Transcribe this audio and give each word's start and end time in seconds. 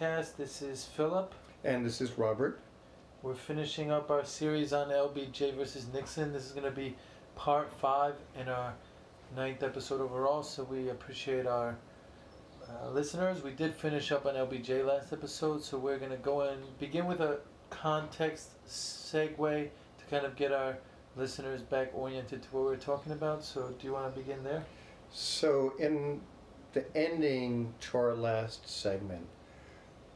podcast. 0.00 0.36
This 0.36 0.62
is 0.62 0.84
Philip. 0.84 1.34
And 1.64 1.84
this 1.84 2.00
is 2.00 2.16
Robert. 2.16 2.60
We're 3.22 3.34
finishing 3.34 3.90
up 3.90 4.10
our 4.10 4.24
series 4.24 4.72
on 4.72 4.88
LBJ 4.88 5.54
versus 5.54 5.86
Nixon. 5.92 6.32
This 6.32 6.46
is 6.46 6.52
going 6.52 6.64
to 6.64 6.70
be 6.70 6.96
part 7.36 7.70
five 7.70 8.14
in 8.38 8.48
our 8.48 8.72
ninth 9.36 9.62
episode 9.62 10.00
overall, 10.00 10.42
so 10.42 10.64
we 10.64 10.88
appreciate 10.88 11.46
our 11.46 11.76
uh, 12.68 12.90
listeners. 12.90 13.42
We 13.42 13.50
did 13.50 13.74
finish 13.74 14.10
up 14.10 14.24
on 14.24 14.34
LBJ 14.34 14.86
last 14.86 15.12
episode, 15.12 15.62
so 15.62 15.76
we're 15.76 15.98
going 15.98 16.12
to 16.12 16.16
go 16.16 16.42
and 16.42 16.62
begin 16.78 17.06
with 17.06 17.20
a 17.20 17.40
context 17.68 18.52
segue 18.66 19.68
to 19.98 20.04
kind 20.10 20.24
of 20.24 20.34
get 20.34 20.50
our 20.50 20.78
listeners 21.16 21.60
back 21.60 21.90
oriented 21.94 22.42
to 22.42 22.48
what 22.52 22.64
we're 22.64 22.76
talking 22.76 23.12
about. 23.12 23.44
So, 23.44 23.74
do 23.78 23.86
you 23.86 23.92
want 23.92 24.14
to 24.14 24.18
begin 24.18 24.42
there? 24.44 24.64
So, 25.12 25.74
in 25.78 26.22
the 26.72 26.84
ending 26.96 27.74
to 27.80 27.98
our 27.98 28.14
last 28.14 28.66
segment, 28.68 29.26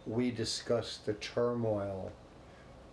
we 0.06 0.30
discussed 0.30 1.06
the 1.06 1.14
turmoil 1.14 2.12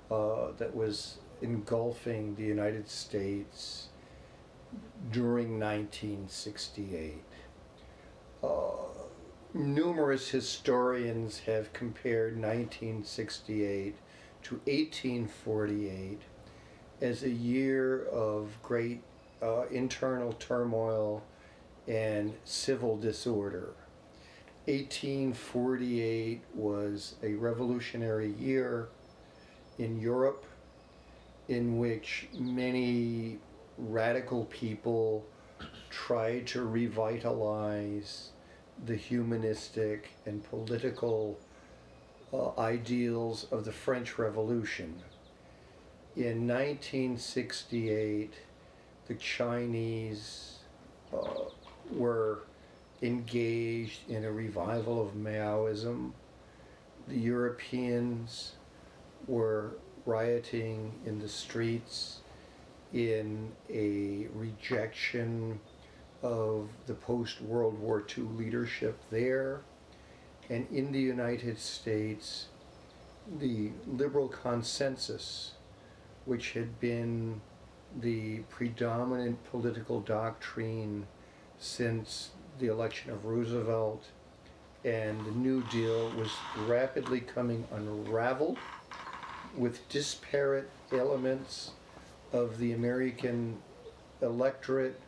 uh, 0.10 0.52
that 0.58 0.76
was 0.76 1.18
engulfing 1.42 2.36
the 2.36 2.44
United 2.44 2.88
States 2.88 3.88
during 5.12 5.60
1968. 5.60 7.24
Uh, 8.44 8.48
numerous 9.54 10.30
historians 10.30 11.40
have 11.40 11.74
compared 11.74 12.34
1968 12.34 13.96
to 14.44 14.56
1848 14.66 16.22
as 17.02 17.24
a 17.24 17.30
year 17.30 18.06
of 18.06 18.58
great 18.64 19.02
uh, 19.42 19.64
internal 19.72 20.34
turmoil 20.34 21.24
and 21.88 22.34
civil 22.46 22.98
disorder. 22.98 23.74
1848 24.66 26.42
was 26.54 27.16
a 27.24 27.34
revolutionary 27.34 28.34
year 28.34 28.90
in 29.80 30.00
Europe 30.00 30.46
in 31.48 31.80
which 31.80 32.28
many 32.38 33.40
radical 33.80 34.46
people 34.46 35.26
tried 35.90 36.46
to 36.46 36.64
revitalize 36.64 38.30
the 38.86 38.96
humanistic 38.96 40.10
and 40.28 40.44
political 40.44 41.40
uh, 42.32 42.52
ideals 42.60 43.48
of 43.52 43.66
the 43.66 43.72
French 43.72 44.20
Revolution. 44.20 44.96
In 46.16 46.48
1968, 46.48 48.34
the 49.08 49.16
Chinese 49.16 50.60
uh, 51.12 51.46
were 51.92 52.44
engaged 53.02 54.10
in 54.10 54.26
a 54.26 54.32
revival 54.32 55.02
of 55.02 55.16
Maoism. 55.16 56.12
The 57.08 57.18
Europeans 57.18 58.54
were 59.28 59.72
rioting 60.06 60.94
in 61.06 61.20
the 61.20 61.30
streets 61.30 62.20
in 62.94 63.52
a 63.70 64.28
rejection 64.34 65.60
of 66.22 66.70
the 66.86 66.94
post 66.94 67.42
World 67.42 67.80
War 67.80 68.04
II 68.18 68.26
leadership 68.38 69.00
there. 69.10 69.62
And 70.50 70.68
in 70.72 70.92
the 70.92 71.00
United 71.00 71.58
States, 71.60 72.48
the 73.40 73.72
liberal 73.88 74.28
consensus, 74.28 75.54
which 76.26 76.52
had 76.52 76.80
been 76.80 77.42
the 78.00 78.40
predominant 78.50 79.44
political 79.50 80.02
doctrine 80.02 81.08
since 81.58 82.32
the 82.60 82.68
election 82.68 83.12
of 83.12 83.26
Roosevelt 83.26 84.04
and 84.84 85.24
the 85.26 85.32
New 85.32 85.64
Deal 85.70 86.10
was 86.12 86.32
rapidly 86.68 87.20
coming 87.20 87.66
unraveled 87.72 88.58
with 89.56 89.88
disparate 89.90 90.70
elements 90.92 91.72
of 92.34 92.58
the 92.58 92.74
American 92.74 93.58
electorate 94.22 95.00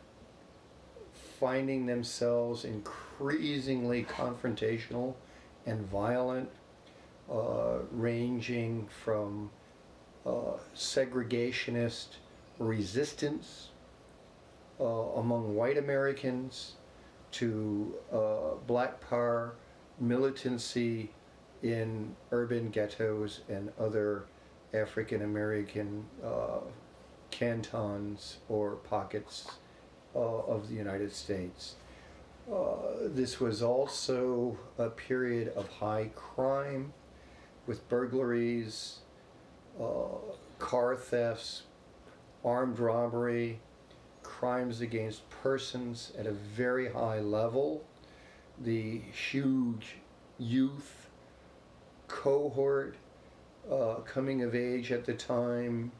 finding 1.38 1.86
themselves 1.86 2.64
increasingly 2.64 4.04
confrontational 4.04 5.14
and 5.66 5.86
violent, 5.88 6.48
uh, 7.30 7.78
ranging 7.90 8.86
from 9.04 9.50
uh, 10.26 10.56
segregationist 10.74 12.16
resistance 12.58 13.68
uh, 14.80 14.84
among 14.84 15.54
white 15.54 15.76
Americans 15.76 16.74
to 17.34 17.94
uh, 18.12 18.54
black 18.66 19.00
power 19.08 19.54
militancy 20.00 21.10
in 21.62 22.14
urban 22.30 22.70
ghettos 22.70 23.40
and 23.48 23.72
other 23.78 24.24
African 24.72 25.22
American 25.22 26.04
uh, 26.24 26.60
cantons 27.30 28.38
or 28.48 28.76
pockets 28.76 29.46
uh, 30.14 30.18
of 30.18 30.68
the 30.68 30.74
United 30.74 31.12
States. 31.12 31.76
Uh, 32.52 33.06
this 33.06 33.40
was 33.40 33.62
also 33.62 34.56
a 34.78 34.90
period 34.90 35.48
of 35.56 35.66
high 35.68 36.10
crime 36.14 36.92
with 37.66 37.88
burglaries, 37.88 38.98
uh, 39.80 40.18
car 40.58 40.94
thefts, 40.94 41.62
armed 42.44 42.78
robbery, 42.78 43.60
crimes 44.38 44.80
against 44.80 45.28
persons 45.30 46.12
at 46.18 46.26
a 46.26 46.32
very 46.32 46.90
high 46.92 47.20
level, 47.20 47.84
the 48.60 49.00
huge 49.30 49.96
youth 50.38 51.08
cohort 52.08 52.96
uh, 53.70 53.94
coming 54.04 54.42
of 54.42 54.54
age 54.54 54.90
at 54.92 55.04
the 55.04 55.14
time 55.14 55.92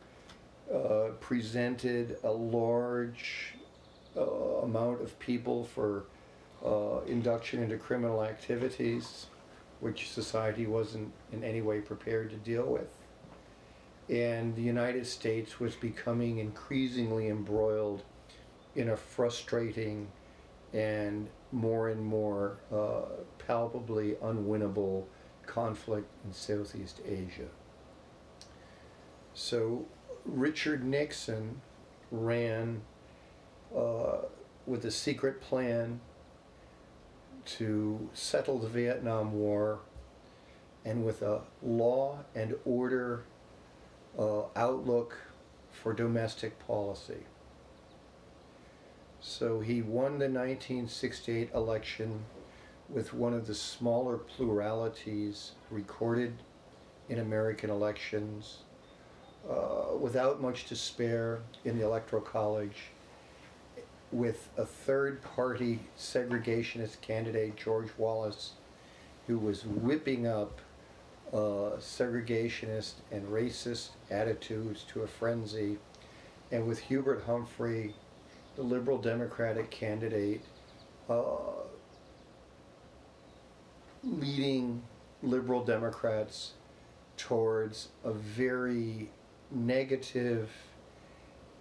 uh, 0.73 1.09
presented 1.21 2.19
a 2.25 2.31
large 2.31 3.55
uh, 4.17 4.23
amount 4.63 5.01
of 5.01 5.19
people 5.19 5.65
for 5.65 6.05
uh, 6.65 7.01
induction 7.07 7.63
into 7.63 7.77
criminal 7.77 8.23
activities, 8.25 9.27
which 9.81 10.11
society 10.11 10.67
wasn't 10.67 11.11
in 11.33 11.45
any 11.45 11.63
way 11.63 11.81
prepared 11.81 12.31
to 12.31 12.37
deal 12.37 12.67
with. 12.67 12.91
And 14.11 14.55
the 14.57 14.63
United 14.63 15.07
States 15.07 15.61
was 15.61 15.77
becoming 15.77 16.39
increasingly 16.39 17.29
embroiled 17.29 18.03
in 18.77 18.91
a 18.91 18.97
frustrating 18.97 20.09
and 20.73 21.29
more 21.53 21.89
and 21.89 22.05
more 22.05 22.59
uh, 22.73 23.03
palpably 23.39 24.17
unwinnable 24.23 25.05
conflict 25.47 26.09
in 26.25 26.33
Southeast 26.33 27.01
Asia. 27.07 27.49
So 29.35 29.87
Richard 30.25 30.85
Nixon 30.85 31.61
ran 32.11 32.83
uh, 33.77 34.19
with 34.67 34.85
a 34.85 34.91
secret 34.91 35.41
plan 35.41 36.01
to 37.45 38.09
settle 38.15 38.59
the 38.59 38.69
Vietnam 38.69 39.33
War 39.35 39.81
and 40.85 41.05
with 41.05 41.23
a 41.23 41.41
law 41.63 42.19
and 42.35 42.55
order 42.65 43.25
uh, 44.19 44.43
outlook 44.57 45.17
for 45.71 45.93
domestic 45.93 46.59
policy. 46.67 47.25
So 49.27 49.61
he 49.61 49.81
won 49.81 50.19
the 50.19 50.29
1968 50.29 51.49
election 51.55 52.27
with 52.91 53.15
one 53.15 53.33
of 53.33 53.47
the 53.47 53.55
smaller 53.55 54.19
pluralities 54.19 55.53
recorded 55.71 56.35
in 57.09 57.19
American 57.19 57.71
elections, 57.71 58.59
uh, 59.49 59.97
without 59.99 60.43
much 60.43 60.67
to 60.67 60.77
spare 60.77 61.41
in 61.65 61.79
the 61.79 61.85
Electoral 61.87 62.21
College, 62.21 62.91
with 64.13 64.51
a 64.59 64.67
third 64.67 65.23
party 65.23 65.81
segregationist 65.99 67.01
candidate, 67.01 67.57
George 67.57 67.89
Wallace, 67.97 68.53
who 69.27 69.39
was 69.39 69.65
whipping 69.65 70.27
up 70.27 70.61
uh, 71.33 71.79
segregationist 71.81 72.97
and 73.11 73.27
racist 73.29 73.89
attitudes 74.11 74.85
to 74.93 75.01
a 75.01 75.07
frenzy, 75.07 75.79
and 76.53 76.69
with 76.69 76.79
Hubert 76.79 77.25
Humphrey 77.25 77.95
the 78.57 78.63
Liberal 78.63 78.99
Democratic 78.99 79.71
candidate 79.71 80.43
uh, 81.09 81.25
leading 84.03 84.83
Liberal 85.23 85.65
Democrats 85.65 86.53
towards 87.17 87.89
a 88.05 88.13
very 88.13 89.11
negative 89.51 90.51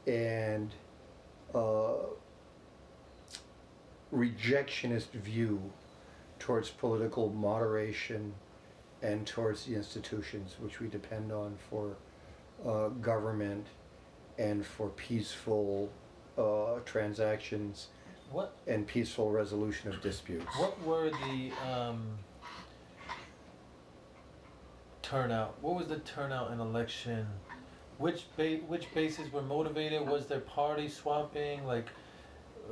and 0.06 0.72
uh, 1.56 1.94
rejectionist 4.14 5.12
view 5.12 5.72
towards 6.40 6.70
political 6.70 7.30
moderation 7.30 8.34
and 9.02 9.26
towards 9.26 9.66
the 9.66 9.76
institutions 9.76 10.56
which 10.60 10.80
we 10.80 10.88
depend 10.88 11.32
on 11.32 11.56
for 11.70 11.96
uh, 12.66 12.90
government 12.90 13.66
and 14.38 14.66
for 14.66 14.90
peaceful 14.90 15.90
uh, 16.38 16.80
transactions 16.86 17.88
What 18.32 18.56
and 18.68 18.86
peaceful 18.88 19.32
resolution 19.32 19.90
of 19.94 20.02
disputes. 20.02 20.46
what 20.58 20.82
were 20.84 21.10
the 21.10 21.52
um, 21.72 22.18
turnout? 25.02 25.56
What 25.62 25.76
was 25.76 25.88
the 25.88 26.00
turnout 26.00 26.52
in 26.52 26.60
election? 26.60 27.28
Which 27.98 28.26
ba- 28.36 28.60
which 28.68 28.94
bases 28.94 29.32
were 29.32 29.42
motivated? 29.44 30.08
Was 30.08 30.26
there 30.26 30.40
party 30.40 30.90
swapping? 30.90 31.66
Like 31.66 31.88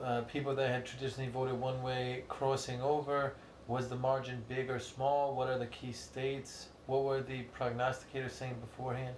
uh, 0.04 0.22
people 0.22 0.56
that 0.56 0.70
had 0.70 0.86
traditionally 0.86 1.30
voted 1.30 1.60
one 1.60 1.82
way 1.84 2.24
crossing 2.28 2.82
over? 2.82 3.34
Was 3.68 3.88
the 3.88 3.96
margin 3.96 4.44
big 4.50 4.70
or 4.70 4.80
small? 4.80 5.36
What 5.36 5.48
are 5.48 5.60
the 5.60 5.68
key 5.68 5.92
states? 5.94 6.68
What 6.88 7.04
were 7.04 7.22
the 7.22 7.46
prognosticators 7.58 8.32
saying 8.32 8.56
beforehand? 8.60 9.16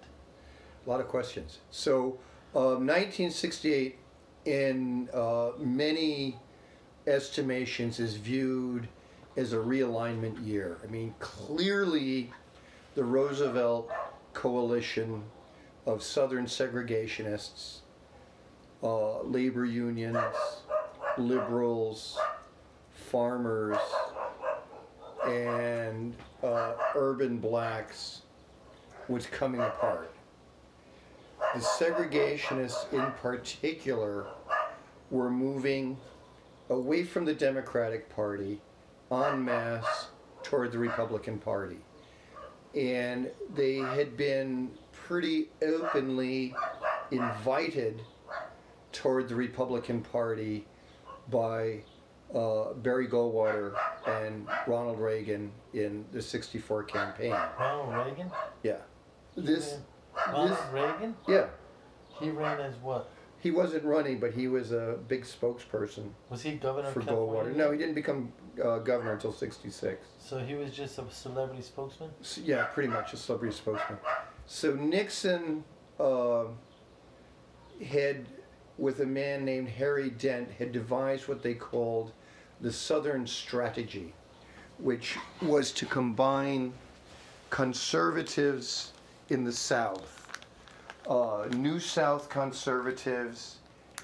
A 0.86 0.90
lot 0.90 1.00
of 1.00 1.08
questions. 1.08 1.60
So, 1.72 2.20
um, 2.54 2.86
1968, 2.86 3.98
in 4.46 5.10
uh, 5.14 5.52
many 5.58 6.38
estimations, 7.08 8.00
is 8.00 8.16
viewed 8.16 8.88
as 9.36 9.54
a 9.54 9.58
realignment 9.58 10.46
year. 10.46 10.78
I 10.84 10.88
mean, 10.88 11.14
clearly, 11.20 12.32
the 12.96 13.04
Roosevelt 13.04 13.92
coalition 14.34 15.24
of 15.86 16.04
Southern 16.04 16.46
segregationists, 16.46 17.80
uh, 18.82 19.22
labor 19.22 19.66
unions, 19.66 20.18
liberals, 21.18 22.18
farmers, 22.92 23.78
and 25.26 26.16
uh, 26.44 26.74
urban 26.96 27.38
blacks 27.38 28.22
was 29.08 29.26
coming 29.26 29.62
apart. 29.62 30.13
The 31.54 31.60
segregationists, 31.60 32.92
in 32.92 33.12
particular, 33.14 34.26
were 35.12 35.30
moving 35.30 35.98
away 36.70 37.04
from 37.04 37.26
the 37.26 37.34
Democratic 37.34 38.10
Party 38.10 38.60
en 39.12 39.46
masse 39.46 40.08
toward 40.42 40.72
the 40.72 40.80
Republican 40.80 41.38
Party. 41.38 41.78
And 42.76 43.30
they 43.54 43.76
had 43.76 44.18
been 44.18 44.72
pretty 44.92 45.50
openly 45.62 46.56
invited 47.12 48.02
toward 48.92 49.30
the 49.30 49.36
Republican 49.36 50.02
Party 50.02 50.66
by 51.30 51.84
uh, 52.34 52.74
Barry 52.74 53.08
Goldwater 53.08 53.76
and 54.08 54.48
Ronald 54.66 55.00
Reagan 55.00 55.52
in 55.74 56.06
the 56.12 56.22
64 56.22 56.84
campaign. 56.84 57.36
Ronald 57.60 58.08
Reagan? 58.08 58.32
Yeah. 58.64 58.78
This, 59.36 59.78
Ronald 60.28 60.52
this, 60.52 60.60
Reagan? 60.72 61.16
yeah. 61.28 61.48
He 62.20 62.30
ran 62.30 62.60
as 62.60 62.76
what? 62.78 63.10
He 63.40 63.52
wasn't 63.52 63.84
running, 63.84 64.20
but 64.20 64.34
he 64.34 64.48
was 64.48 64.72
a 64.72 64.98
big 65.10 65.26
spokesperson 65.26 66.12
Was 66.30 66.42
he 66.42 66.54
governor 66.54 66.90
for 66.92 67.02
California? 67.02 67.52
Goldwater. 67.52 67.56
No, 67.58 67.72
he 67.72 67.78
didn't 67.78 67.96
become 67.96 68.32
uh, 68.64 68.80
governor 68.80 69.12
until 69.14 69.34
66. 69.34 70.06
So 70.18 70.40
he 70.40 70.56
was 70.56 70.72
just 70.72 70.98
a 70.98 71.04
celebrity 71.12 71.62
spokesman? 71.62 72.12
S 72.22 72.38
yeah, 72.38 72.64
pretty 72.66 72.88
much 72.88 73.12
a 73.12 73.18
celebrity 73.18 73.54
spokesman. 73.54 74.00
So 74.46 74.76
Nixon 74.76 75.66
uh, 76.00 76.46
had, 77.86 78.28
with 78.78 79.02
a 79.02 79.06
man 79.06 79.44
named 79.44 79.68
Harry 79.68 80.10
Dent, 80.10 80.50
had 80.52 80.72
devised 80.72 81.28
what 81.28 81.44
they 81.44 81.54
called 81.54 82.14
the 82.62 82.72
Southern 82.72 83.28
Strategy, 83.28 84.14
which 84.78 85.18
was 85.42 85.74
to 85.74 85.86
combine 85.86 86.72
conservatives 87.50 88.93
in 89.30 89.44
the 89.44 89.52
South, 89.52 90.28
uh, 91.08 91.48
New 91.56 91.80
South 91.80 92.30
conservatives, 92.30 93.58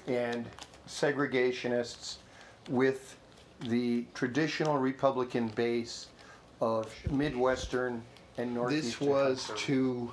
and 0.06 0.46
segregationists 0.88 2.16
with 2.68 3.16
the 3.60 4.04
traditional 4.14 4.78
Republican 4.78 5.48
base 5.48 6.08
of 6.60 6.92
Midwestern 7.10 8.02
and 8.38 8.54
Northeastern. 8.54 8.90
This 8.90 9.00
was 9.00 9.52
to 9.56 10.12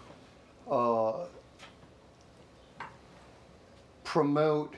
uh, 0.69 1.13
promote 4.03 4.75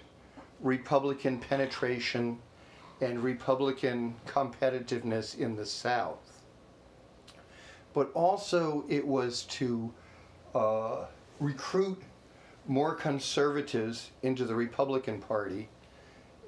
Republican 0.62 1.40
penetration 1.40 2.38
and 3.02 3.24
Republican 3.24 4.14
competitiveness 4.28 5.38
in 5.38 5.56
the 5.56 5.66
South. 5.66 6.44
But 7.94 8.12
also, 8.14 8.84
it 8.90 9.06
was 9.06 9.44
to 9.44 9.92
uh, 10.56 11.06
recruit 11.40 12.02
more 12.68 12.94
conservatives 12.94 14.12
into 14.22 14.46
the 14.46 14.56
Republican 14.56 15.20
Party 15.20 15.68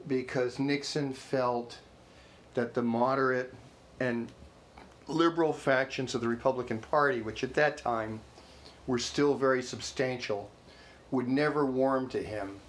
because 0.08 0.60
Nixon 0.60 1.14
felt 1.14 1.80
that 2.54 2.74
the 2.74 2.82
moderate 2.82 3.54
and 4.00 4.32
liberal 5.08 5.54
factions 5.54 6.16
of 6.16 6.22
the 6.22 6.28
Republican 6.28 6.80
Party, 6.80 7.22
which 7.22 7.44
at 7.44 7.54
that 7.54 7.78
time 7.78 8.20
were 8.88 8.98
still 8.98 9.36
very 9.36 9.62
substantial, 9.62 10.50
would 11.12 11.28
never 11.28 11.66
warm 11.66 12.08
to 12.10 12.22
him 12.22 12.60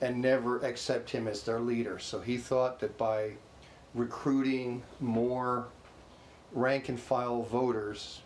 and 0.00 0.20
never 0.20 0.58
accept 0.64 1.10
him 1.10 1.28
as 1.28 1.42
their 1.42 1.60
leader. 1.60 1.98
So 1.98 2.20
he 2.20 2.38
thought 2.38 2.80
that 2.80 2.96
by 2.96 3.32
recruiting 3.94 4.82
more 5.00 5.68
rank 6.52 6.88
and 6.88 6.98
file 6.98 7.42
voters 7.42 8.22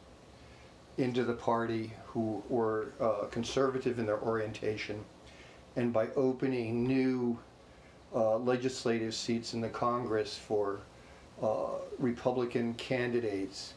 into 0.96 1.24
the 1.24 1.32
party 1.32 1.92
who 2.14 2.42
were 2.48 2.92
uh, 3.00 3.26
conservative 3.32 3.98
in 3.98 4.06
their 4.06 4.20
orientation, 4.20 5.04
and 5.74 5.92
by 5.92 6.06
opening 6.14 6.86
new 6.86 7.36
uh, 8.14 8.36
legislative 8.38 9.12
seats 9.12 9.52
in 9.52 9.60
the 9.60 9.68
Congress 9.68 10.38
for 10.38 10.78
uh, 11.42 11.66
Republican 11.98 12.72
candidates, 12.74 13.74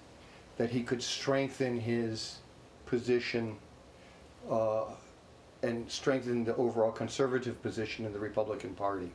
that 0.57 0.69
he 0.69 0.83
could 0.83 1.01
strengthen 1.01 1.79
his 1.79 2.37
position 2.85 3.57
uh, 4.49 4.85
and 5.63 5.89
strengthen 5.91 6.43
the 6.43 6.55
overall 6.57 6.91
conservative 6.91 7.59
position 7.63 8.05
in 8.05 8.13
the 8.13 8.19
Republican 8.19 8.75
Party. 8.75 9.09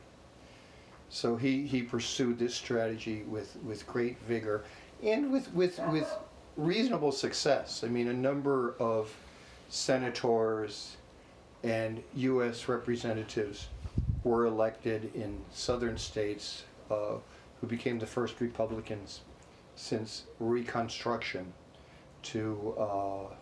So 1.09 1.37
he, 1.37 1.65
he 1.65 1.81
pursued 1.81 2.37
this 2.37 2.53
strategy 2.53 3.23
with, 3.29 3.55
with 3.63 3.87
great 3.87 4.19
vigor 4.23 4.65
and 5.01 5.31
with, 5.31 5.53
with, 5.53 5.79
with 5.89 6.13
reasonable 6.57 7.11
success. 7.11 7.83
I 7.83 7.87
mean, 7.87 8.07
a 8.07 8.13
number 8.13 8.75
of 8.79 9.13
senators 9.69 10.97
and 11.63 12.03
U.S. 12.15 12.67
representatives 12.67 13.67
were 14.23 14.45
elected 14.45 15.13
in 15.15 15.39
southern 15.51 15.97
states 15.97 16.63
uh, 16.91 17.15
who 17.59 17.67
became 17.67 17.99
the 17.99 18.05
first 18.05 18.39
Republicans 18.39 19.21
since 19.75 20.23
Reconstruction 20.39 21.51
to 22.23 22.75
uh, 22.79 23.33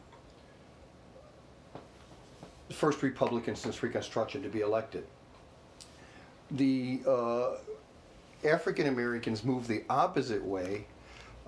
first 2.71 3.03
Republican 3.03 3.55
since 3.55 3.83
Reconstruction 3.83 4.41
to 4.41 4.49
be 4.49 4.61
elected. 4.61 5.05
The 6.51 7.01
uh, 7.07 7.51
African 8.45 8.87
Americans 8.87 9.43
moved 9.43 9.67
the 9.67 9.83
opposite 9.89 10.43
way. 10.43 10.85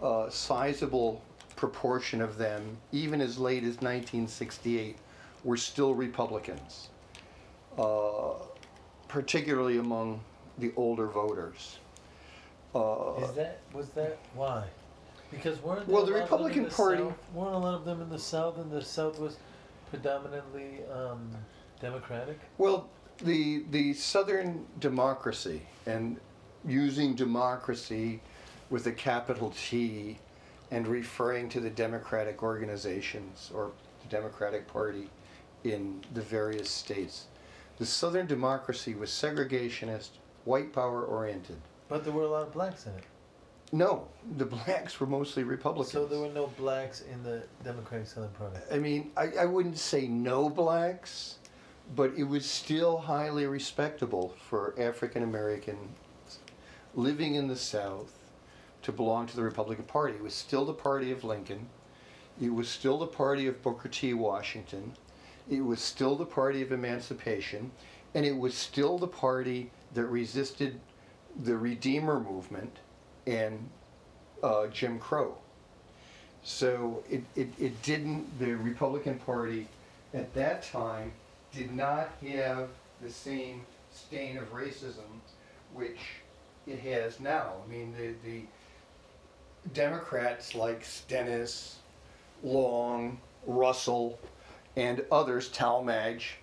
A 0.01 0.27
sizable 0.29 1.22
proportion 1.55 2.22
of 2.22 2.38
them, 2.38 2.77
even 2.91 3.22
as 3.22 3.38
late 3.38 3.63
as 3.63 3.75
1968, 3.81 4.98
were 5.43 5.57
still 5.57 5.93
Republicans, 5.93 6.89
uh, 7.77 8.33
particularly 9.07 9.77
among 9.77 10.22
the 10.57 10.72
older 10.75 11.07
voters. 11.07 11.79
Uh, 12.75 13.13
Is 13.22 13.31
that 13.33 13.60
was 13.74 13.89
that 13.89 14.17
why? 14.33 14.63
Because 15.31 15.62
weren't 15.62 15.86
there 15.88 15.95
Well, 15.95 16.03
a 16.03 16.05
the 16.05 16.12
lot 16.13 16.22
of 16.24 16.29
them 16.29 16.39
in 16.39 16.63
Republican 16.63 16.63
the 16.63 16.69
Party- 16.69 17.03
South? 17.03 17.33
weren't 17.33 17.55
a 17.55 17.57
lot 17.57 17.74
of 17.75 17.86
them 17.86 18.01
in 18.01 18.10
the 18.10 18.19
South, 18.19 18.57
and 18.57 18.72
the 18.72 18.81
South 18.81 19.19
was 19.19 19.38
predominantly 19.91 20.79
um, 20.91 21.29
Democratic. 21.79 22.39
Well, 22.57 22.89
the 23.19 23.63
the 23.72 23.93
Southern 23.93 24.65
democracy 24.79 25.62
and 25.86 26.19
using 26.65 27.13
democracy 27.13 28.22
with 28.69 28.88
a 28.88 28.91
capital 28.91 29.53
T 29.55 30.17
and 30.73 30.87
referring 30.87 31.47
to 31.49 31.59
the 31.59 31.69
democratic 31.69 32.41
organizations 32.41 33.51
or 33.53 33.71
the 34.01 34.09
Democratic 34.09 34.67
Party 34.67 35.07
in 35.63 36.03
the 36.15 36.21
various 36.21 36.69
states. 36.69 37.27
The 37.77 37.85
Southern 37.85 38.25
democracy 38.25 38.95
was 38.95 39.11
segregationist, 39.11 40.09
white 40.45 40.73
power 40.73 41.03
oriented. 41.03 41.57
But 41.89 42.03
there 42.03 42.11
were 42.11 42.23
a 42.23 42.27
lot 42.27 42.47
of 42.47 42.53
blacks 42.53 42.87
in 42.87 42.93
it. 42.93 43.03
No, 43.71 44.07
the 44.37 44.45
blacks 44.45 44.99
were 44.99 45.05
mostly 45.05 45.43
Republicans. 45.43 45.91
So 45.91 46.07
there 46.07 46.19
were 46.19 46.33
no 46.33 46.47
blacks 46.57 47.01
in 47.01 47.21
the 47.23 47.43
Democratic 47.63 48.07
Southern 48.07 48.31
Party. 48.31 48.57
I 48.71 48.79
mean, 48.79 49.11
I, 49.15 49.31
I 49.41 49.45
wouldn't 49.45 49.77
say 49.77 50.07
no 50.07 50.49
blacks, 50.49 51.37
but 51.95 52.13
it 52.17 52.23
was 52.23 52.45
still 52.47 52.97
highly 52.97 53.45
respectable 53.45 54.35
for 54.49 54.73
African 54.79 55.21
Americans 55.21 56.39
living 56.95 57.35
in 57.35 57.47
the 57.47 57.55
South 57.55 58.22
to 58.83 58.91
belong 58.91 59.27
to 59.27 59.35
the 59.35 59.43
Republican 59.43 59.85
Party. 59.85 60.15
It 60.15 60.23
was 60.23 60.33
still 60.33 60.65
the 60.65 60.73
party 60.73 61.11
of 61.11 61.23
Lincoln. 61.23 61.67
It 62.41 62.53
was 62.53 62.69
still 62.69 62.97
the 62.97 63.07
party 63.07 63.47
of 63.47 63.61
Booker 63.61 63.89
T. 63.89 64.13
Washington. 64.13 64.93
It 65.49 65.61
was 65.61 65.81
still 65.81 66.15
the 66.15 66.25
party 66.25 66.61
of 66.61 66.71
emancipation. 66.71 67.71
And 68.13 68.25
it 68.25 68.37
was 68.37 68.53
still 68.53 68.97
the 68.97 69.07
party 69.07 69.71
that 69.93 70.05
resisted 70.05 70.79
the 71.43 71.57
Redeemer 71.57 72.19
movement 72.19 72.77
and 73.25 73.69
uh, 74.43 74.67
Jim 74.67 74.99
Crow. 74.99 75.37
So 76.43 77.03
it, 77.09 77.23
it, 77.35 77.49
it 77.59 77.81
didn't, 77.81 78.37
the 78.39 78.53
Republican 78.53 79.17
Party 79.19 79.67
at 80.13 80.33
that 80.33 80.63
time 80.63 81.11
did 81.53 81.73
not 81.73 82.09
have 82.27 82.67
the 83.01 83.09
same 83.09 83.61
stain 83.91 84.37
of 84.37 84.51
racism 84.51 85.21
which 85.73 85.99
it 86.67 86.79
has 86.79 87.19
now. 87.19 87.53
I 87.65 87.71
mean, 87.71 87.93
the, 87.97 88.13
the 88.27 88.41
Democrats 89.72 90.55
like 90.55 90.84
Stennis, 90.84 91.77
Long, 92.43 93.20
Russell, 93.46 94.20
and 94.75 95.05
others, 95.12 95.50
Talmadge, 95.50 96.38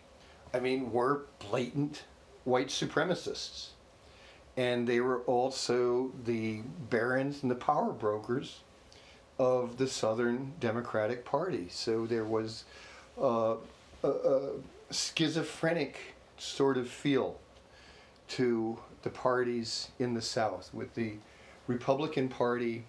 I 0.55 0.61
mean, 0.61 0.93
were 0.93 1.23
blatant 1.39 2.05
white 2.45 2.69
supremacists. 2.69 3.69
And 4.57 4.87
they 4.87 5.01
were 5.01 5.21
also 5.21 6.13
the 6.25 6.63
barons 6.89 7.43
and 7.43 7.51
the 7.51 7.57
power 7.57 7.93
brokers 7.93 8.61
of 9.39 9.79
the 9.79 9.87
Southern 9.87 10.53
Democratic 10.61 11.25
Party. 11.25 11.69
So 11.71 12.07
there 12.07 12.25
was 12.25 12.65
uh, 13.21 13.57
a, 14.03 14.09
a 14.09 14.51
schizophrenic 14.91 15.99
sort 16.37 16.77
of 16.77 16.89
feel 16.89 17.39
to 18.29 18.79
the 19.03 19.11
parties 19.11 19.89
in 19.99 20.15
the 20.15 20.23
South, 20.23 20.73
with 20.75 20.95
the 20.95 21.15
Republican 21.67 22.29
Party, 22.29 22.85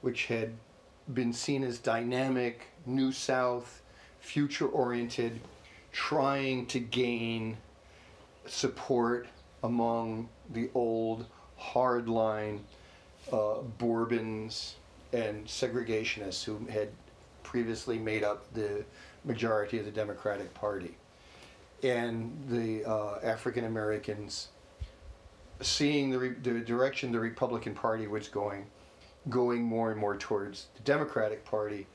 which 0.00 0.26
had 0.26 0.52
been 1.12 1.32
seen 1.32 1.62
as 1.64 1.78
dynamic, 1.78 2.66
New 2.86 3.12
South, 3.12 3.82
future 4.20 4.66
oriented, 4.66 5.40
trying 5.92 6.66
to 6.66 6.78
gain 6.80 7.56
support 8.46 9.26
among 9.62 10.28
the 10.50 10.70
old 10.74 11.26
hardline 11.60 12.60
uh, 13.32 13.60
Bourbons 13.78 14.76
and 15.12 15.46
segregationists 15.46 16.44
who 16.44 16.58
had 16.66 16.88
previously 17.42 17.98
made 17.98 18.22
up 18.22 18.52
the 18.54 18.84
majority 19.24 19.78
of 19.78 19.84
the 19.84 19.90
Democratic 19.90 20.52
Party. 20.54 20.94
And 21.82 22.36
the 22.48 22.84
uh, 22.84 23.18
African 23.22 23.64
Americans 23.64 24.48
seeing 25.60 26.10
the, 26.10 26.18
re- 26.18 26.34
the 26.42 26.60
direction 26.60 27.12
the 27.12 27.20
Republican 27.20 27.74
Party 27.74 28.06
was 28.06 28.28
going, 28.28 28.66
going 29.28 29.62
more 29.62 29.90
and 29.90 30.00
more 30.00 30.16
towards 30.16 30.68
the 30.76 30.82
Democratic 30.82 31.44
Party, 31.44 31.86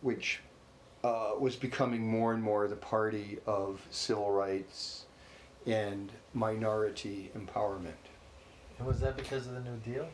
which 0.00 0.40
uh, 1.04 1.32
was 1.38 1.56
becoming 1.56 2.06
more 2.06 2.32
and 2.32 2.42
more 2.42 2.68
the 2.68 2.76
party 2.76 3.38
of 3.46 3.80
civil 3.90 4.30
rights 4.30 5.06
and 5.66 6.12
minority 6.34 7.30
empowerment. 7.36 7.92
And 8.78 8.86
was 8.86 9.00
that 9.00 9.16
because 9.16 9.46
of 9.46 9.54
the 9.54 9.60
New 9.60 9.76
Deal? 9.78 10.08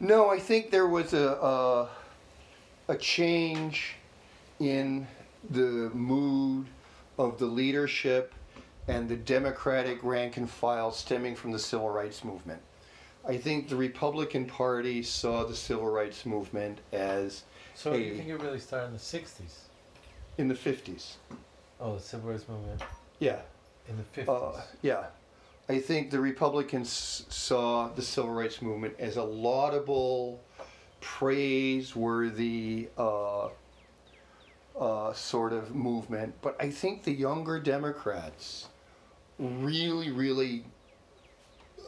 No, 0.00 0.30
I 0.30 0.38
think 0.38 0.70
there 0.70 0.86
was 0.86 1.12
a 1.12 1.32
a, 1.32 1.88
a 2.88 2.96
change 2.96 3.96
in 4.58 5.06
the 5.50 5.90
mood 5.94 6.66
of 7.18 7.38
the 7.38 7.46
leadership 7.46 8.32
and 8.88 9.08
the 9.08 9.16
Democratic 9.16 10.02
rank 10.02 10.36
and 10.36 10.50
file 10.50 10.90
stemming 10.90 11.36
from 11.36 11.52
the 11.52 11.58
civil 11.58 11.90
rights 11.90 12.24
movement. 12.24 12.60
I 13.26 13.36
think 13.36 13.68
the 13.68 13.76
Republican 13.76 14.46
Party 14.46 15.02
saw 15.02 15.44
the 15.44 15.54
civil 15.54 15.88
rights 15.88 16.26
movement 16.26 16.78
as 16.92 17.44
So 17.74 17.94
you 17.94 18.16
think 18.16 18.28
it 18.28 18.36
really 18.40 18.58
started 18.58 18.86
in 18.88 18.92
the 18.94 18.98
'60s? 18.98 19.58
in 20.38 20.48
the 20.48 20.54
50s. 20.54 21.14
Oh, 21.80 21.96
the 21.96 22.00
civil 22.00 22.30
rights 22.30 22.48
movement 22.48 22.82
Yeah. 23.18 23.40
in 23.88 23.96
the 23.96 24.02
'50s. 24.22 24.56
Uh, 24.56 24.62
yeah. 24.82 25.06
I 25.68 25.78
think 25.78 26.10
the 26.10 26.20
Republicans 26.20 27.24
saw 27.28 27.88
the 27.88 28.02
civil 28.02 28.30
rights 28.32 28.60
movement 28.60 28.94
as 28.98 29.16
a 29.16 29.22
laudable, 29.22 30.40
praiseworthy 31.00 32.88
uh, 32.98 33.48
uh, 34.78 35.12
sort 35.12 35.52
of 35.52 35.74
movement. 35.74 36.34
But 36.42 36.56
I 36.60 36.70
think 36.70 37.04
the 37.04 37.12
younger 37.12 37.60
Democrats 37.60 38.68
really, 39.38 40.10
really 40.10 40.64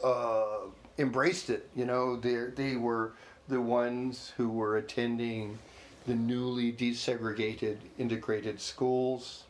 uh, 0.03 0.59
embraced 0.97 1.49
it. 1.49 1.69
You 1.75 1.85
know, 1.85 2.15
they 2.15 2.35
they 2.55 2.75
were 2.75 3.13
the 3.47 3.61
ones 3.61 4.33
who 4.37 4.49
were 4.49 4.77
attending 4.77 5.59
the 6.07 6.15
newly 6.15 6.71
desegregated 6.71 7.77
integrated 7.97 8.61
schools 8.61 9.43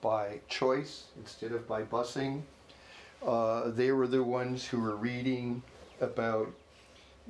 by 0.00 0.40
choice 0.48 1.04
instead 1.16 1.52
of 1.52 1.66
by 1.68 1.82
busing. 1.82 2.42
Uh, 3.24 3.70
they 3.70 3.92
were 3.92 4.06
the 4.06 4.22
ones 4.22 4.66
who 4.66 4.80
were 4.80 4.96
reading 4.96 5.62
about 6.00 6.50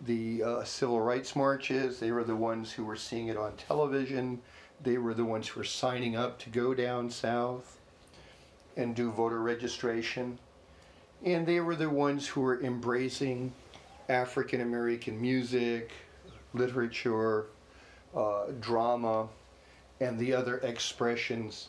the 0.07 0.43
uh, 0.43 0.65
civil 0.65 1.01
rights 1.01 1.35
marches. 1.35 1.99
They 1.99 2.13
were 2.13 2.25
the 2.25 2.37
ones 2.37 2.73
who 2.73 2.85
were 2.85 2.97
seeing 2.97 3.29
it 3.29 3.37
on 3.37 3.57
television. 3.57 4.41
They 4.83 4.99
were 4.99 5.15
the 5.15 5.25
ones 5.25 5.49
who 5.49 5.61
were 5.61 5.65
signing 5.65 6.17
up 6.17 6.39
to 6.41 6.51
go 6.51 6.75
down 6.75 7.11
south 7.11 7.79
and 8.77 8.95
do 8.95 9.11
voter 9.11 9.41
registration. 9.41 10.39
And 11.25 11.47
they 11.47 11.61
were 11.61 11.77
the 11.77 11.91
ones 11.91 12.27
who 12.27 12.41
were 12.41 12.61
embracing 12.63 13.53
African 14.09 14.61
American 14.61 15.21
music, 15.21 15.91
literature, 16.55 17.47
uh, 18.17 18.47
drama, 18.61 19.29
and 20.01 20.19
the 20.19 20.33
other 20.33 20.59
expressions 20.59 21.69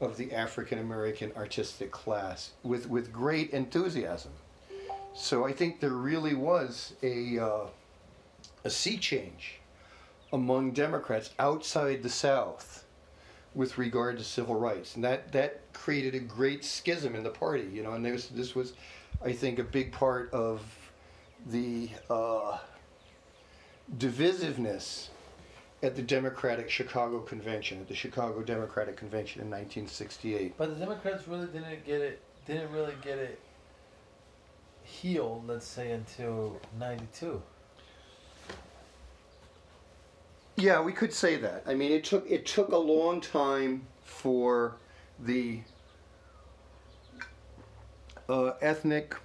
of 0.00 0.16
the 0.16 0.32
African 0.32 0.78
American 0.78 1.32
artistic 1.36 1.90
class 1.90 2.52
with, 2.62 2.88
with 2.88 3.12
great 3.12 3.50
enthusiasm. 3.50 4.32
So 5.14 5.46
I 5.46 5.52
think 5.52 5.80
there 5.80 5.90
really 5.90 6.34
was 6.34 6.94
a, 7.02 7.38
uh, 7.38 7.66
a 8.64 8.70
sea 8.70 8.96
change 8.96 9.60
among 10.32 10.72
Democrats 10.72 11.30
outside 11.38 12.02
the 12.02 12.08
South 12.08 12.83
with 13.54 13.78
regard 13.78 14.18
to 14.18 14.24
civil 14.24 14.54
rights. 14.56 14.96
And 14.96 15.04
that, 15.04 15.32
that 15.32 15.72
created 15.72 16.14
a 16.14 16.20
great 16.20 16.64
schism 16.64 17.14
in 17.14 17.22
the 17.22 17.30
party, 17.30 17.68
you 17.72 17.82
know, 17.82 17.92
and 17.92 18.04
this, 18.04 18.26
this 18.28 18.54
was, 18.54 18.72
I 19.24 19.32
think, 19.32 19.58
a 19.58 19.64
big 19.64 19.92
part 19.92 20.32
of 20.32 20.62
the 21.46 21.90
uh, 22.10 22.58
divisiveness 23.98 25.08
at 25.82 25.94
the 25.94 26.02
Democratic 26.02 26.70
Chicago 26.70 27.20
Convention, 27.20 27.80
at 27.80 27.88
the 27.88 27.94
Chicago 27.94 28.42
Democratic 28.42 28.96
Convention 28.96 29.42
in 29.42 29.48
1968. 29.48 30.56
But 30.56 30.70
the 30.70 30.84
Democrats 30.84 31.28
really 31.28 31.46
didn't 31.46 31.84
get 31.84 32.00
it. 32.00 32.22
Didn't 32.46 32.72
really 32.72 32.94
get 33.02 33.18
it 33.18 33.38
healed. 34.82 35.46
Let's 35.46 35.66
say 35.66 35.92
until 35.92 36.60
'92. 36.78 37.42
Yeah, 40.56 40.80
we 40.80 40.92
could 40.92 41.12
say 41.12 41.36
that. 41.36 41.64
I 41.66 41.74
mean, 41.74 41.90
it 41.90 42.04
took 42.04 42.30
it 42.30 42.46
took 42.46 42.70
a 42.70 42.76
long 42.76 43.20
time 43.20 43.86
for 44.02 44.76
the 45.18 45.60
uh, 48.28 48.52
ethnic 48.60 49.16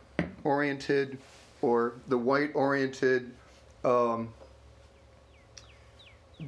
oriented 0.43 1.19
or 1.61 1.93
the 2.07 2.17
white 2.17 2.51
oriented 2.55 3.31
um, 3.83 4.33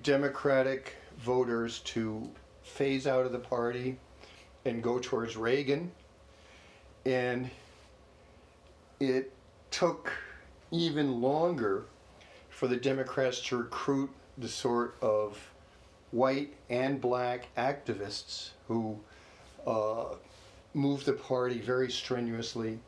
Democratic 0.02 0.96
voters 1.20 1.80
to 1.80 2.28
phase 2.64 3.06
out 3.06 3.26
of 3.26 3.32
the 3.32 3.40
party 3.40 3.98
and 4.66 4.82
go 4.82 4.98
towards 5.00 5.38
Reagan. 5.38 5.92
And 7.06 7.50
it 9.00 9.32
took 9.70 10.12
even 10.72 11.22
longer 11.22 11.86
for 12.50 12.68
the 12.68 12.78
Democrats 12.78 13.42
to 13.42 13.58
recruit 13.58 14.10
the 14.42 14.48
sort 14.48 14.96
of 15.02 15.52
white 16.12 16.54
and 16.70 17.00
black 17.00 17.48
activists 17.56 18.50
who 18.68 18.98
uh, 19.66 20.06
moved 20.74 21.06
the 21.06 21.14
party 21.14 21.60
very 21.60 21.90
strenuously 21.92 22.80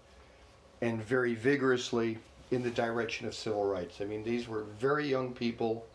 and 0.82 1.02
very 1.04 1.36
vigorously 1.36 2.18
in 2.52 2.64
the 2.64 2.70
direction 2.70 3.28
of 3.28 3.34
civil 3.34 3.66
rights. 3.66 4.02
I 4.02 4.06
mean, 4.06 4.24
these 4.24 4.48
were 4.48 4.64
very 4.80 5.08
young 5.08 5.32
people. 5.32 5.86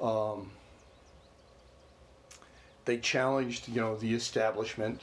Um, 0.00 0.50
they 2.84 2.98
challenged, 2.98 3.68
you 3.68 3.80
know, 3.80 3.96
the 3.96 4.14
establishment. 4.14 5.02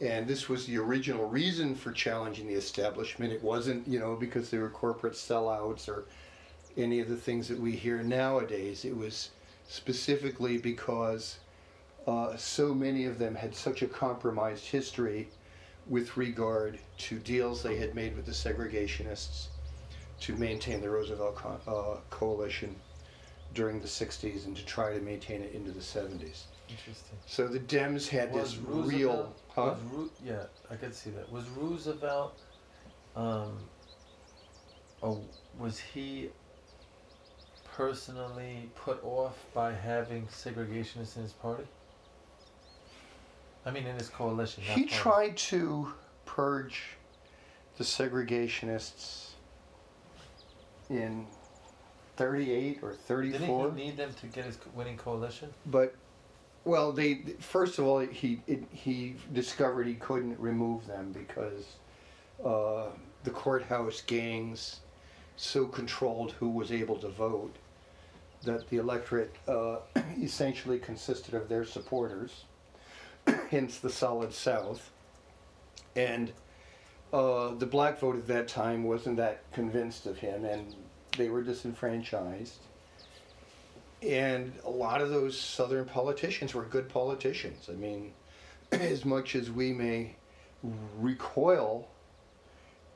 And 0.00 0.26
this 0.26 0.48
was 0.48 0.66
the 0.66 0.78
original 0.78 1.28
reason 1.28 1.74
for 1.74 1.92
challenging 1.92 2.46
the 2.46 2.54
establishment. 2.54 3.32
It 3.32 3.42
wasn't, 3.42 3.86
you 3.86 3.98
know, 3.98 4.16
because 4.16 4.50
they 4.50 4.58
were 4.58 4.68
corporate 4.68 5.14
sellouts 5.14 5.88
or 5.88 6.04
any 6.76 7.00
of 7.00 7.08
the 7.08 7.16
things 7.16 7.48
that 7.48 7.58
we 7.58 7.72
hear 7.72 8.02
nowadays. 8.02 8.84
It 8.84 8.96
was 8.96 9.30
specifically 9.68 10.58
because 10.58 11.38
uh, 12.06 12.36
so 12.36 12.74
many 12.74 13.04
of 13.04 13.18
them 13.18 13.34
had 13.34 13.54
such 13.54 13.82
a 13.82 13.86
compromised 13.86 14.66
history 14.66 15.28
with 15.88 16.16
regard 16.16 16.78
to 16.96 17.18
deals 17.18 17.62
they 17.62 17.76
had 17.76 17.94
made 17.94 18.14
with 18.16 18.26
the 18.26 18.32
segregationists 18.32 19.46
to 20.20 20.34
maintain 20.36 20.80
the 20.80 20.88
Roosevelt 20.88 21.34
co- 21.36 21.60
uh, 21.66 22.00
coalition 22.10 22.74
during 23.54 23.80
the 23.80 23.88
60s 23.88 24.46
and 24.46 24.56
to 24.56 24.64
try 24.64 24.92
to 24.94 25.00
maintain 25.00 25.42
it 25.42 25.52
into 25.52 25.70
the 25.72 25.80
70s. 25.80 26.44
Interesting. 26.68 27.18
So 27.26 27.48
the 27.48 27.58
Dems 27.58 28.08
had 28.08 28.32
Was 28.32 28.52
this 28.52 28.56
Roosevelt- 28.60 28.86
real. 28.92 29.34
Huh? 29.48 29.62
Was 29.62 29.78
Ru- 29.92 30.10
yeah, 30.24 30.44
I 30.70 30.76
could 30.76 30.94
see 30.94 31.10
that. 31.10 31.30
Was 31.30 31.44
Roosevelt, 31.50 32.38
um, 33.16 33.58
oh, 35.02 35.20
was 35.58 35.78
he 35.78 36.30
personally 37.76 38.70
put 38.74 39.02
off 39.04 39.44
by 39.54 39.72
having 39.72 40.26
segregationists 40.26 41.16
in 41.16 41.22
his 41.22 41.32
party? 41.32 41.64
I 43.64 43.70
mean, 43.70 43.86
in 43.86 43.96
his 43.96 44.08
coalition. 44.08 44.62
He 44.62 44.86
tried 44.86 45.36
to 45.36 45.92
purge 46.26 46.82
the 47.78 47.84
segregationists 47.84 49.30
in 50.90 51.26
38 52.16 52.80
or 52.82 52.92
34. 52.92 53.38
Didn't 53.66 53.78
he 53.78 53.84
need 53.84 53.96
them 53.96 54.12
to 54.20 54.26
get 54.26 54.44
his 54.44 54.58
winning 54.74 54.96
coalition? 54.96 55.50
but 55.66 55.94
well 56.64 56.92
they 56.92 57.14
first 57.40 57.78
of 57.80 57.86
all 57.86 57.98
he 57.98 58.40
it, 58.46 58.62
he 58.70 59.16
discovered 59.32 59.84
he 59.84 59.94
couldn't 59.94 60.38
remove 60.38 60.86
them 60.86 61.10
because 61.10 61.76
uh, 62.44 62.84
the 63.24 63.30
courthouse 63.30 64.00
gangs 64.02 64.80
so 65.36 65.66
controlled 65.66 66.32
who 66.32 66.48
was 66.48 66.70
able 66.70 66.96
to 66.96 67.08
vote 67.08 67.56
that 68.44 68.68
the 68.68 68.76
electorate 68.78 69.34
uh, 69.48 69.76
essentially 70.20 70.78
consisted 70.78 71.34
of 71.34 71.48
their 71.48 71.64
supporters 71.64 72.44
hence 73.50 73.78
the 73.78 73.90
solid 73.90 74.32
south 74.32 74.90
and 75.94 76.32
uh, 77.12 77.54
the 77.54 77.66
black 77.66 77.98
vote 77.98 78.16
at 78.16 78.26
that 78.26 78.48
time 78.48 78.84
wasn't 78.84 79.16
that 79.16 79.42
convinced 79.52 80.06
of 80.06 80.18
him 80.18 80.44
and 80.44 80.74
they 81.16 81.28
were 81.28 81.42
disenfranchised 81.42 82.60
and 84.02 84.52
a 84.64 84.70
lot 84.70 85.00
of 85.00 85.10
those 85.10 85.38
southern 85.38 85.84
politicians 85.84 86.54
were 86.54 86.64
good 86.64 86.88
politicians. 86.88 87.68
I 87.70 87.74
mean, 87.74 88.12
as 88.72 89.04
much 89.04 89.34
as 89.36 89.50
we 89.50 89.72
may 89.72 90.16
recoil 90.98 91.88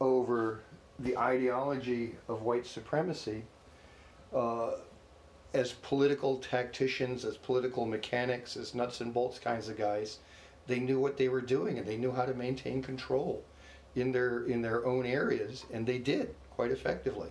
over 0.00 0.60
the 0.98 1.16
ideology 1.16 2.16
of 2.28 2.42
white 2.42 2.66
supremacy, 2.66 3.44
uh, 4.34 4.72
as 5.56 5.72
political 5.72 6.36
tacticians, 6.36 7.24
as 7.24 7.38
political 7.38 7.86
mechanics, 7.86 8.58
as 8.58 8.74
nuts 8.74 9.00
and 9.00 9.14
bolts 9.14 9.38
kinds 9.38 9.68
of 9.70 9.78
guys, 9.78 10.18
they 10.66 10.78
knew 10.78 11.00
what 11.00 11.16
they 11.16 11.28
were 11.28 11.40
doing 11.40 11.78
and 11.78 11.86
they 11.86 11.96
knew 11.96 12.12
how 12.12 12.26
to 12.26 12.34
maintain 12.34 12.82
control 12.82 13.42
in 13.94 14.12
their 14.12 14.44
in 14.44 14.60
their 14.60 14.84
own 14.84 15.06
areas, 15.06 15.64
and 15.72 15.86
they 15.86 15.96
did 15.96 16.34
quite 16.50 16.70
effectively. 16.70 17.30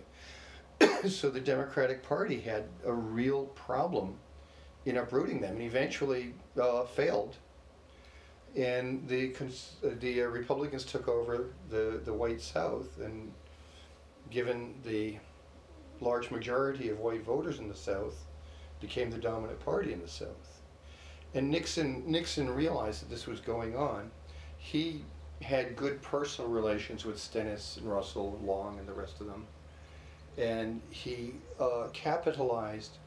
so 1.08 1.30
the 1.30 1.40
Democratic 1.40 2.02
Party 2.02 2.40
had 2.40 2.64
a 2.84 2.92
real 2.92 3.44
problem 3.54 4.16
in 4.84 4.96
uprooting 4.96 5.40
them, 5.40 5.54
and 5.54 5.62
eventually 5.62 6.34
uh, 6.60 6.84
failed. 6.84 7.36
And 8.56 9.06
the 9.06 9.28
cons- 9.28 9.76
uh, 9.84 9.90
the 10.00 10.22
uh, 10.22 10.26
Republicans 10.26 10.84
took 10.84 11.06
over 11.06 11.50
the 11.70 12.00
the 12.04 12.12
white 12.12 12.40
South, 12.40 12.98
and 12.98 13.32
given 14.30 14.74
the 14.84 15.18
large 16.00 16.30
majority 16.30 16.88
of 16.88 16.98
white 16.98 17.22
voters 17.22 17.58
in 17.58 17.68
the 17.68 17.74
South, 17.74 18.25
became 18.86 19.10
the 19.10 19.18
dominant 19.18 19.58
party 19.64 19.92
in 19.92 20.00
the 20.00 20.08
South. 20.08 20.60
And 21.34 21.50
Nixon 21.50 22.04
Nixon 22.06 22.48
realized 22.50 23.02
that 23.02 23.10
this 23.10 23.26
was 23.26 23.40
going 23.40 23.76
on. 23.76 24.10
He 24.58 25.04
had 25.42 25.76
good 25.76 26.00
personal 26.02 26.50
relations 26.50 27.04
with 27.04 27.18
Stennis 27.18 27.76
and 27.76 27.90
Russell, 27.90 28.36
and 28.38 28.46
Long, 28.46 28.78
and 28.78 28.88
the 28.88 28.94
rest 28.94 29.20
of 29.20 29.26
them 29.26 29.46
and 30.38 30.80
he 30.90 31.32
uh, 31.58 31.88
capitalized 31.92 32.98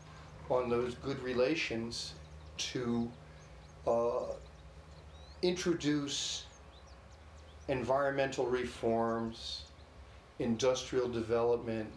on 0.50 0.70
those 0.70 0.96
good 0.96 1.22
relations 1.22 2.14
to 2.58 3.10
uh, 3.86 4.34
introduce 5.42 6.46
environmental 7.68 8.48
reforms, 8.48 9.64
industrial 10.40 11.08
development, 11.08 11.92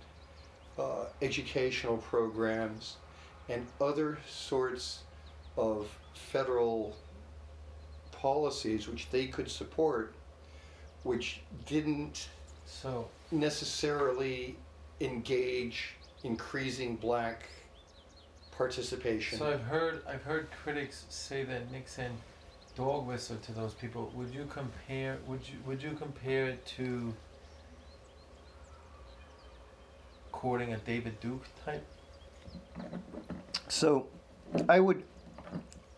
uh, 0.79 1.07
educational 1.23 1.97
programs, 1.97 2.97
and 3.49 3.67
other 3.81 4.19
sorts 4.29 5.01
of 5.57 5.89
federal 6.15 6.97
policies 8.13 8.89
which 8.89 9.11
they 9.11 9.27
could 9.27 9.51
support, 9.51 10.15
which 11.03 11.41
didn't 11.67 12.29
So, 12.67 13.09
necessarily 13.31 14.57
engage 15.01 15.95
increasing 16.25 16.97
black 16.97 17.49
participation. 18.57 19.39
so 19.39 19.51
I've 19.51 19.63
heard 19.63 20.03
I've 20.07 20.23
heard 20.23 20.49
critics 20.63 21.05
say 21.09 21.43
that 21.45 21.73
Nixon 21.73 22.13
dog 22.77 23.07
whistled 23.07 23.43
to 23.45 23.53
those 23.53 23.75
people. 23.75 24.13
Would 24.15 24.33
you 24.33 24.47
compare? 24.49 25.19
Would 25.27 25.41
you 25.49 25.57
would 25.67 25.83
you 25.83 25.93
compare 25.93 26.47
it 26.47 26.65
to 26.77 27.13
courting 30.31 30.73
a 30.75 30.79
David 30.79 31.19
Duke 31.21 31.45
type? 31.65 31.85
So, 33.73 34.07
I 34.69 34.81
would, 34.81 35.03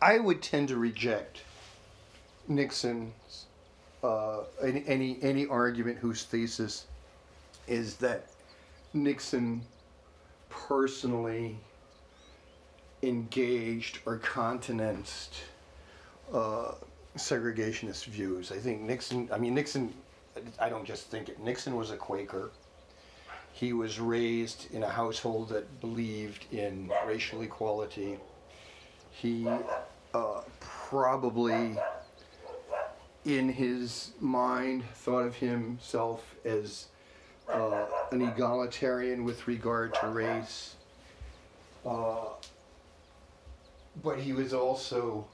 I 0.01 0.21
would 0.21 0.41
tend 0.41 0.69
to 0.69 0.77
reject 0.77 1.43
Nixon's 2.47 3.47
uh, 4.05 4.45
any, 4.63 4.85
any 4.87 5.19
any 5.23 5.47
argument 5.47 5.99
whose 5.99 6.23
thesis 6.23 6.87
is 7.67 7.97
that 7.97 8.27
Nixon 8.93 9.63
personally 10.51 11.59
engaged 13.03 13.99
or 14.07 14.19
countenanced 14.21 15.35
uh, 16.33 16.75
segregationist 17.17 18.05
views. 18.05 18.53
I 18.53 18.59
think 18.59 18.83
Nixon. 18.83 19.29
I 19.33 19.39
mean 19.39 19.53
Nixon. 19.53 19.93
I 20.61 20.69
don't 20.69 20.85
just 20.85 21.11
think 21.11 21.29
it. 21.29 21.41
Nixon 21.41 21.75
was 21.75 21.91
a 21.91 21.97
Quaker. 21.97 22.53
He 23.55 23.73
was 23.73 24.01
raised 24.01 24.75
in 24.75 24.83
a 24.83 24.89
household 24.89 25.51
that 25.51 25.81
believed 25.81 26.53
in 26.53 26.91
racial 27.07 27.43
equality. 27.43 28.19
He 29.13 29.47
uh, 30.13 30.41
probably, 30.59 31.77
in 33.25 33.49
his 33.49 34.11
mind, 34.19 34.83
thought 34.95 35.25
of 35.25 35.37
himself 35.37 36.35
as 36.45 36.87
uh, 37.49 37.85
an 38.11 38.23
egalitarian 38.23 39.23
with 39.23 39.47
regard 39.47 39.95
to 40.01 40.09
race. 40.09 40.75
Uh, 41.87 42.31
but 44.03 44.19
he 44.19 44.33
was 44.33 44.53
also 44.53 45.25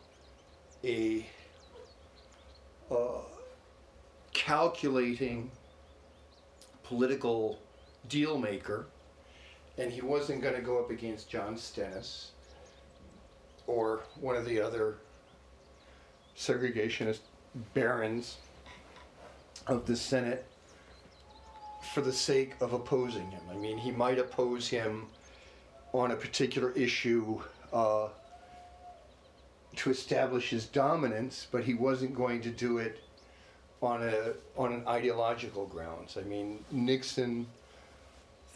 a 0.84 1.26
uh, 2.90 3.22
calculating 4.34 5.50
political 6.84 7.58
deal 8.08 8.38
maker, 8.38 8.86
and 9.78 9.92
he 9.92 10.00
wasn't 10.00 10.42
going 10.42 10.54
to 10.54 10.60
go 10.60 10.78
up 10.78 10.90
against 10.90 11.28
John 11.28 11.56
Stennis 11.56 12.32
or 13.66 14.00
one 14.20 14.36
of 14.36 14.44
the 14.44 14.60
other 14.60 14.96
segregationist 16.36 17.20
barons 17.74 18.38
of 19.66 19.86
the 19.86 19.96
Senate 19.96 20.46
for 21.92 22.00
the 22.00 22.12
sake 22.12 22.54
of 22.60 22.72
opposing 22.72 23.30
him. 23.30 23.42
I 23.50 23.54
mean, 23.54 23.78
he 23.78 23.90
might 23.90 24.18
oppose 24.18 24.68
him 24.68 25.06
on 25.92 26.10
a 26.10 26.16
particular 26.16 26.72
issue 26.72 27.40
uh, 27.72 28.08
to 29.76 29.90
establish 29.90 30.50
his 30.50 30.66
dominance, 30.66 31.46
but 31.50 31.64
he 31.64 31.74
wasn't 31.74 32.14
going 32.14 32.42
to 32.42 32.50
do 32.50 32.78
it 32.78 33.00
on 33.82 34.02
a 34.02 34.34
on 34.56 34.72
an 34.72 34.86
ideological 34.86 35.66
grounds. 35.66 36.16
I 36.18 36.22
mean, 36.22 36.64
Nixon 36.70 37.46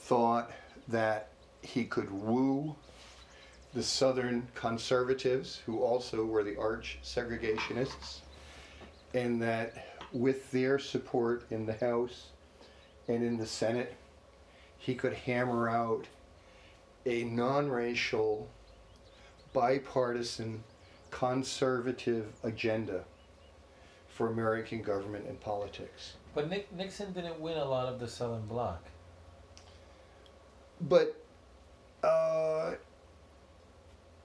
thought 0.04 0.50
that 0.88 1.28
he 1.62 1.84
could 1.84 2.10
woo 2.10 2.76
the 3.72 3.82
Southern 3.82 4.46
conservatives, 4.54 5.62
who 5.64 5.82
also 5.82 6.24
were 6.24 6.44
the 6.44 6.56
arch 6.56 6.98
segregationists, 7.02 8.20
and 9.14 9.42
that 9.42 10.04
with 10.12 10.50
their 10.52 10.78
support 10.78 11.44
in 11.50 11.66
the 11.66 11.72
House 11.72 12.26
and 13.08 13.24
in 13.24 13.36
the 13.38 13.46
Senate, 13.46 13.96
he 14.78 14.94
could 14.94 15.14
hammer 15.14 15.68
out 15.68 16.06
a 17.06 17.24
non 17.24 17.70
racial, 17.70 18.48
bipartisan, 19.54 20.62
conservative 21.10 22.26
agenda 22.42 23.04
for 24.08 24.28
American 24.28 24.82
government 24.82 25.24
and 25.26 25.40
politics. 25.40 26.14
But 26.34 26.50
Nick, 26.50 26.72
Nixon 26.72 27.12
didn't 27.12 27.40
win 27.40 27.56
a 27.56 27.64
lot 27.64 27.88
of 27.88 27.98
the 27.98 28.06
Southern 28.06 28.46
Bloc. 28.46 28.84
But 30.80 31.16
uh, 32.02 32.72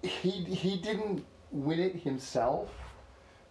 he 0.02 0.32
he 0.32 0.78
didn't 0.78 1.26
win 1.52 1.80
it 1.80 1.96
himself, 1.98 2.70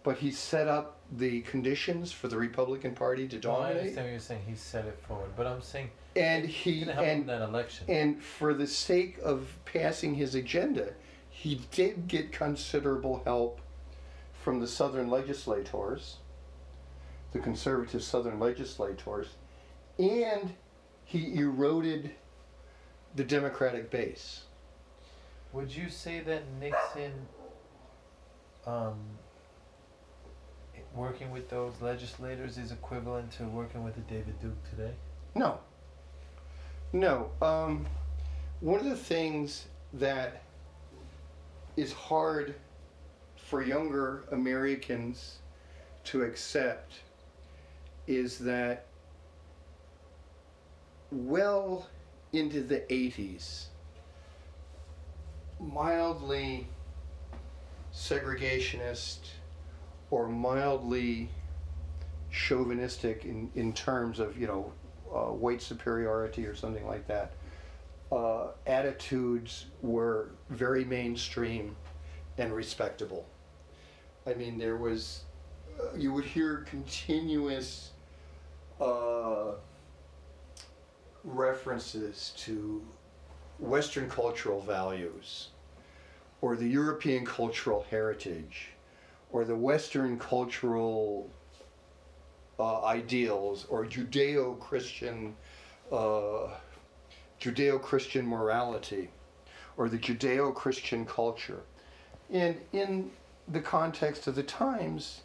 but 0.03 0.17
he 0.17 0.31
set 0.31 0.67
up 0.67 0.97
the 1.11 1.41
conditions 1.41 2.11
for 2.11 2.27
the 2.27 2.37
Republican 2.37 2.93
Party 2.93 3.27
to 3.27 3.39
No, 3.39 3.39
I 3.39 3.73
dominate, 3.73 3.77
understand 3.79 4.05
what 4.05 4.11
you're 4.11 4.19
saying. 4.19 4.41
He 4.47 4.55
set 4.55 4.85
it 4.85 4.99
forward, 5.07 5.29
but 5.35 5.47
I'm 5.47 5.61
saying 5.61 5.89
and 6.15 6.45
he 6.45 6.71
he 6.71 6.79
didn't 6.79 6.95
help 6.95 7.07
and 7.07 7.29
that 7.29 7.41
election. 7.41 7.85
and 7.89 8.21
for 8.21 8.53
the 8.53 8.67
sake 8.67 9.17
of 9.23 9.53
passing 9.65 10.15
his 10.15 10.35
agenda, 10.35 10.93
he 11.29 11.61
did 11.71 12.07
get 12.07 12.31
considerable 12.31 13.21
help 13.25 13.61
from 14.33 14.59
the 14.59 14.67
Southern 14.67 15.09
legislators, 15.09 16.17
the 17.33 17.39
conservative 17.39 18.03
Southern 18.03 18.39
legislators, 18.39 19.35
and 19.97 20.53
he 21.05 21.35
eroded 21.35 22.11
the 23.15 23.23
Democratic 23.23 23.89
base. 23.89 24.43
Would 25.53 25.75
you 25.75 25.89
say 25.89 26.19
that 26.21 26.43
Nixon, 26.59 27.11
um, 28.67 28.99
working 30.93 31.31
with 31.31 31.49
those 31.49 31.73
legislators 31.81 32.57
is 32.57 32.71
equivalent 32.71 33.31
to 33.33 33.43
working 33.43 33.83
with 33.83 33.97
a 33.97 34.01
David 34.01 34.39
Duke 34.39 34.69
today? 34.69 34.93
No. 35.35 35.59
No. 36.93 37.31
Um, 37.41 37.87
one 38.59 38.79
of 38.79 38.85
the 38.85 38.95
things 38.95 39.65
that 39.93 40.43
is 41.77 41.93
hard 41.93 42.55
for 43.35 43.63
younger 43.63 44.23
Americans 44.31 45.37
to 46.03 46.23
accept 46.23 46.93
is 48.05 48.37
that 48.39 48.85
well 51.11 51.87
into 52.33 52.61
the 52.61 52.79
80s, 52.89 53.65
mildly 55.59 56.67
segregationist 57.93 59.29
or 60.11 60.27
mildly 60.27 61.29
chauvinistic 62.31 63.25
in, 63.25 63.49
in 63.55 63.73
terms 63.73 64.19
of, 64.19 64.37
you 64.39 64.47
know, 64.47 64.71
uh, 65.13 65.31
white 65.31 65.61
superiority 65.61 66.45
or 66.45 66.55
something 66.55 66.85
like 66.85 67.07
that, 67.07 67.33
uh, 68.11 68.47
attitudes 68.67 69.65
were 69.81 70.29
very 70.49 70.85
mainstream 70.85 71.75
and 72.37 72.53
respectable. 72.53 73.25
I 74.25 74.33
mean, 74.33 74.57
there 74.57 74.77
was, 74.77 75.23
uh, 75.79 75.95
you 75.95 76.13
would 76.13 76.25
hear 76.25 76.65
continuous 76.69 77.91
uh, 78.79 79.53
references 81.23 82.33
to 82.37 82.85
Western 83.59 84.09
cultural 84.09 84.61
values 84.61 85.49
or 86.41 86.55
the 86.55 86.67
European 86.67 87.25
cultural 87.25 87.85
heritage 87.89 88.69
or 89.31 89.43
the 89.43 89.55
Western 89.55 90.17
cultural 90.17 91.29
uh, 92.59 92.83
ideals 92.83 93.65
or 93.69 93.85
Judeo 93.85 94.59
Christian 94.59 95.35
uh, 95.91 96.49
Judeo 97.39 97.81
Christian 97.81 98.25
morality 98.25 99.09
or 99.77 99.87
the 99.89 99.97
Judeo 99.97 100.53
Christian 100.53 101.05
culture. 101.05 101.61
And 102.31 102.57
in 102.73 103.11
the 103.47 103.61
context 103.61 104.27
of 104.27 104.35
the 104.35 104.43
times, 104.43 105.21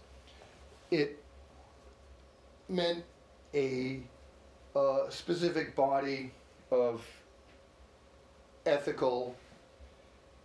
it 0.90 1.22
meant 2.68 3.04
a 3.52 4.00
uh, 4.74 5.08
specific 5.10 5.74
body 5.74 6.32
of 6.70 7.06
ethical 8.66 9.34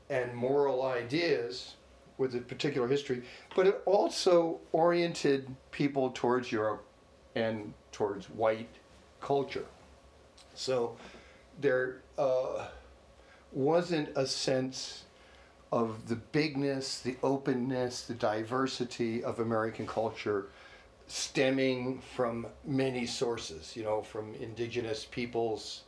and 0.10 0.34
moral 0.34 0.84
ideas 0.84 1.76
with 2.18 2.36
a 2.36 2.40
particular 2.40 2.88
history, 2.88 3.24
but 3.56 3.66
it 3.66 3.82
also 3.86 4.60
oriented 4.72 5.48
people 5.72 6.12
towards 6.14 6.52
Europe 6.52 6.84
and 7.36 7.74
towards 7.92 8.30
white 8.30 8.70
culture. 9.22 9.66
So 10.54 10.98
there 11.62 12.02
uh, 12.18 12.68
wasn't 13.54 14.10
a 14.16 14.28
sense 14.28 15.06
of 15.72 16.08
the 16.08 16.16
bigness, 16.16 17.00
the 17.00 17.16
openness, 17.24 18.02
the 18.02 18.16
diversity 18.16 19.24
of 19.24 19.40
American 19.40 19.88
culture 19.88 20.48
stemming 21.10 22.00
from 22.16 22.46
many 22.64 23.06
sources, 23.08 23.76
you 23.76 23.84
know, 23.84 24.02
from 24.02 24.36
indigenous 24.36 25.06
peoples, 25.06 25.82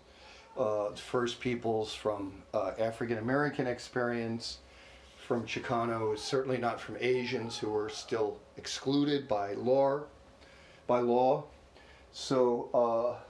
uh, 0.57 0.89
first 0.95 1.39
peoples, 1.39 1.93
from 1.93 2.33
uh, 2.55 2.71
African 2.79 3.19
American 3.19 3.67
experience, 3.67 4.57
from 5.27 5.45
Chicanos, 5.45 6.17
certainly 6.17 6.57
not 6.57 6.81
from 6.81 6.97
Asians 6.99 7.59
who 7.59 7.69
were 7.69 7.87
still 7.87 8.39
excluded 8.57 9.27
by 9.27 9.53
law, 9.53 10.01
by 10.87 10.99
law. 10.99 11.43
So 12.11 12.69
uh, 12.73 13.21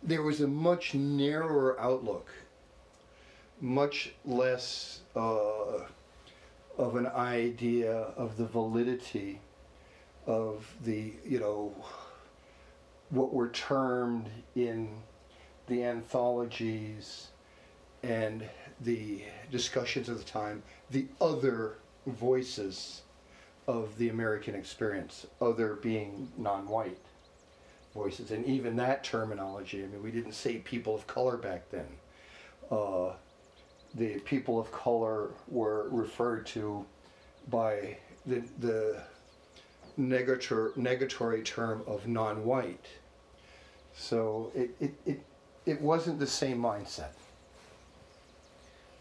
there 0.00 0.22
was 0.22 0.40
a 0.40 0.46
much 0.46 0.94
narrower 0.94 1.78
outlook, 1.80 2.30
much 3.60 4.12
less 4.24 5.00
uh, 5.16 5.80
of 6.78 6.94
an 6.94 7.08
idea 7.08 7.94
of 8.16 8.36
the 8.36 8.46
validity 8.46 9.40
of 10.26 10.74
the, 10.84 11.12
you 11.26 11.38
know, 11.38 11.74
what 13.10 13.32
were 13.32 13.48
termed 13.50 14.28
in 14.54 14.88
the 15.66 15.84
anthologies 15.84 17.28
and 18.02 18.48
the 18.80 19.22
discussions 19.50 20.08
of 20.08 20.18
the 20.18 20.24
time, 20.24 20.62
the 20.90 21.06
other 21.20 21.78
voices 22.06 23.02
of 23.66 23.96
the 23.96 24.08
American 24.10 24.54
experience, 24.54 25.26
other 25.40 25.74
being 25.74 26.30
non 26.36 26.68
white 26.68 26.98
voices. 27.94 28.30
And 28.30 28.44
even 28.44 28.76
that 28.76 29.04
terminology, 29.04 29.82
I 29.82 29.86
mean, 29.86 30.02
we 30.02 30.10
didn't 30.10 30.32
say 30.32 30.58
people 30.58 30.94
of 30.94 31.06
color 31.06 31.36
back 31.36 31.70
then. 31.70 31.86
Uh, 32.70 33.12
the 33.94 34.18
people 34.20 34.58
of 34.58 34.70
color 34.72 35.30
were 35.48 35.88
referred 35.90 36.46
to 36.46 36.84
by 37.48 37.96
the, 38.26 38.42
the 38.58 39.02
negator, 39.98 40.72
negatory 40.76 41.44
term 41.44 41.82
of 41.86 42.06
non 42.06 42.44
white. 42.44 42.86
So 43.96 44.50
it, 44.54 44.70
it, 44.80 44.94
it, 45.06 45.20
it 45.66 45.80
wasn't 45.80 46.18
the 46.18 46.26
same 46.26 46.58
mindset. 46.58 47.12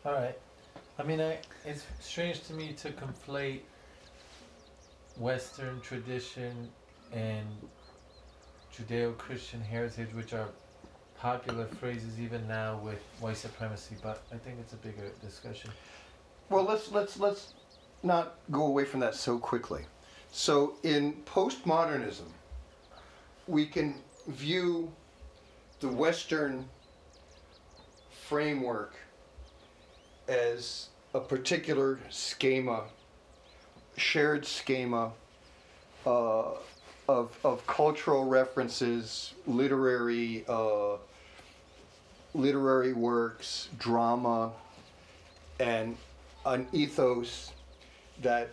All 0.05 0.13
right. 0.13 0.37
I 0.99 1.03
mean, 1.03 1.19
I, 1.19 1.39
it's 1.65 1.85
strange 1.99 2.43
to 2.47 2.53
me 2.53 2.73
to 2.73 2.91
conflate 2.91 3.61
Western 5.17 5.79
tradition 5.81 6.69
and 7.11 7.47
Judeo 8.75 9.17
Christian 9.17 9.61
heritage, 9.61 10.13
which 10.13 10.33
are 10.33 10.49
popular 11.17 11.65
phrases 11.65 12.19
even 12.19 12.47
now 12.47 12.79
with 12.83 12.99
white 13.19 13.37
supremacy, 13.37 13.95
but 14.03 14.23
I 14.31 14.37
think 14.37 14.57
it's 14.59 14.73
a 14.73 14.77
bigger 14.77 15.09
discussion. 15.21 15.71
Well, 16.49 16.63
let's 16.63 16.91
let's 16.91 17.17
let's 17.19 17.53
not 18.03 18.35
go 18.51 18.65
away 18.65 18.85
from 18.85 18.99
that 18.99 19.15
so 19.15 19.39
quickly. 19.39 19.85
So 20.35 20.73
in 20.81 21.13
postmodernism, 21.25 22.25
we 23.47 23.67
can 23.67 24.01
view 24.27 24.91
the 25.79 25.87
Western 25.87 26.67
framework 28.09 28.95
as 30.27 30.87
a 31.13 31.19
particular 31.19 31.99
schema, 32.09 32.85
shared 33.95 34.43
schema 34.43 35.11
uh, 36.03 36.53
of, 37.07 37.37
of 37.43 37.67
cultural 37.67 38.25
references, 38.25 39.35
literary 39.45 40.45
uh, 40.47 40.97
literary 42.33 42.93
works, 42.93 43.69
drama, 43.77 44.51
and 45.59 45.95
an 46.47 46.65
ethos 46.73 47.51
that 48.23 48.49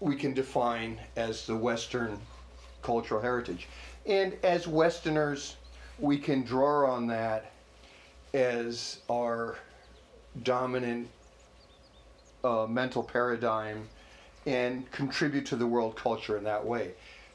we 0.00 0.16
can 0.16 0.34
define 0.34 1.00
as 1.16 1.46
the 1.46 1.56
Western 1.56 2.18
cultural 2.82 3.20
heritage. 3.20 3.68
And 4.04 4.36
as 4.42 4.66
Westerners, 4.68 5.56
we 5.98 6.18
can 6.18 6.42
draw 6.42 6.90
on 6.90 7.06
that 7.08 7.52
as 8.34 9.00
our 9.10 9.56
dominant 10.42 11.08
uh, 12.44 12.66
mental 12.68 13.02
paradigm 13.02 13.88
and 14.46 14.88
contribute 14.92 15.46
to 15.46 15.56
the 15.56 15.66
world 15.66 15.96
culture 15.96 16.36
in 16.36 16.44
that 16.44 16.64
way. 16.64 16.92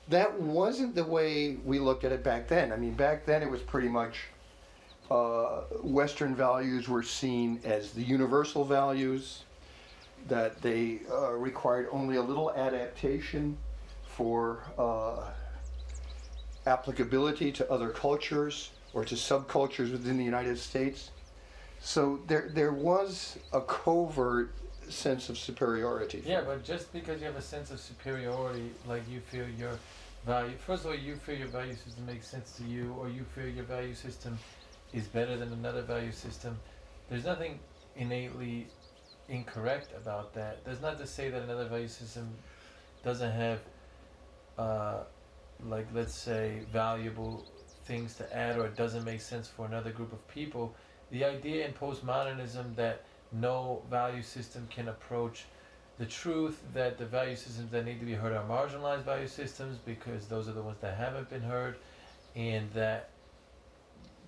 That 0.07 0.39
wasn't 0.39 0.95
the 0.95 1.03
way 1.03 1.57
we 1.65 1.79
looked 1.79 2.03
at 2.03 2.11
it 2.11 2.23
back 2.23 2.47
then. 2.47 2.71
I 2.71 2.77
mean, 2.77 2.93
back 2.93 3.25
then 3.25 3.41
it 3.41 3.49
was 3.49 3.61
pretty 3.61 3.89
much 3.89 4.17
uh, 5.09 5.63
Western 5.83 6.35
values 6.35 6.87
were 6.87 7.03
seen 7.03 7.59
as 7.65 7.91
the 7.91 8.01
universal 8.01 8.63
values, 8.63 9.43
that 10.27 10.61
they 10.61 10.99
uh, 11.11 11.31
required 11.33 11.87
only 11.91 12.15
a 12.15 12.21
little 12.21 12.51
adaptation 12.51 13.57
for 14.05 14.63
uh, 14.77 15.23
applicability 16.65 17.51
to 17.51 17.71
other 17.71 17.89
cultures 17.89 18.71
or 18.93 19.05
to 19.05 19.15
subcultures 19.15 19.91
within 19.91 20.17
the 20.17 20.23
United 20.23 20.57
States. 20.57 21.11
So 21.79 22.19
there, 22.27 22.49
there 22.53 22.73
was 22.73 23.39
a 23.53 23.61
covert 23.61 24.53
sense 24.89 25.29
of 25.29 25.37
superiority. 25.37 26.21
Yeah, 26.25 26.41
but 26.41 26.63
just 26.63 26.91
because 26.93 27.19
you 27.19 27.27
have 27.27 27.37
a 27.37 27.41
sense 27.41 27.71
of 27.71 27.79
superiority, 27.79 28.69
like 28.87 29.03
you 29.09 29.19
feel 29.19 29.47
your 29.57 29.79
value, 30.25 30.55
first 30.57 30.83
of 30.83 30.91
all, 30.91 30.95
you 30.95 31.15
feel 31.15 31.37
your 31.37 31.47
value 31.47 31.73
system 31.73 32.05
makes 32.05 32.27
sense 32.27 32.51
to 32.57 32.63
you, 32.63 32.95
or 32.99 33.09
you 33.09 33.23
feel 33.35 33.47
your 33.47 33.63
value 33.63 33.95
system 33.95 34.37
is 34.93 35.07
better 35.07 35.37
than 35.37 35.53
another 35.53 35.81
value 35.81 36.11
system, 36.11 36.57
there's 37.09 37.25
nothing 37.25 37.59
innately 37.95 38.67
incorrect 39.31 39.89
about 39.95 40.33
that. 40.35 40.63
That's 40.65 40.81
not 40.81 40.99
to 40.99 41.07
say 41.07 41.29
that 41.29 41.41
another 41.41 41.65
value 41.65 41.87
system 41.87 42.29
doesn't 43.03 43.31
have, 43.31 43.59
uh, 44.57 44.97
like, 45.65 45.87
let's 45.93 46.13
say, 46.13 46.59
valuable 46.71 47.45
things 47.85 48.15
to 48.17 48.37
add 48.37 48.57
or 48.59 48.65
it 48.67 48.75
doesn't 48.75 49.03
make 49.05 49.21
sense 49.21 49.47
for 49.47 49.65
another 49.65 49.91
group 49.91 50.13
of 50.13 50.25
people 50.27 50.75
the 51.11 51.25
idea 51.25 51.65
in 51.65 51.73
postmodernism 51.73 52.75
that 52.75 53.03
no 53.31 53.81
value 53.89 54.21
system 54.21 54.67
can 54.69 54.87
approach 54.87 55.45
the 55.97 56.05
truth 56.05 56.63
that 56.73 56.97
the 56.97 57.05
value 57.05 57.35
systems 57.35 57.69
that 57.71 57.85
need 57.85 57.99
to 57.99 58.05
be 58.05 58.13
heard 58.13 58.33
are 58.33 58.43
marginalized 58.45 59.03
value 59.03 59.27
systems 59.27 59.77
because 59.85 60.25
those 60.25 60.47
are 60.47 60.53
the 60.53 60.61
ones 60.61 60.77
that 60.81 60.97
haven't 60.97 61.29
been 61.29 61.41
heard, 61.41 61.75
and 62.35 62.71
that 62.71 63.09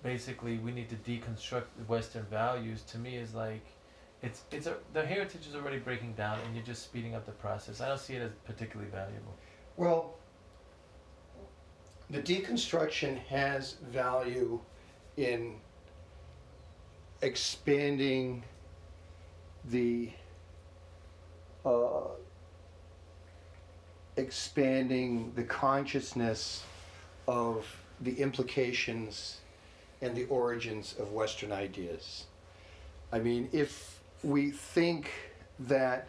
basically 0.02 0.58
we 0.58 0.70
need 0.70 0.88
to 0.88 0.96
deconstruct 0.96 1.64
Western 1.88 2.24
values. 2.26 2.82
To 2.82 2.98
me, 2.98 3.16
is 3.16 3.34
like 3.34 3.66
it's 4.24 4.42
it's 4.50 4.66
a 4.66 4.76
the 4.94 5.04
heritage 5.04 5.46
is 5.46 5.54
already 5.54 5.78
breaking 5.78 6.14
down, 6.14 6.38
and 6.46 6.54
you're 6.54 6.64
just 6.64 6.82
speeding 6.82 7.14
up 7.14 7.26
the 7.26 7.32
process. 7.32 7.80
I 7.80 7.88
don't 7.88 8.00
see 8.00 8.14
it 8.14 8.22
as 8.22 8.30
particularly 8.46 8.90
valuable. 8.90 9.34
Well, 9.76 10.14
the 12.08 12.20
deconstruction 12.20 13.18
has 13.24 13.74
value 13.82 14.60
in 15.18 15.56
expanding 17.20 18.44
the 19.66 20.10
uh, 21.66 22.08
expanding 24.16 25.32
the 25.34 25.44
consciousness 25.44 26.62
of 27.28 27.66
the 28.00 28.14
implications 28.20 29.38
and 30.00 30.16
the 30.16 30.24
origins 30.26 30.94
of 30.98 31.12
Western 31.12 31.52
ideas. 31.52 32.24
I 33.12 33.18
mean, 33.18 33.48
if 33.52 33.93
we 34.24 34.50
think 34.50 35.10
that 35.60 36.08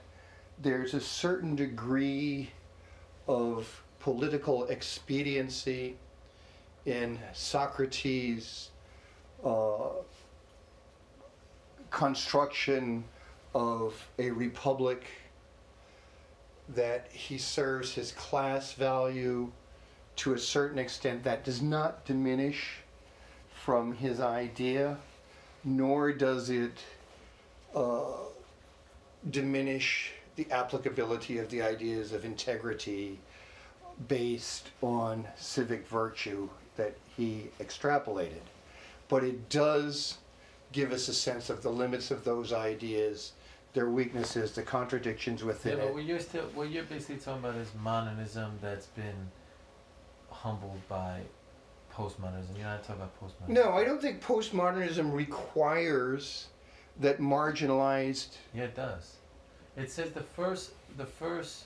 there's 0.62 0.94
a 0.94 1.02
certain 1.02 1.56
degree 1.56 2.50
of 3.28 3.84
political 4.00 4.66
expediency 4.68 5.98
in 6.86 7.20
Socrates' 7.34 8.70
uh, 9.44 9.90
construction 11.92 13.04
of 13.54 14.10
a 14.18 14.32
republic, 14.32 15.06
that 16.70 17.08
he 17.12 17.38
serves 17.38 17.94
his 17.94 18.12
class 18.14 18.74
value 18.74 19.52
to 20.16 20.34
a 20.34 20.40
certain 20.40 20.80
extent 20.80 21.24
that 21.24 21.44
does 21.44 21.62
not 21.62 22.06
diminish 22.06 22.78
from 23.50 23.94
his 23.94 24.20
idea, 24.20 24.98
nor 25.64 26.14
does 26.14 26.50
it 26.50 26.80
uh, 27.76 28.04
diminish 29.30 30.12
the 30.36 30.50
applicability 30.52 31.38
of 31.38 31.50
the 31.50 31.62
ideas 31.62 32.12
of 32.12 32.26
integrity 32.26 33.20
based 34.08 34.70
on 34.82 35.26
civic 35.36 35.88
virtue 35.88 36.50
that 36.76 36.96
he 37.16 37.48
extrapolated. 37.60 38.42
But 39.08 39.24
it 39.24 39.50
does 39.50 40.18
give 40.72 40.92
us 40.92 41.08
a 41.08 41.14
sense 41.14 41.50
of 41.50 41.64
the 41.64 41.70
limits 41.70 42.12
of 42.12 42.24
those 42.26 42.52
ideas, 42.52 43.34
their 43.74 43.90
weaknesses, 43.90 44.52
the 44.52 44.62
contradictions 44.62 45.44
within 45.44 45.78
Yeah, 45.78 45.84
but 45.86 45.90
it. 45.90 45.94
what 45.94 46.04
you're 46.04 46.20
still 46.20 46.44
what 46.54 46.70
you're 46.70 46.84
basically 46.84 47.18
talking 47.18 47.46
about 47.46 47.56
is 47.56 47.70
modernism 47.82 48.58
that's 48.62 48.88
been 48.88 49.30
humbled 50.30 50.82
by 50.90 51.22
postmodernism. 51.94 52.58
You're 52.58 52.66
not 52.66 52.84
talking 52.84 53.02
about 53.04 53.14
postmodernism. 53.22 53.50
No, 53.50 53.72
I 53.74 53.86
don't 53.86 54.02
think 54.02 54.22
postmodernism 54.22 55.14
requires 55.14 56.48
that 57.00 57.20
marginalized. 57.20 58.38
Yeah, 58.54 58.64
it 58.66 58.76
does. 58.76 59.16
It 59.78 59.92
says 59.92 60.12
the 60.12 60.22
first 60.22 60.72
the 60.98 61.06
first 61.06 61.66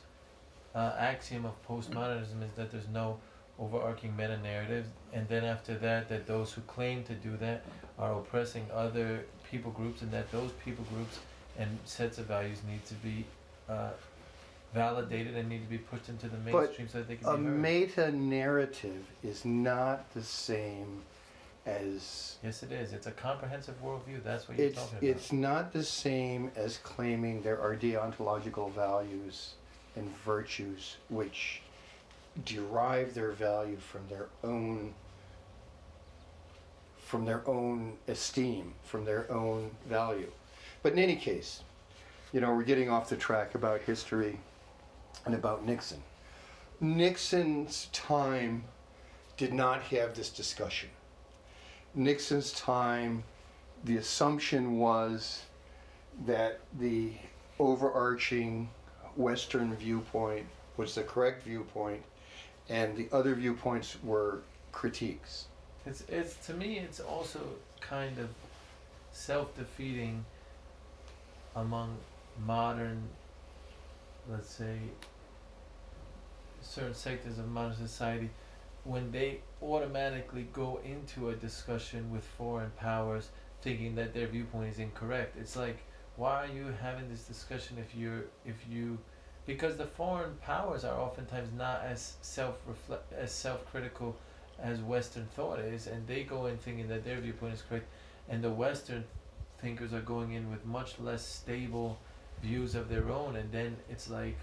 uh, 0.75 0.93
axiom 0.97 1.45
of 1.45 1.53
postmodernism 1.67 2.43
is 2.43 2.51
that 2.55 2.71
there's 2.71 2.87
no 2.87 3.17
overarching 3.59 4.15
meta 4.15 4.37
narrative, 4.41 4.85
and 5.13 5.27
then 5.27 5.43
after 5.43 5.75
that, 5.75 6.07
that 6.09 6.25
those 6.25 6.53
who 6.53 6.61
claim 6.61 7.03
to 7.03 7.13
do 7.13 7.35
that 7.37 7.63
are 7.99 8.13
oppressing 8.13 8.65
other 8.73 9.25
people 9.51 9.71
groups, 9.71 10.01
and 10.01 10.11
that 10.11 10.31
those 10.31 10.51
people 10.65 10.85
groups 10.93 11.19
and 11.57 11.77
sets 11.85 12.17
of 12.17 12.25
values 12.25 12.59
need 12.69 12.83
to 12.85 12.93
be 12.95 13.25
uh, 13.67 13.89
validated 14.73 15.35
and 15.35 15.49
need 15.49 15.61
to 15.61 15.69
be 15.69 15.77
put 15.77 16.07
into 16.07 16.27
the 16.29 16.37
But 16.37 16.53
mainstream 16.53 16.87
so 16.87 16.99
that 16.99 17.07
they 17.09 17.15
A 17.15 17.17
can 17.17 17.37
be 17.43 17.49
heard. 17.49 17.59
meta 17.59 18.11
narrative 18.11 19.05
is 19.23 19.43
not 19.43 20.11
the 20.13 20.23
same 20.23 21.01
as 21.69 22.37
yes, 22.43 22.63
it 22.63 22.71
is. 22.71 22.93
It's 22.93 23.07
a 23.07 23.11
comprehensive 23.11 23.75
worldview. 23.83 24.23
That's 24.23 24.47
what 24.47 24.57
you're 24.57 24.67
it's 24.67 24.75
talking 24.77 24.97
about. 24.97 25.09
it's 25.09 25.31
not 25.31 25.73
the 25.73 25.83
same 25.83 26.51
as 26.55 26.77
claiming 26.77 27.41
there 27.41 27.59
are 27.61 27.75
deontological 27.75 28.73
values 28.73 29.53
and 29.95 30.09
virtues 30.25 30.97
which 31.09 31.61
derive 32.45 33.13
their 33.13 33.31
value 33.31 33.77
from 33.77 34.01
their 34.09 34.27
own 34.43 34.93
from 36.97 37.25
their 37.25 37.47
own 37.49 37.93
esteem, 38.07 38.73
from 38.83 39.03
their 39.03 39.31
own 39.31 39.71
value. 39.87 40.29
But 40.83 40.93
in 40.93 40.99
any 40.99 41.15
case, 41.15 41.63
you 42.31 42.39
know, 42.39 42.53
we're 42.53 42.63
getting 42.63 42.89
off 42.89 43.09
the 43.09 43.17
track 43.17 43.55
about 43.55 43.81
history 43.81 44.39
and 45.25 45.33
about 45.33 45.65
Nixon. 45.65 46.03
Nixon's 46.79 47.87
time 47.91 48.63
did 49.37 49.53
not 49.53 49.81
have 49.83 50.13
this 50.13 50.29
discussion. 50.29 50.89
Nixon's 51.99 52.53
time, 52.53 53.25
the 53.83 53.97
assumption 53.97 54.77
was 54.79 55.41
that 56.25 56.61
the 56.79 57.11
overarching 57.59 58.69
Western 59.17 59.75
viewpoint 59.75 60.45
was 60.77 60.95
the 60.95 61.03
correct 61.03 61.43
viewpoint, 61.43 62.01
and 62.69 62.95
the 62.95 63.09
other 63.11 63.35
viewpoints 63.35 63.97
were 64.01 64.39
critiques. 64.71 65.47
It's 65.85 66.01
it's 66.07 66.35
to 66.47 66.53
me 66.53 66.79
it's 66.79 67.01
also 67.01 67.41
kind 67.81 68.17
of 68.17 68.29
self 69.11 69.53
defeating 69.57 70.23
among 71.53 71.97
modern 72.45 73.03
let's 74.29 74.49
say 74.49 74.77
certain 76.61 76.93
sectors 76.93 77.39
of 77.39 77.49
modern 77.49 77.75
society 77.75 78.29
when 78.83 79.11
they 79.11 79.39
automatically 79.61 80.47
go 80.53 80.79
into 80.83 81.29
a 81.29 81.35
discussion 81.35 82.11
with 82.11 82.23
foreign 82.23 82.71
powers 82.71 83.29
thinking 83.61 83.95
that 83.95 84.13
their 84.13 84.27
viewpoint 84.27 84.71
is 84.71 84.79
incorrect. 84.79 85.35
It's 85.39 85.55
like 85.55 85.77
why 86.15 86.43
are 86.43 86.53
you 86.53 86.73
having 86.81 87.09
this 87.09 87.23
discussion 87.23 87.77
if 87.77 87.95
you're 87.95 88.25
if 88.45 88.55
you 88.69 88.97
because 89.45 89.77
the 89.77 89.85
foreign 89.85 90.35
powers 90.43 90.83
are 90.83 90.99
oftentimes 90.99 91.49
not 91.57 91.81
as 91.83 92.17
self 92.21 92.57
reflect 92.67 93.11
as 93.13 93.31
self 93.31 93.65
critical 93.71 94.15
as 94.61 94.79
Western 94.81 95.25
thought 95.25 95.59
is, 95.59 95.87
and 95.87 96.05
they 96.05 96.23
go 96.23 96.47
in 96.47 96.57
thinking 96.57 96.87
that 96.89 97.03
their 97.03 97.19
viewpoint 97.19 97.53
is 97.53 97.61
correct, 97.61 97.87
and 98.27 98.43
the 98.43 98.51
Western 98.51 99.05
thinkers 99.57 99.93
are 99.93 100.01
going 100.01 100.33
in 100.33 100.51
with 100.51 100.65
much 100.65 100.99
less 100.99 101.25
stable 101.25 101.97
views 102.41 102.75
of 102.75 102.89
their 102.89 103.09
own, 103.09 103.35
and 103.35 103.51
then 103.51 103.77
it's 103.89 104.09
like 104.09 104.37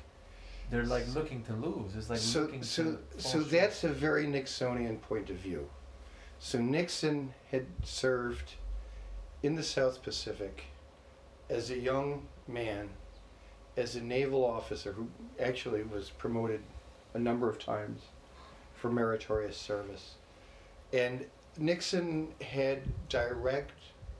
they're 0.71 0.85
like 0.85 1.07
looking 1.15 1.43
to 1.45 1.53
lose. 1.55 1.95
It's 1.97 2.11
like 2.11 2.19
so, 2.19 2.43
looking 2.43 2.63
so, 2.63 2.99
to 3.17 3.21
so 3.23 3.41
that's 3.41 3.85
a 3.85 3.89
very 3.89 4.27
Nixonian 4.27 5.01
point 5.01 5.31
of 5.31 5.37
view. 5.37 5.69
So 6.39 6.59
Nixon 6.59 7.33
had 7.51 7.67
served 7.83 8.55
in 9.43 9.55
the 9.55 9.63
South 9.63 10.03
Pacific 10.03 10.65
as 11.49 11.71
a 11.71 11.79
young 11.79 12.27
man, 12.49 12.89
as 13.77 13.97
a 13.97 14.03
naval 14.03 14.45
officer 14.45 14.93
who 14.93 15.09
actually 15.41 15.83
was 15.83 16.11
promoted 16.11 16.61
a 17.15 17.19
number 17.19 17.49
of 17.49 17.59
times 17.59 18.03
for 18.75 18.91
meritorious 18.91 19.57
service. 19.57 20.15
And 20.93 21.27
Nixon 21.59 22.35
had 22.43 22.83
direct, 23.09 23.73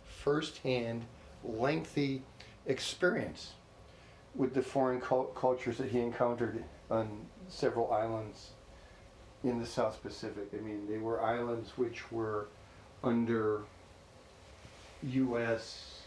firsthand, 0.05 1.05
lengthy 1.45 2.23
experience 2.67 3.53
with 4.37 4.55
the 4.55 4.63
foreign 4.63 5.01
cul- 5.01 5.33
cultures 5.35 5.79
that 5.79 5.89
he 5.89 6.01
encountered 6.01 6.63
on 6.91 7.09
several 7.49 7.93
islands 7.93 8.51
in 9.43 9.61
the 9.61 9.67
South 9.67 10.03
Pacific. 10.03 10.49
I 10.53 10.61
mean, 10.61 10.87
they 10.89 10.99
were 10.99 11.23
islands 11.23 11.73
which 11.77 12.11
were 12.13 12.49
under 13.03 13.63
U.S. 15.03 16.03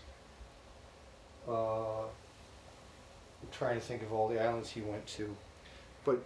Uh, 1.47 2.01
I'm 2.01 3.49
trying 3.51 3.79
to 3.79 3.85
think 3.85 4.03
of 4.03 4.13
all 4.13 4.27
the 4.27 4.41
islands 4.41 4.69
he 4.69 4.81
went 4.81 5.05
to, 5.07 5.35
but 6.05 6.21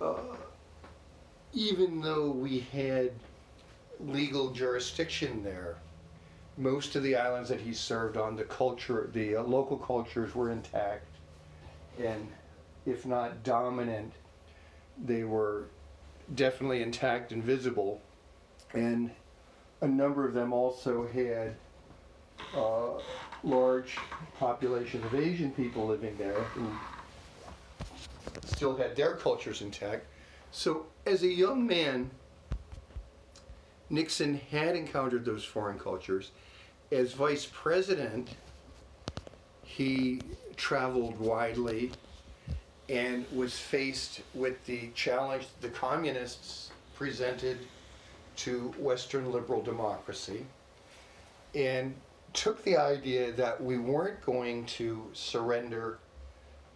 uh, 0.00 0.36
even 1.52 2.00
though 2.00 2.30
we 2.30 2.60
had 2.72 3.12
legal 4.00 4.50
jurisdiction 4.50 5.42
there, 5.42 5.76
most 6.58 6.96
of 6.96 7.02
the 7.02 7.16
islands 7.16 7.48
that 7.48 7.60
he 7.60 7.72
served 7.72 8.16
on, 8.16 8.36
the 8.36 8.44
culture, 8.44 9.08
the 9.12 9.36
uh, 9.36 9.42
local 9.42 9.76
cultures 9.76 10.34
were 10.34 10.50
intact, 10.50 11.06
and 11.98 12.28
if 12.84 13.06
not 13.06 13.42
dominant, 13.42 14.12
they 15.04 15.24
were 15.24 15.64
definitely 16.34 16.82
intact 16.82 17.32
and 17.32 17.42
visible. 17.42 18.00
And 18.72 19.10
a 19.80 19.88
number 19.88 20.26
of 20.26 20.34
them 20.34 20.52
also 20.52 21.06
had 21.08 21.56
uh, 22.54 23.00
large 23.42 23.96
populations 24.38 25.04
of 25.04 25.14
Asian 25.14 25.50
people 25.52 25.86
living 25.86 26.16
there 26.16 26.40
who 26.54 26.66
still 28.44 28.76
had 28.76 28.96
their 28.96 29.14
cultures 29.14 29.62
intact. 29.62 30.06
So, 30.50 30.86
as 31.04 31.22
a 31.22 31.28
young 31.28 31.66
man, 31.66 32.10
Nixon 33.90 34.40
had 34.50 34.74
encountered 34.74 35.24
those 35.24 35.44
foreign 35.44 35.78
cultures 35.78 36.30
as 36.92 37.12
vice 37.12 37.48
president, 37.52 38.30
he 39.62 40.20
traveled 40.56 41.18
widely 41.18 41.92
and 42.88 43.24
was 43.34 43.58
faced 43.58 44.20
with 44.34 44.64
the 44.66 44.88
challenge 44.94 45.46
the 45.60 45.68
communists 45.68 46.70
presented 46.94 47.58
to 48.36 48.72
Western 48.78 49.32
liberal 49.32 49.62
democracy 49.62 50.46
and 51.54 51.94
took 52.32 52.62
the 52.64 52.76
idea 52.76 53.32
that 53.32 53.62
we 53.62 53.78
weren't 53.78 54.20
going 54.24 54.66
to 54.66 55.02
surrender 55.14 55.98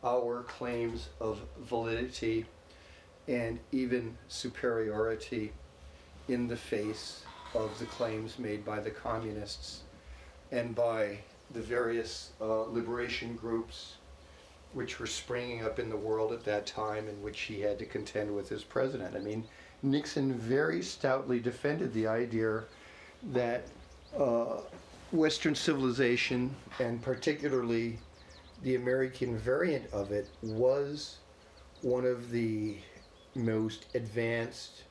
our 0.03 0.43
claims 0.45 1.11
of 1.21 1.41
validity 1.61 2.47
and 3.29 3.59
even 3.71 4.17
superiority 4.29 5.53
in 6.29 6.49
the 6.49 6.57
face 6.57 7.23
of 7.55 7.79
the 7.79 7.85
claims 7.87 8.39
made 8.39 8.65
by 8.65 8.81
the 8.81 8.91
communists 8.91 9.83
and 10.51 10.75
by 10.75 11.19
the 11.53 11.61
various 11.61 12.31
uh, 12.41 12.63
liberation 12.63 13.35
groups 13.37 13.95
which 14.73 15.01
were 15.01 15.07
springing 15.07 15.65
up 15.65 15.79
in 15.79 15.89
the 15.89 15.97
world 15.97 16.33
at 16.33 16.45
that 16.45 16.65
time 16.67 17.09
in 17.09 17.21
which 17.23 17.41
he 17.41 17.61
had 17.61 17.79
to 17.79 17.85
contend 17.85 18.35
with 18.35 18.53
as 18.53 18.63
president. 18.63 19.17
I 19.17 19.19
mean, 19.19 19.45
Nixon 19.83 20.35
very 20.35 20.83
stoutly 20.83 21.41
defended 21.41 21.93
the 21.93 22.07
idea 22.07 22.65
that 23.33 23.67
uh, 24.17 24.61
Western 25.13 25.55
civilization, 25.55 26.55
and 26.79 27.03
particularly 27.03 27.99
the 28.63 28.77
American 28.77 29.37
variant 29.37 29.91
of 29.93 30.13
it, 30.13 30.29
was 30.43 31.17
one 31.83 32.05
of 32.05 32.31
the 32.31 32.77
most 33.35 33.87
advanced, 33.95 34.85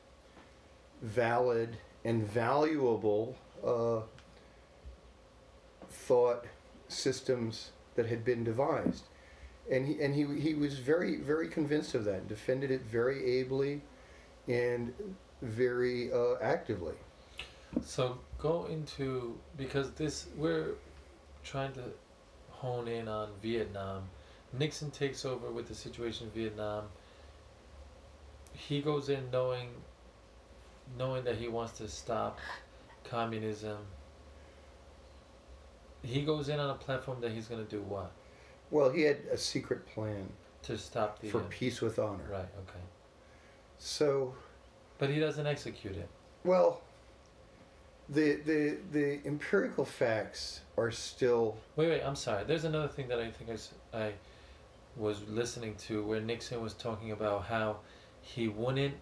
valid, 1.02 1.76
and 2.04 2.26
valuable 2.28 3.36
uh, 3.64 4.00
thought 6.10 6.44
systems 6.88 7.70
that 7.94 8.06
had 8.06 8.24
been 8.24 8.42
devised. 8.42 9.04
And 9.70 9.86
he, 9.86 10.02
and 10.02 10.12
he, 10.12 10.26
he 10.40 10.54
was 10.54 10.80
very, 10.80 11.18
very 11.18 11.46
convinced 11.46 11.94
of 11.94 12.04
that, 12.06 12.26
defended 12.26 12.72
it 12.72 12.80
very 12.80 13.24
ably 13.38 13.80
and 14.48 14.92
very 15.40 16.12
uh, 16.12 16.34
actively. 16.42 16.94
So 17.84 18.18
go 18.38 18.66
into 18.66 19.38
because 19.56 19.92
this 19.92 20.26
we're 20.36 20.72
trying 21.44 21.74
to 21.74 21.84
hone 22.50 22.88
in 22.88 23.06
on 23.06 23.28
Vietnam. 23.40 24.02
Nixon 24.58 24.90
takes 24.90 25.24
over 25.24 25.48
with 25.52 25.68
the 25.68 25.76
situation 25.76 26.26
in 26.26 26.42
Vietnam. 26.42 26.86
He 28.52 28.82
goes 28.82 29.10
in 29.10 29.30
knowing 29.30 29.68
knowing 30.98 31.22
that 31.22 31.36
he 31.36 31.46
wants 31.46 31.78
to 31.78 31.86
stop 31.86 32.40
communism. 33.04 33.78
He 36.02 36.22
goes 36.22 36.48
in 36.48 36.58
on 36.58 36.70
a 36.70 36.74
platform 36.74 37.20
that 37.20 37.32
he's 37.32 37.46
going 37.46 37.64
to 37.64 37.70
do 37.70 37.82
what? 37.82 38.12
Well, 38.70 38.90
he 38.90 39.02
had 39.02 39.18
a 39.32 39.36
secret 39.36 39.86
plan 39.86 40.28
To 40.62 40.78
stop 40.78 41.20
the 41.20 41.28
for 41.28 41.40
uh, 41.40 41.44
peace 41.50 41.80
with 41.80 41.98
honor. 41.98 42.24
Right, 42.30 42.48
okay. 42.68 42.84
So, 43.78 44.34
But 44.98 45.10
he 45.10 45.18
doesn't 45.20 45.46
execute 45.46 45.96
it. 45.96 46.08
well, 46.44 46.80
the 48.08 48.36
the 48.44 48.76
the 48.90 49.20
empirical 49.24 49.84
facts 49.84 50.62
are 50.76 50.90
still 50.90 51.56
Wait, 51.76 51.88
wait, 51.88 52.02
I'm 52.02 52.16
sorry. 52.16 52.42
There's 52.44 52.64
another 52.64 52.88
thing 52.88 53.06
that 53.08 53.20
I 53.20 53.30
think 53.30 53.50
I, 53.94 53.98
I 53.98 54.12
was 54.96 55.22
listening 55.28 55.76
to 55.86 56.02
where 56.04 56.20
Nixon 56.20 56.60
was 56.60 56.74
talking 56.74 57.12
about 57.12 57.44
how 57.44 57.76
he 58.20 58.48
wouldn't 58.48 58.94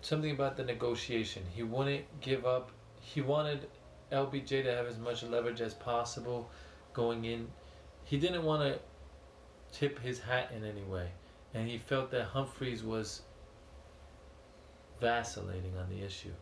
something 0.00 0.32
about 0.32 0.56
the 0.56 0.64
negotiation. 0.64 1.44
He 1.54 1.62
wouldn't 1.62 2.04
give 2.20 2.44
up. 2.44 2.70
He 3.00 3.20
wanted 3.20 3.68
LBJ 4.12 4.64
to 4.64 4.74
have 4.74 4.86
as 4.86 4.98
much 4.98 5.22
leverage 5.22 5.60
as 5.60 5.74
possible 5.74 6.50
going 6.92 7.24
in. 7.24 7.48
He 8.04 8.18
didn't 8.18 8.44
want 8.44 8.62
to 8.62 8.80
tip 9.78 9.98
his 10.00 10.20
hat 10.20 10.52
in 10.56 10.64
any 10.64 10.82
way, 10.82 11.08
and 11.54 11.68
he 11.68 11.78
felt 11.78 12.10
that 12.10 12.24
Humphreys 12.26 12.82
was 12.84 13.22
vacillating 15.00 15.76
on 15.78 15.88
the 15.90 16.04
issue. 16.04 16.32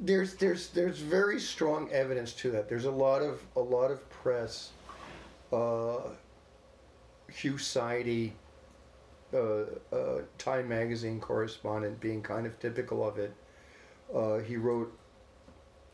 there's 0.00 0.34
there's 0.34 0.68
there's 0.70 0.98
very 0.98 1.40
strong 1.40 1.90
evidence 1.90 2.32
to 2.34 2.50
that. 2.52 2.68
There's 2.68 2.84
a 2.84 2.90
lot 2.90 3.22
of 3.22 3.40
a 3.56 3.60
lot 3.60 3.90
of 3.90 4.08
press. 4.10 4.70
Uh, 5.52 6.00
Hugh 7.32 7.58
Sidey, 7.58 8.32
uh, 9.34 9.62
uh, 9.92 10.22
Time 10.38 10.68
magazine 10.68 11.20
correspondent, 11.20 12.00
being 12.00 12.22
kind 12.22 12.46
of 12.46 12.58
typical 12.60 13.06
of 13.06 13.18
it. 13.18 13.34
Uh, 14.14 14.38
he 14.38 14.56
wrote 14.56 14.97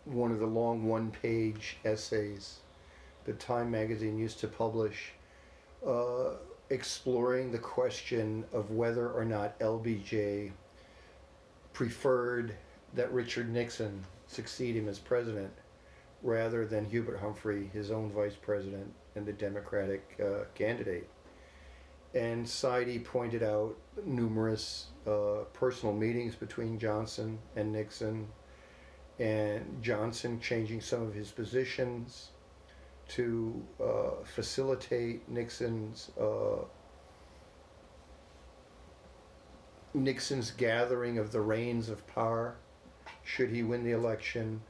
one 0.04 0.30
of 0.30 0.38
the 0.38 0.46
long 0.46 0.86
one-page 0.86 1.78
essays 1.84 2.58
that 3.24 3.40
Time 3.40 3.70
magazine 3.70 4.18
used 4.18 4.38
to 4.40 4.48
publish, 4.48 5.12
uh, 5.86 6.30
exploring 6.70 7.50
the 7.50 7.58
question 7.58 8.44
of 8.52 8.70
whether 8.70 9.10
or 9.10 9.24
not 9.24 9.58
LBJ 9.60 10.52
preferred 11.72 12.54
that 12.94 13.12
Richard 13.12 13.50
Nixon 13.50 14.04
succeed 14.26 14.76
him 14.76 14.88
as 14.88 14.98
president 14.98 15.52
rather 16.22 16.64
than 16.66 16.88
Hubert 16.88 17.18
Humphrey, 17.18 17.70
his 17.72 17.90
own 17.90 18.10
vice 18.10 18.34
president 18.34 18.92
and 19.14 19.26
the 19.26 19.32
Democratic 19.32 20.18
uh, 20.20 20.44
candidate. 20.54 21.08
And 22.14 22.48
Sidey 22.48 22.98
pointed 23.00 23.42
out 23.42 23.76
numerous 24.06 24.86
uh, 25.06 25.44
personal 25.52 25.94
meetings 25.94 26.34
between 26.34 26.78
Johnson 26.78 27.38
and 27.56 27.72
Nixon, 27.72 28.28
and 29.18 29.82
Johnson 29.82 30.40
changing 30.40 30.80
some 30.80 31.02
of 31.02 31.14
his 31.14 31.30
positions 31.30 32.30
to 33.08 33.62
uh, 33.82 34.24
facilitate 34.24 35.28
Nixon's 35.28 36.10
uh, 36.20 36.64
Nixon's 39.94 40.50
gathering 40.50 41.18
of 41.18 41.30
the 41.30 41.40
reins 41.40 41.88
of 41.88 42.04
power, 42.08 42.56
should 43.22 43.50
he 43.50 43.62
win 43.62 43.84
the 43.84 43.92
election, 43.92 44.60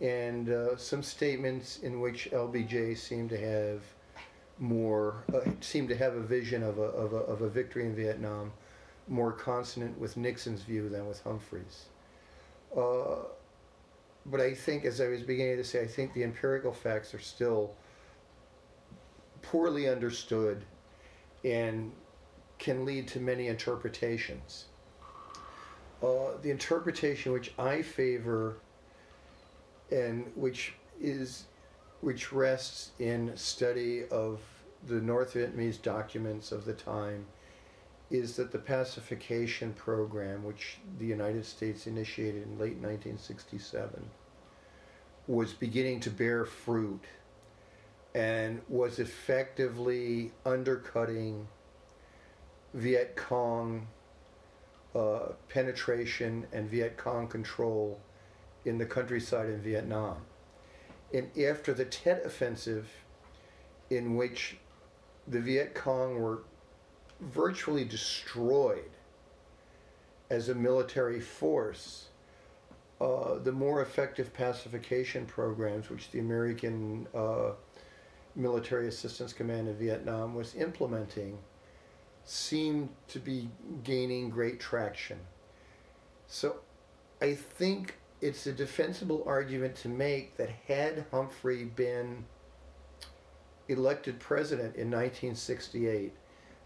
and 0.00 0.50
uh, 0.50 0.76
some 0.76 1.02
statements 1.02 1.78
in 1.78 2.00
which 2.00 2.28
LBJ 2.32 2.98
seemed 2.98 3.30
to 3.30 3.38
have 3.38 3.82
more, 4.58 5.22
uh, 5.32 5.48
seemed 5.60 5.88
to 5.90 5.96
have 5.96 6.14
a 6.14 6.20
vision 6.20 6.64
of 6.64 6.78
a, 6.78 6.82
of, 6.82 7.12
a, 7.12 7.16
of 7.16 7.42
a 7.42 7.48
victory 7.48 7.86
in 7.86 7.94
Vietnam 7.94 8.52
more 9.06 9.32
consonant 9.32 9.98
with 9.98 10.16
Nixon's 10.16 10.62
view 10.62 10.88
than 10.88 11.06
with 11.06 11.22
Humphrey's. 11.22 11.86
Uh, 12.76 13.20
but 14.30 14.40
I 14.40 14.54
think, 14.54 14.84
as 14.84 15.00
I 15.00 15.08
was 15.08 15.22
beginning 15.22 15.56
to 15.56 15.64
say, 15.64 15.82
I 15.82 15.86
think 15.86 16.12
the 16.12 16.22
empirical 16.22 16.72
facts 16.72 17.14
are 17.14 17.18
still 17.18 17.74
poorly 19.42 19.88
understood 19.88 20.64
and 21.44 21.92
can 22.58 22.84
lead 22.84 23.08
to 23.08 23.20
many 23.20 23.46
interpretations. 23.46 24.66
Uh, 26.02 26.32
the 26.42 26.50
interpretation 26.50 27.32
which 27.32 27.52
I 27.58 27.82
favor 27.82 28.58
and 29.90 30.30
which 30.34 30.74
is 31.00 31.44
which 32.00 32.32
rests 32.32 32.92
in 33.00 33.36
study 33.36 34.04
of 34.10 34.40
the 34.86 35.00
North 35.00 35.34
Vietnamese 35.34 35.80
documents 35.82 36.52
of 36.52 36.64
the 36.64 36.74
time 36.74 37.26
is 38.10 38.36
that 38.36 38.52
the 38.52 38.58
pacification 38.58 39.72
program 39.72 40.44
which 40.44 40.78
the 40.98 41.06
United 41.06 41.44
States 41.44 41.86
initiated 41.86 42.42
in 42.42 42.52
late 42.52 42.76
1967 42.76 44.08
was 45.28 45.52
beginning 45.52 46.00
to 46.00 46.10
bear 46.10 46.46
fruit 46.46 47.04
and 48.14 48.60
was 48.68 48.98
effectively 48.98 50.32
undercutting 50.44 51.46
Viet 52.72 53.14
Cong 53.14 53.86
uh, 54.94 55.32
penetration 55.48 56.46
and 56.52 56.68
Viet 56.68 56.96
Cong 56.96 57.28
control 57.28 58.00
in 58.64 58.78
the 58.78 58.86
countryside 58.86 59.50
in 59.50 59.60
Vietnam. 59.60 60.16
And 61.12 61.30
after 61.38 61.74
the 61.74 61.84
Tet 61.84 62.24
Offensive, 62.24 62.88
in 63.90 64.16
which 64.16 64.56
the 65.26 65.40
Viet 65.40 65.74
Cong 65.74 66.18
were 66.20 66.42
virtually 67.20 67.84
destroyed 67.84 68.90
as 70.30 70.48
a 70.48 70.54
military 70.54 71.20
force, 71.20 72.07
uh, 73.00 73.38
the 73.38 73.52
more 73.52 73.82
effective 73.82 74.32
pacification 74.32 75.24
programs, 75.26 75.88
which 75.90 76.10
the 76.10 76.18
American 76.18 77.06
uh, 77.14 77.50
Military 78.34 78.88
Assistance 78.88 79.32
Command 79.32 79.68
in 79.68 79.76
Vietnam 79.76 80.34
was 80.34 80.54
implementing, 80.54 81.38
seemed 82.24 82.88
to 83.08 83.18
be 83.18 83.48
gaining 83.84 84.30
great 84.30 84.60
traction. 84.60 85.18
So 86.26 86.56
I 87.22 87.34
think 87.34 87.94
it's 88.20 88.46
a 88.46 88.52
defensible 88.52 89.22
argument 89.26 89.76
to 89.76 89.88
make 89.88 90.36
that 90.36 90.50
had 90.66 91.06
Humphrey 91.10 91.64
been 91.64 92.24
elected 93.68 94.18
president 94.18 94.76
in 94.76 94.90
1968, 94.90 96.12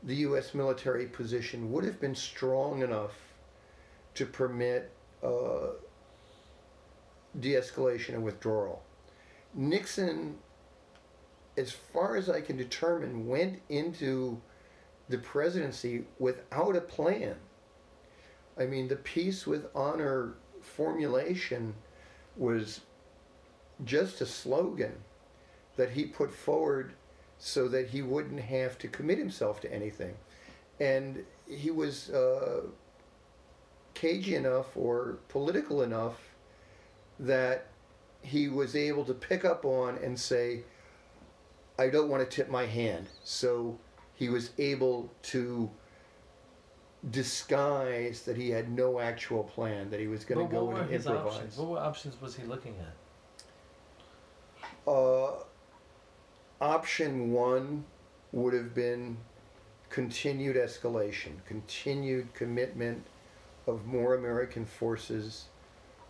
the 0.05 0.15
U.S. 0.17 0.55
military 0.55 1.07
position 1.07 1.71
would 1.73 1.85
have 1.85 2.01
been 2.01 2.15
strong 2.15 2.83
enough 2.83 3.13
to 4.15 4.27
permit 4.27 4.91
uh, 5.23 5.71
de 7.39 7.53
escalation 7.53 8.11
and 8.15 8.25
withdrawal. 8.25 8.83
Nixon, 9.55 10.39
as 11.57 11.73
far 11.73 12.17
as 12.17 12.29
I 12.29 12.41
can 12.41 12.57
determine, 12.57 13.27
went 13.27 13.61
into 13.69 14.41
the 15.09 15.19
presidency 15.19 16.05
without 16.19 16.77
a 16.77 16.81
plan. 16.81 17.37
I 18.59 18.67
mean, 18.67 18.89
the 18.89 18.97
peace 18.97 19.47
with 19.47 19.67
honor 19.75 20.35
formulation 20.61 21.75
was 22.37 22.81
just 23.85 24.21
a 24.21 24.27
slogan 24.27 24.95
that 25.77 25.91
he 25.91 26.05
put 26.05 26.31
forward 26.31 26.93
so 27.39 27.67
that 27.69 27.89
he 27.89 28.03
wouldn't 28.03 28.41
have 28.41 28.79
to 28.79 28.89
commit 28.89 29.19
himself 29.19 29.61
to 29.63 29.73
anything. 29.73 30.15
And 30.79 31.25
he 31.49 31.71
was 31.71 32.11
uh, 32.11 32.63
cagey 33.95 34.37
enough 34.37 34.77
or 34.77 35.19
political 35.29 35.83
enough 35.83 36.32
that 37.21 37.67
he 38.23 38.49
was 38.49 38.77
able 38.77 39.05
to 39.05 39.15
pick 39.15 39.45
up 39.45 39.65
on 39.65 39.99
and 39.99 40.19
say, 40.19 40.63
I 41.79 41.89
don't 41.89 42.09
want 42.09 42.29
to 42.29 42.37
tip 42.37 42.49
my 42.49 42.67
hand. 42.67 43.07
So 43.25 43.79
he 44.15 44.29
was 44.29 44.51
able 44.59 45.11
to 45.23 45.71
disguise 47.11 48.23
that 48.23 48.37
he 48.37 48.51
had 48.51 48.71
no 48.71 49.01
actual 49.01 49.43
plan, 49.43 49.91
that 49.91 49.99
he 49.99 50.07
was 50.07 50.25
going 50.25 50.47
to 50.47 50.53
go 50.53 50.71
and 50.71 50.91
improvise. 50.91 51.35
options? 51.35 51.57
What 51.57 51.69
were 51.69 51.79
options 51.79 52.21
was 52.21 52.37
he 52.37 52.45
looking 52.45 52.77
at? 52.79 52.95
Uh, 54.87 55.33
option 56.61 57.33
one 57.33 57.85
would 58.33 58.55
have 58.55 58.75
been 58.75 59.17
continued 59.91 60.57
escalation, 60.57 61.33
continued 61.45 62.33
commitment 62.35 63.05
of 63.67 63.85
more 63.87 64.15
American 64.15 64.65
forces, 64.65 65.47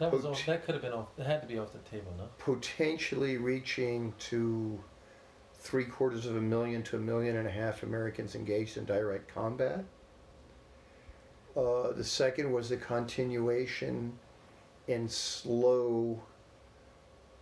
That 0.03 0.12
was 0.12 0.24
off, 0.24 0.44
that 0.46 0.64
could 0.64 0.74
have 0.74 0.82
been 0.82 0.92
off. 0.92 1.09
It 1.16 1.26
had 1.26 1.42
to 1.42 1.46
be 1.46 1.61
off 1.61 1.72
the 1.72 1.78
table, 1.88 2.12
no? 2.18 2.24
potentially 2.38 3.36
reaching 3.36 4.12
to 4.30 4.82
three 5.55 5.84
quarters 5.84 6.26
of 6.26 6.36
a 6.36 6.40
million 6.40 6.82
to 6.82 6.96
a 6.96 6.98
million 6.98 7.36
and 7.36 7.46
a 7.46 7.50
half 7.53 7.84
Americans 7.84 8.34
engaged 8.34 8.76
in 8.76 8.84
direct 8.84 9.32
combat. 9.32 9.84
Uh, 11.57 11.92
the 11.92 12.03
second 12.03 12.50
was 12.50 12.68
the 12.68 12.76
continuation 12.76 14.18
and 14.88 15.09
slow 15.09 16.20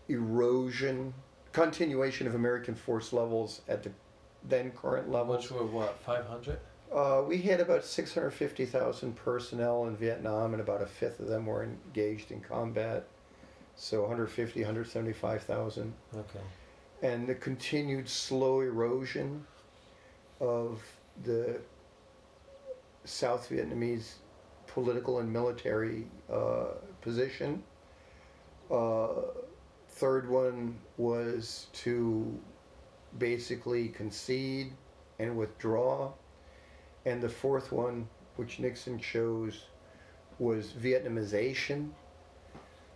erosion, 0.09 1.15
continuation 1.53 2.27
of 2.27 2.35
American 2.35 2.75
force 2.75 3.11
levels 3.15 3.63
at 3.69 3.83
the 3.83 3.91
then 4.45 4.71
current 4.73 5.11
levels. 5.11 5.51
Which 5.51 5.61
were 5.61 5.67
what? 5.67 5.99
Five 6.01 6.27
hundred. 6.27 6.59
Uh, 6.93 7.23
we 7.27 7.39
had 7.39 7.61
about 7.61 7.85
650,000 7.85 9.15
personnel 9.15 9.87
in 9.87 9.97
Vietnam, 9.97 10.55
and 10.55 10.61
about 10.61 10.83
a 10.83 10.87
fifth 10.87 11.21
of 11.21 11.29
them 11.29 11.47
were 11.47 11.63
engaged 11.63 12.33
in 12.33 12.41
combat. 12.41 13.07
So 13.77 14.01
150, 14.01 14.61
175,000. 14.61 15.93
Okay. 16.15 16.39
And 17.03 17.27
the 17.27 17.35
continued 17.35 18.09
slow 18.09 18.61
erosion 18.61 19.47
of 20.41 20.83
the 21.25 21.61
South 23.05 23.49
Vietnamese 23.49 24.15
political 24.67 25.21
and 25.21 25.33
military 25.33 26.07
uh, 26.33 26.67
position. 27.01 27.63
Uh, 28.71 29.09
third 29.89 30.29
one 30.29 30.77
was 30.97 31.67
to 31.73 32.39
basically 33.19 33.89
concede 33.89 34.73
and 35.19 35.37
withdraw. 35.37 36.13
And 37.07 37.23
the 37.23 37.29
fourth 37.29 37.73
one, 37.73 38.09
which 38.37 38.59
Nixon 38.59 38.99
chose, 38.99 39.65
was 40.39 40.73
Vietnamization, 40.73 41.91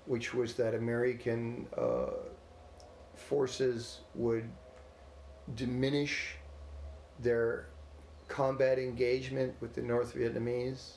which 0.06 0.34
was 0.34 0.54
that 0.54 0.74
American 0.74 1.66
uh, 1.76 2.10
forces 3.14 4.00
would 4.14 4.48
diminish 5.54 6.36
their 7.20 7.66
combat 8.28 8.78
engagement 8.78 9.54
with 9.60 9.74
the 9.74 9.82
North 9.82 10.14
Vietnamese, 10.14 10.94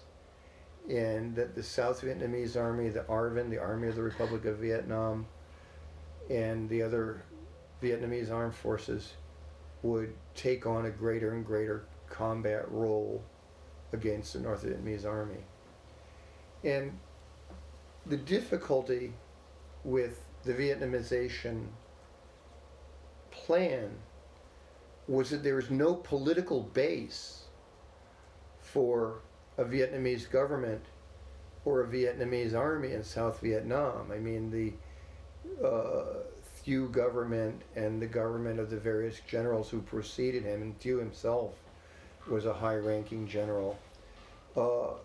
and 0.89 1.35
that 1.35 1.55
the 1.55 1.63
South 1.63 2.01
Vietnamese 2.01 2.55
Army, 2.55 2.89
the 2.89 3.01
ARVN, 3.01 3.49
the 3.49 3.57
Army 3.57 3.89
of 3.89 3.95
the 3.95 4.03
Republic 4.03 4.45
of 4.45 4.57
Vietnam, 4.57 5.27
and 6.29 6.69
the 6.69 6.81
other 6.81 7.23
Vietnamese 7.81 8.31
armed 8.31 8.55
forces 8.55 9.13
would 9.83 10.13
take 10.33 10.65
on 10.65 10.85
a 10.85 10.89
greater 10.89 11.33
and 11.33 11.45
greater 11.45 11.85
combat 12.17 12.69
role 12.71 13.23
against 13.93 14.33
the 14.33 14.39
North 14.39 14.65
Vietnamese 14.65 15.05
army. 15.05 15.43
And 16.63 16.97
the 18.05 18.17
difficulty 18.17 19.13
with 19.83 20.21
the 20.43 20.53
Vietnamization 20.53 21.67
plan 23.31 23.91
was 25.07 25.29
that 25.29 25.43
there 25.43 25.55
was 25.55 25.69
no 25.69 25.93
political 25.93 26.61
base 26.61 27.43
for 28.59 29.19
a 29.57 29.63
Vietnamese 29.63 30.29
government 30.29 30.83
or 31.65 31.81
a 31.81 31.87
Vietnamese 31.87 32.53
army 32.53 32.93
in 32.93 33.03
South 33.03 33.39
Vietnam. 33.41 34.11
I 34.11 34.17
mean, 34.17 34.51
the 34.51 35.65
uh, 35.65 36.23
Thieu 36.57 36.89
government 36.89 37.61
and 37.75 38.01
the 38.01 38.07
government 38.07 38.59
of 38.59 38.69
the 38.69 38.77
various 38.77 39.21
generals 39.27 39.69
who 39.69 39.81
preceded 39.81 40.43
him, 40.43 40.61
and 40.61 40.77
Thieu 40.79 40.97
himself 40.97 41.53
was 42.29 42.45
a 42.45 42.53
high-ranking 42.53 43.27
general. 43.27 43.77
Uh, 44.55 44.95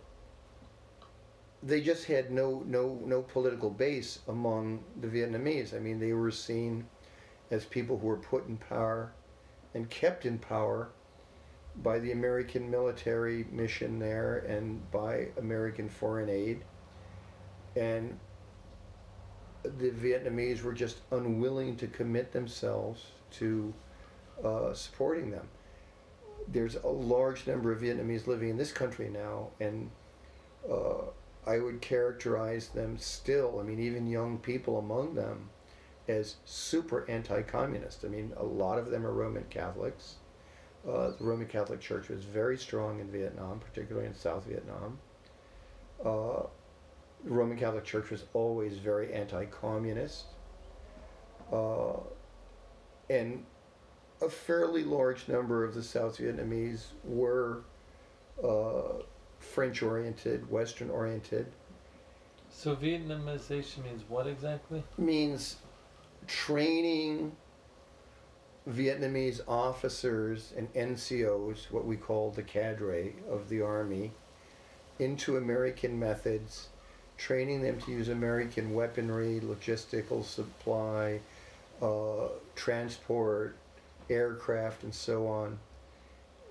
they 1.62 1.80
just 1.80 2.04
had 2.06 2.30
no 2.30 2.64
no 2.66 2.98
no 3.04 3.22
political 3.22 3.70
base 3.70 4.18
among 4.28 4.82
the 5.00 5.06
Vietnamese. 5.06 5.74
I 5.74 5.78
mean, 5.78 6.00
they 6.00 6.12
were 6.12 6.30
seen 6.30 6.86
as 7.50 7.64
people 7.64 7.98
who 7.98 8.06
were 8.06 8.16
put 8.16 8.48
in 8.48 8.56
power 8.56 9.12
and 9.74 9.88
kept 9.88 10.26
in 10.26 10.38
power 10.38 10.88
by 11.82 11.98
the 11.98 12.12
American 12.12 12.70
military 12.70 13.46
mission 13.50 13.98
there 13.98 14.38
and 14.48 14.90
by 14.90 15.28
American 15.38 15.88
foreign 15.88 16.28
aid. 16.28 16.62
And 17.76 18.18
the 19.62 19.90
Vietnamese 19.90 20.62
were 20.62 20.72
just 20.72 20.98
unwilling 21.10 21.76
to 21.76 21.86
commit 21.86 22.32
themselves 22.32 23.06
to 23.32 23.72
uh, 24.44 24.74
supporting 24.74 25.30
them. 25.30 25.48
There's 26.48 26.76
a 26.76 26.88
large 26.88 27.46
number 27.46 27.72
of 27.72 27.80
Vietnamese 27.80 28.26
living 28.26 28.50
in 28.50 28.56
this 28.56 28.72
country 28.72 29.08
now, 29.08 29.48
and 29.60 29.90
uh, 30.70 31.02
I 31.46 31.58
would 31.58 31.80
characterize 31.80 32.68
them 32.68 32.98
still, 32.98 33.58
I 33.58 33.62
mean, 33.62 33.80
even 33.80 34.06
young 34.06 34.38
people 34.38 34.78
among 34.78 35.14
them, 35.14 35.50
as 36.08 36.36
super 36.44 37.08
anti 37.08 37.42
communist. 37.42 38.04
I 38.04 38.08
mean, 38.08 38.32
a 38.36 38.44
lot 38.44 38.78
of 38.78 38.90
them 38.90 39.06
are 39.06 39.12
Roman 39.12 39.44
Catholics. 39.50 40.16
Uh, 40.88 41.10
the 41.10 41.24
Roman 41.24 41.46
Catholic 41.46 41.80
Church 41.80 42.08
was 42.08 42.24
very 42.24 42.58
strong 42.58 43.00
in 43.00 43.10
Vietnam, 43.10 43.60
particularly 43.60 44.06
in 44.06 44.14
South 44.14 44.44
Vietnam. 44.46 44.98
Uh, 46.04 46.42
the 47.24 47.30
Roman 47.30 47.56
Catholic 47.56 47.84
Church 47.84 48.10
was 48.10 48.24
always 48.34 48.78
very 48.78 49.12
anti-communist, 49.12 50.24
uh, 51.52 51.94
and 53.08 53.44
a 54.22 54.28
fairly 54.28 54.84
large 54.84 55.28
number 55.28 55.64
of 55.64 55.74
the 55.74 55.82
South 55.82 56.18
Vietnamese 56.18 56.84
were 57.04 57.62
uh, 58.42 59.02
French-oriented, 59.40 60.48
Western-oriented. 60.50 61.46
So 62.50 62.76
Vietnamization 62.76 63.84
means 63.84 64.02
what 64.08 64.26
exactly? 64.26 64.84
Means 64.96 65.56
training 66.26 67.32
Vietnamese 68.70 69.40
officers 69.48 70.52
and 70.56 70.72
NCOs, 70.74 71.70
what 71.70 71.84
we 71.84 71.96
call 71.96 72.30
the 72.30 72.42
cadre 72.42 73.14
of 73.28 73.48
the 73.48 73.60
army, 73.62 74.12
into 74.98 75.36
American 75.36 75.98
methods, 75.98 76.68
training 77.16 77.62
them 77.62 77.80
to 77.80 77.90
use 77.90 78.08
American 78.08 78.72
weaponry, 78.74 79.40
logistical 79.40 80.24
supply, 80.24 81.18
uh, 81.80 82.28
transport, 82.54 83.56
aircraft, 84.10 84.82
and 84.84 84.94
so 84.94 85.26
on, 85.26 85.58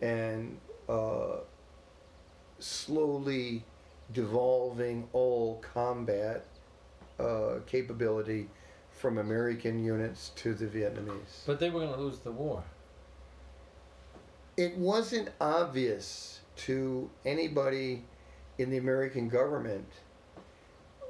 and 0.02 0.58
uh, 0.90 1.38
slowly 2.60 3.64
devolving 4.14 5.08
all 5.14 5.64
combat 5.74 6.46
uh, 7.20 7.56
capability 7.66 8.48
from 8.92 9.18
American 9.18 9.84
units 9.84 10.32
to 10.36 10.54
the 10.54 10.66
Vietnamese. 10.66 11.46
But 11.46 11.60
they 11.60 11.70
were 11.70 11.82
going 11.82 11.94
to 11.94 12.00
lose 12.00 12.20
the 12.20 12.32
war. 12.32 12.64
it 14.58 14.76
wasn't 14.78 15.30
obvious 15.40 16.42
to 16.56 17.10
anybody 17.26 18.04
in 18.58 18.70
the 18.70 18.78
American 18.78 19.30
government 19.30 19.88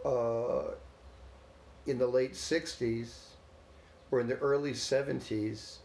uh, 0.05 0.71
in 1.87 1.97
the 1.97 2.07
late 2.07 2.33
60s 2.33 3.09
or 4.11 4.21
in 4.21 4.27
the 4.27 4.37
early 4.37 4.71
70s 4.73 5.77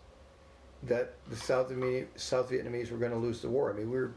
that 0.87 1.15
the 1.29 1.37
South, 1.37 1.71
Vietnamese, 1.71 2.07
South 2.17 2.51
Vietnamese 2.51 2.91
were 2.91 2.99
going 2.99 3.13
to 3.13 3.19
lose 3.19 3.41
the 3.41 3.49
war. 3.49 3.71
I 3.71 3.75
mean, 3.75 3.91
we 3.91 3.99
were 3.99 4.15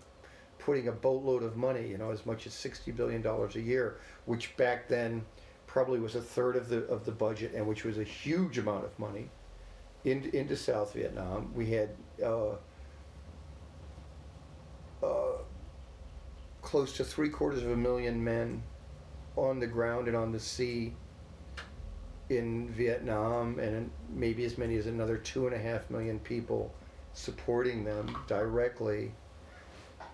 putting 0.60 0.88
a 0.88 0.92
boatload 0.92 1.44
of 1.44 1.56
money, 1.56 1.88
you 1.88 1.98
know, 1.98 2.12
as 2.12 2.26
much 2.26 2.46
as 2.46 2.54
$60 2.54 2.96
billion 2.96 3.26
a 3.26 3.60
year, 3.60 3.98
which 4.26 4.56
back 4.58 4.88
then 4.88 5.26
probably 5.68 6.00
was 6.00 6.16
a 6.16 6.22
third 6.22 6.56
of 6.56 6.68
the 6.68 6.84
of 6.86 7.06
the 7.06 7.12
budget, 7.12 7.54
and 7.54 7.66
which 7.66 7.86
was 7.86 7.98
a 7.98 8.04
huge 8.04 8.58
amount 8.58 8.86
of 8.86 8.98
money, 8.98 9.30
into 10.04 10.36
into 10.36 10.56
South 10.56 10.94
Vietnam. 10.94 11.52
We 11.54 11.68
had 11.68 11.90
uh, 12.24 12.56
uh, 15.04 15.38
close 16.62 16.94
to 16.98 17.04
three 17.04 17.30
quarters 17.30 17.64
of 17.64 17.72
a 17.72 17.78
million 17.78 18.24
men 18.24 18.64
on 19.36 19.60
the 19.60 19.68
ground 19.68 20.08
and 20.08 20.18
on 20.18 20.32
the 20.32 20.40
sea 20.40 20.94
in 22.30 22.70
Vietnam, 22.70 23.60
and 23.60 23.90
maybe 24.10 24.46
as 24.46 24.58
many 24.58 24.78
as 24.78 24.88
another 24.88 25.18
two 25.18 25.48
and 25.48 25.56
a 25.56 25.60
half 25.60 25.90
million 25.90 26.20
people 26.20 26.74
supporting 27.14 27.84
them 27.84 28.16
directly 28.28 29.12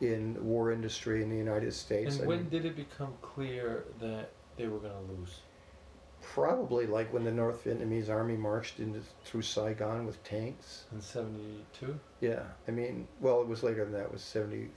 in 0.01 0.43
war 0.43 0.71
industry 0.71 1.21
in 1.21 1.29
the 1.29 1.37
United 1.37 1.73
States. 1.73 2.15
And 2.15 2.23
I 2.23 2.27
when 2.27 2.39
mean, 2.39 2.49
did 2.49 2.65
it 2.65 2.75
become 2.75 3.13
clear 3.21 3.85
that 3.99 4.31
they 4.57 4.67
were 4.67 4.79
going 4.79 4.93
to 4.93 5.13
lose? 5.13 5.39
probably 6.33 6.87
like 6.87 7.11
when 7.13 7.23
the 7.23 7.31
North 7.31 7.63
Vietnamese 7.63 8.09
army 8.09 8.35
marched 8.35 8.79
into 8.79 8.99
through 9.23 9.43
Saigon 9.43 10.05
with 10.05 10.21
tanks. 10.23 10.85
In 10.91 11.01
72? 11.01 11.99
Yeah, 12.19 12.43
I 12.67 12.71
mean, 12.71 13.07
well, 13.21 13.41
it 13.41 13.47
was 13.47 13.63
later 13.63 13.83
than 13.83 13.93
that. 13.93 14.05
It 14.05 14.11
was 14.11 14.23
seventy 14.23 14.69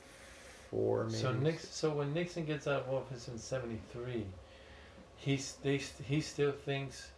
four, 0.70 1.04
maybe. 1.04 1.18
So 1.18 1.32
Nixon, 1.32 1.70
so 1.70 1.90
when 1.90 2.12
Nixon 2.12 2.44
gets 2.44 2.66
out 2.66 2.82
of 2.82 2.94
office 2.94 3.28
in 3.28 3.38
'73, 3.38 4.26
he's 5.16 5.56
they 5.62 5.78
he 6.04 6.20
still 6.20 6.52
thinks. 6.52 7.10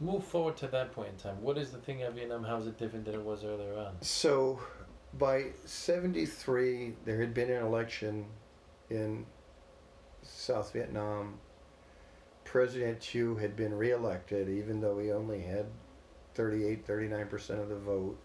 Move 0.00 0.24
forward 0.24 0.56
to 0.58 0.66
that 0.68 0.92
point 0.92 1.08
in 1.08 1.16
time. 1.16 1.40
What 1.40 1.56
is 1.56 1.70
the 1.70 1.78
thing 1.78 2.02
at 2.02 2.12
Vietnam? 2.12 2.44
How 2.44 2.58
is 2.58 2.66
it 2.66 2.78
different 2.78 3.06
than 3.06 3.14
it 3.14 3.22
was 3.22 3.44
earlier 3.44 3.78
on? 3.78 3.96
So, 4.02 4.60
by 5.18 5.46
seventy 5.64 6.26
three, 6.26 6.94
there 7.06 7.18
had 7.18 7.32
been 7.32 7.50
an 7.50 7.62
election 7.62 8.26
in 8.90 9.24
South 10.22 10.72
Vietnam. 10.72 11.38
President 12.44 13.02
Thieu 13.02 13.36
had 13.36 13.56
been 13.56 13.74
reelected, 13.74 14.48
even 14.48 14.80
though 14.80 14.98
he 14.98 15.10
only 15.10 15.42
had 15.42 15.66
38, 16.34 16.86
39% 16.86 17.50
of 17.60 17.68
the 17.68 17.76
vote. 17.76 18.18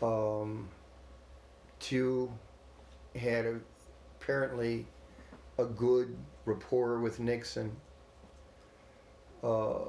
Um, 0.00 0.68
Thieu 1.80 2.32
had 3.14 3.44
a, 3.44 3.60
apparently 4.20 4.86
a 5.58 5.64
good 5.64 6.16
rapport 6.44 7.00
with 7.00 7.18
Nixon. 7.18 7.76
Uh, 9.42 9.84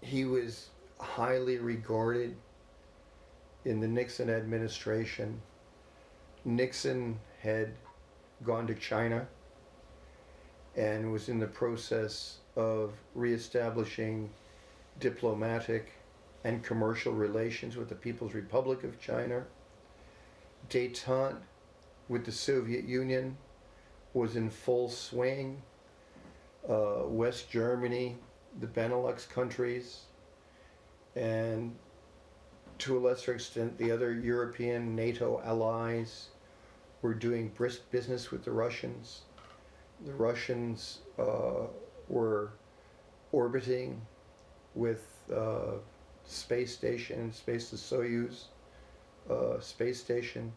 he 0.00 0.24
was 0.24 0.68
highly 0.98 1.58
regarded 1.58 2.36
in 3.64 3.80
the 3.80 3.88
Nixon 3.88 4.30
administration. 4.30 5.40
Nixon 6.44 7.18
had 7.40 7.74
gone 8.44 8.66
to 8.66 8.74
China 8.74 9.26
and 10.76 11.10
was 11.10 11.28
in 11.28 11.38
the 11.38 11.46
process 11.46 12.38
of 12.54 12.92
reestablishing 13.14 14.30
diplomatic 15.00 15.92
and 16.44 16.62
commercial 16.62 17.12
relations 17.12 17.76
with 17.76 17.88
the 17.88 17.94
People's 17.94 18.34
Republic 18.34 18.84
of 18.84 19.00
China. 19.00 19.44
Detente 20.68 21.38
with 22.08 22.24
the 22.24 22.32
Soviet 22.32 22.84
Union 22.84 23.36
was 24.14 24.36
in 24.36 24.48
full 24.48 24.88
swing. 24.88 25.62
Uh, 26.68 27.02
West 27.06 27.50
Germany, 27.50 28.16
the 28.60 28.66
Benelux 28.66 29.28
countries, 29.28 30.00
and 31.14 31.74
to 32.78 32.98
a 32.98 33.00
lesser 33.00 33.34
extent, 33.34 33.78
the 33.78 33.90
other 33.90 34.12
European 34.12 34.94
NATO 34.94 35.40
allies 35.44 36.28
were 37.02 37.14
doing 37.14 37.48
brisk 37.56 37.90
business 37.90 38.30
with 38.30 38.44
the 38.44 38.50
Russians. 38.50 39.22
The 40.04 40.12
Russians 40.12 40.98
uh, 41.18 41.66
were 42.08 42.52
orbiting 43.32 44.02
with 44.74 45.06
uh, 45.34 45.78
space 46.24 46.72
station, 46.72 47.32
space 47.32 47.70
the 47.70 47.76
Soyuz 47.76 48.44
uh, 49.30 49.58
space 49.60 50.00
station. 50.00 50.52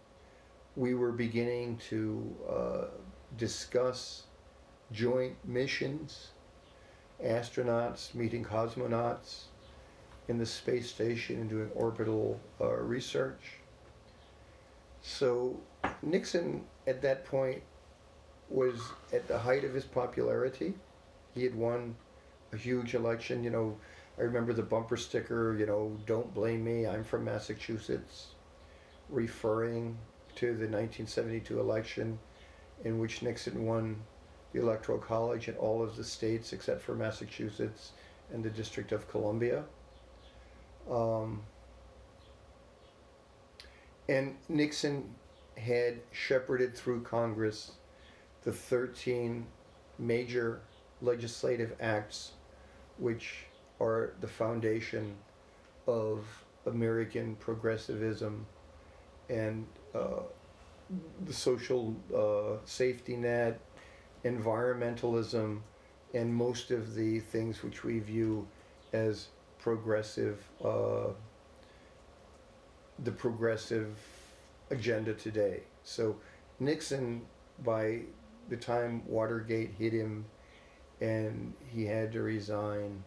We 0.76 0.94
were 0.94 1.12
beginning 1.12 1.78
to 1.90 2.36
uh, 2.50 2.86
discuss 3.38 4.24
joint 4.92 5.36
missions, 5.46 6.32
astronauts 7.24 8.14
meeting 8.16 8.44
cosmonauts 8.44 9.44
in 10.28 10.38
the 10.38 10.46
space 10.46 10.90
station 10.90 11.42
and 11.42 11.50
doing 11.50 11.70
orbital 11.76 12.40
uh, 12.62 12.74
research. 12.76 13.58
So 15.02 15.60
Nixon 16.02 16.64
at 16.88 17.02
that 17.02 17.26
point 17.26 17.62
was 18.50 18.80
at 19.14 19.28
the 19.28 19.38
height 19.38 19.64
of 19.64 19.74
his 19.74 19.86
popularity. 19.86 20.74
He 21.34 21.44
had 21.44 21.56
won 21.56 21.96
a 22.54 22.58
huge 22.58 22.96
election. 22.96 23.44
You 23.44 23.50
know, 23.50 23.78
I 24.18 24.24
remember 24.24 24.54
the 24.54 24.64
bumper 24.64 24.98
sticker, 24.98 25.56
you 25.58 25.66
know, 25.66 25.98
don't 26.06 26.34
blame 26.34 26.64
me, 26.64 26.86
I'm 26.86 27.04
from 27.04 27.26
Massachusetts, 27.26 28.28
referring 29.10 29.98
to 30.36 30.48
the 30.48 30.68
1972 30.68 31.60
election 31.60 32.20
in 32.84 33.00
which 33.00 33.22
Nixon 33.22 33.66
won 33.66 34.02
the 34.54 34.62
Electoral 34.62 34.98
College 34.98 35.48
in 35.48 35.56
all 35.56 35.84
of 35.84 35.96
the 35.96 36.04
states 36.04 36.54
except 36.54 36.82
for 36.82 36.96
Massachusetts 36.96 37.92
and 38.34 38.44
the 38.44 38.50
District 38.50 38.92
of 38.92 39.08
Columbia. 39.10 39.64
Um, 40.90 41.42
and 44.08 44.36
Nixon 44.48 45.14
had 45.58 46.00
shepherded 46.12 46.76
through 46.76 47.04
Congress 47.04 47.74
the 48.44 48.52
13 48.52 49.46
major 50.00 50.62
legislative 51.02 51.76
acts 51.80 52.32
which 52.98 53.46
are 53.80 54.14
the 54.22 54.28
foundation 54.28 55.16
of 55.88 56.26
American 56.66 57.36
progressivism 57.36 58.46
and 59.30 59.66
uh, 59.96 60.22
the 61.26 61.34
social 61.34 61.96
uh, 62.16 62.64
safety 62.66 63.16
net, 63.16 63.60
environmentalism, 64.26 65.60
and 66.14 66.34
most 66.34 66.72
of 66.72 66.96
the 66.96 67.20
things 67.20 67.64
which 67.64 67.84
we 67.84 68.00
view 68.00 68.48
as 68.94 69.28
progressive, 69.60 70.44
uh, 70.64 71.10
the 73.04 73.12
progressive 73.12 73.98
agenda 74.72 75.14
today. 75.14 75.62
So 75.84 76.16
Nixon, 76.60 77.22
by 77.64 78.02
the 78.50 78.58
time 78.58 79.04
Watergate 79.08 79.72
hit 79.78 79.94
him 79.94 80.26
and 81.02 81.54
he 81.68 81.86
had 81.86 82.12
to 82.12 82.22
resign, 82.22 83.04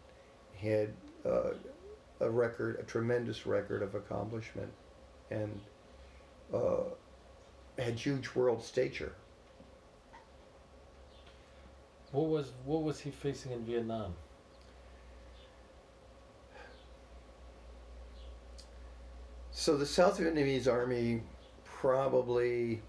had 0.57 0.95
uh, 1.27 1.51
a 2.21 2.31
record, 2.31 2.79
a 2.81 2.85
tremendous 2.85 3.47
record 3.47 3.83
of 3.83 3.95
accomplishment, 3.95 4.71
and 5.31 5.61
uh, 6.55 6.85
had 7.79 7.99
huge 7.99 8.35
world 8.35 8.63
stature. 8.63 9.13
What 12.13 12.29
was 12.29 12.53
what 12.65 12.83
was 12.83 13.01
he 13.01 13.11
facing 13.11 13.53
in 13.53 13.65
Vietnam? 13.65 14.15
So 19.51 19.77
the 19.77 19.87
South 19.87 20.19
Vietnamese 20.19 20.71
army 20.71 21.23
probably 21.65 22.83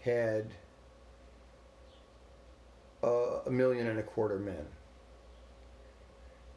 had 0.00 0.46
a 3.02 3.50
million 3.50 3.86
and 3.86 3.98
a 3.98 4.02
quarter 4.02 4.38
men, 4.38 4.66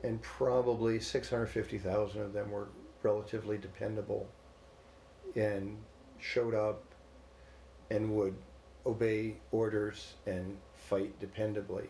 and 0.03 0.21
probably 0.21 0.99
six 0.99 1.29
hundred 1.29 1.47
fifty 1.47 1.77
thousand 1.77 2.21
of 2.21 2.33
them 2.33 2.51
were 2.51 2.67
relatively 3.01 3.57
dependable, 3.57 4.27
and 5.35 5.77
showed 6.19 6.53
up 6.53 6.83
and 7.91 8.15
would 8.15 8.35
obey 8.85 9.35
orders 9.51 10.13
and 10.25 10.57
fight 10.93 11.13
dependably. 11.19 11.87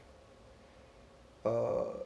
Uh, 1.45 1.99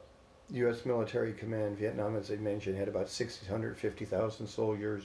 U.S. 0.50 0.84
military 0.84 1.32
command 1.32 1.78
Vietnam, 1.78 2.16
as 2.16 2.30
I 2.30 2.36
mentioned, 2.36 2.76
had 2.76 2.88
about 2.88 3.08
650,000 3.08 4.46
soldiers, 4.46 5.04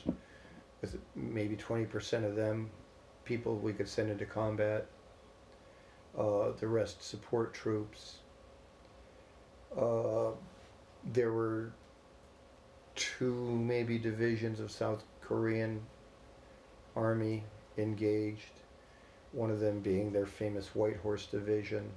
with 0.81 0.97
maybe 1.15 1.55
20% 1.55 2.25
of 2.25 2.35
them 2.35 2.69
people 3.25 3.55
we 3.57 3.73
could 3.73 3.87
send 3.87 4.09
into 4.09 4.25
combat. 4.25 4.87
Uh, 6.17 6.51
the 6.59 6.67
rest 6.67 7.03
support 7.03 7.53
troops. 7.53 8.17
Uh, 9.75 10.31
there 11.13 11.31
were 11.31 11.71
two, 12.95 13.33
maybe 13.33 13.97
divisions 13.97 14.59
of 14.59 14.69
South 14.71 15.03
Korean 15.21 15.81
army 16.95 17.43
engaged, 17.77 18.51
one 19.33 19.51
of 19.51 19.59
them 19.59 19.79
being 19.79 20.11
their 20.11 20.25
famous 20.25 20.73
White 20.73 20.97
Horse 20.97 21.25
Division. 21.25 21.89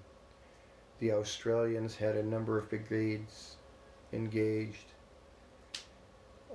The 0.98 1.12
Australians 1.12 1.94
had 1.94 2.16
a 2.16 2.22
number 2.22 2.58
of 2.58 2.68
brigades 2.68 3.56
engaged. 4.12 4.86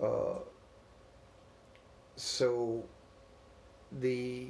Uh, 0.02 0.40
so 2.16 2.84
the 4.00 4.48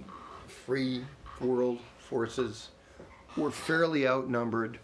free 0.47 1.03
world 1.39 1.79
forces 1.99 2.69
were 3.37 3.51
fairly 3.51 4.07
outnumbered 4.07 4.79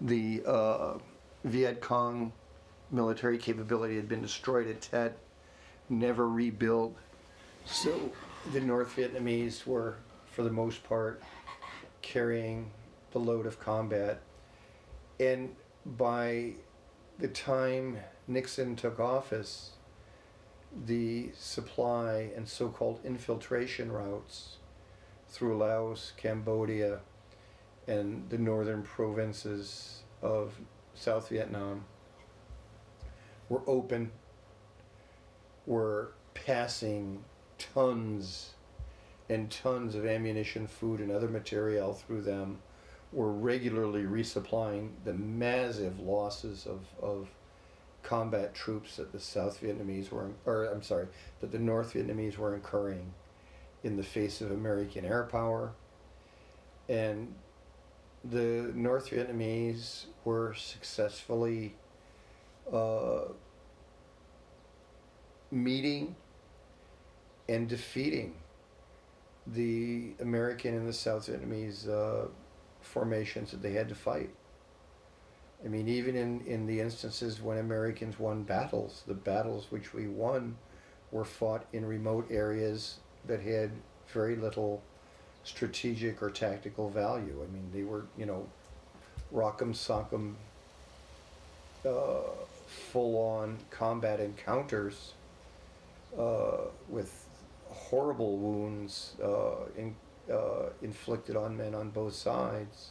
the 0.00 0.42
uh, 0.46 0.98
Viet 1.44 1.80
Cong 1.80 2.32
military 2.90 3.38
capability 3.38 3.96
had 3.96 4.08
been 4.08 4.22
destroyed 4.22 4.68
at 4.68 4.80
Tet, 4.80 5.18
never 5.88 6.28
rebuilt. 6.28 6.94
So 7.64 8.12
the 8.52 8.60
North 8.60 8.94
Vietnamese 8.96 9.66
were, 9.66 9.96
for 10.36 10.42
the 10.42 10.50
most 10.50 10.84
part, 10.84 11.22
carrying 12.02 12.70
the 13.12 13.18
load 13.18 13.46
of 13.46 13.58
combat. 13.58 14.20
And 15.18 15.56
by 15.86 16.52
the 17.18 17.28
time 17.28 18.00
Nixon 18.28 18.76
took 18.76 19.00
office, 19.00 19.70
the 20.84 21.30
supply 21.34 22.28
and 22.36 22.46
so 22.46 22.68
called 22.68 23.00
infiltration 23.02 23.90
routes 23.90 24.58
through 25.26 25.56
Laos, 25.56 26.12
Cambodia, 26.18 27.00
and 27.86 28.28
the 28.28 28.36
northern 28.36 28.82
provinces 28.82 30.02
of 30.20 30.60
South 30.92 31.30
Vietnam 31.30 31.86
were 33.48 33.62
open, 33.66 34.12
were 35.64 36.12
passing 36.34 37.24
tons 37.56 38.55
and 39.28 39.50
tons 39.50 39.94
of 39.94 40.06
ammunition, 40.06 40.66
food, 40.66 41.00
and 41.00 41.10
other 41.10 41.28
material 41.28 41.92
through 41.92 42.22
them, 42.22 42.58
were 43.12 43.32
regularly 43.32 44.02
resupplying 44.02 44.90
the 45.04 45.12
massive 45.12 45.98
losses 46.00 46.66
of, 46.66 46.80
of 47.02 47.28
combat 48.02 48.54
troops 48.54 48.96
that 48.96 49.12
the 49.12 49.20
South 49.20 49.60
Vietnamese 49.60 50.10
were, 50.10 50.30
or 50.44 50.66
I'm 50.66 50.82
sorry, 50.82 51.08
that 51.40 51.50
the 51.50 51.58
North 51.58 51.94
Vietnamese 51.94 52.36
were 52.36 52.54
incurring 52.54 53.12
in 53.82 53.96
the 53.96 54.02
face 54.02 54.40
of 54.40 54.50
American 54.50 55.04
air 55.04 55.24
power. 55.24 55.72
And 56.88 57.34
the 58.24 58.70
North 58.74 59.10
Vietnamese 59.10 60.06
were 60.24 60.54
successfully 60.54 61.74
uh, 62.72 63.24
meeting 65.50 66.16
and 67.48 67.68
defeating 67.68 68.34
the 69.46 70.12
American 70.20 70.74
and 70.74 70.88
the 70.88 70.92
South 70.92 71.28
Vietnamese 71.28 71.88
uh, 71.88 72.28
formations 72.80 73.50
that 73.50 73.62
they 73.62 73.72
had 73.72 73.88
to 73.88 73.94
fight. 73.94 74.30
I 75.64 75.68
mean, 75.68 75.88
even 75.88 76.16
in, 76.16 76.40
in 76.46 76.66
the 76.66 76.80
instances 76.80 77.40
when 77.40 77.58
Americans 77.58 78.18
won 78.18 78.42
battles, 78.42 79.02
the 79.06 79.14
battles 79.14 79.66
which 79.70 79.94
we 79.94 80.06
won 80.06 80.56
were 81.10 81.24
fought 81.24 81.64
in 81.72 81.84
remote 81.84 82.26
areas 82.30 82.98
that 83.26 83.40
had 83.40 83.70
very 84.08 84.36
little 84.36 84.82
strategic 85.44 86.22
or 86.22 86.30
tactical 86.30 86.90
value. 86.90 87.42
I 87.42 87.52
mean, 87.52 87.68
they 87.72 87.84
were, 87.84 88.06
you 88.18 88.26
know, 88.26 88.46
rock'em 89.32 89.72
sock'em, 89.72 90.34
uh, 91.84 92.30
full 92.66 93.16
on 93.16 93.58
combat 93.70 94.20
encounters 94.20 95.12
uh, 96.18 96.66
with 96.88 97.25
horrible 97.70 98.36
wounds 98.38 99.14
uh, 99.22 99.66
in, 99.76 99.94
uh, 100.32 100.70
inflicted 100.82 101.36
on 101.36 101.56
men 101.56 101.74
on 101.74 101.90
both 101.90 102.14
sides. 102.14 102.90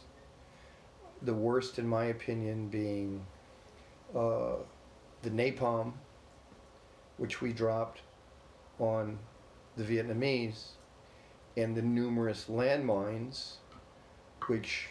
The 1.22 1.34
worst, 1.34 1.78
in 1.78 1.86
my 1.86 2.04
opinion, 2.06 2.68
being 2.68 3.24
uh, 4.14 4.56
the 5.22 5.30
napalm, 5.30 5.94
which 7.16 7.40
we 7.40 7.52
dropped 7.52 8.00
on 8.78 9.18
the 9.76 9.84
Vietnamese, 9.84 10.68
and 11.56 11.74
the 11.74 11.82
numerous 11.82 12.46
landmines, 12.50 13.54
which 14.46 14.88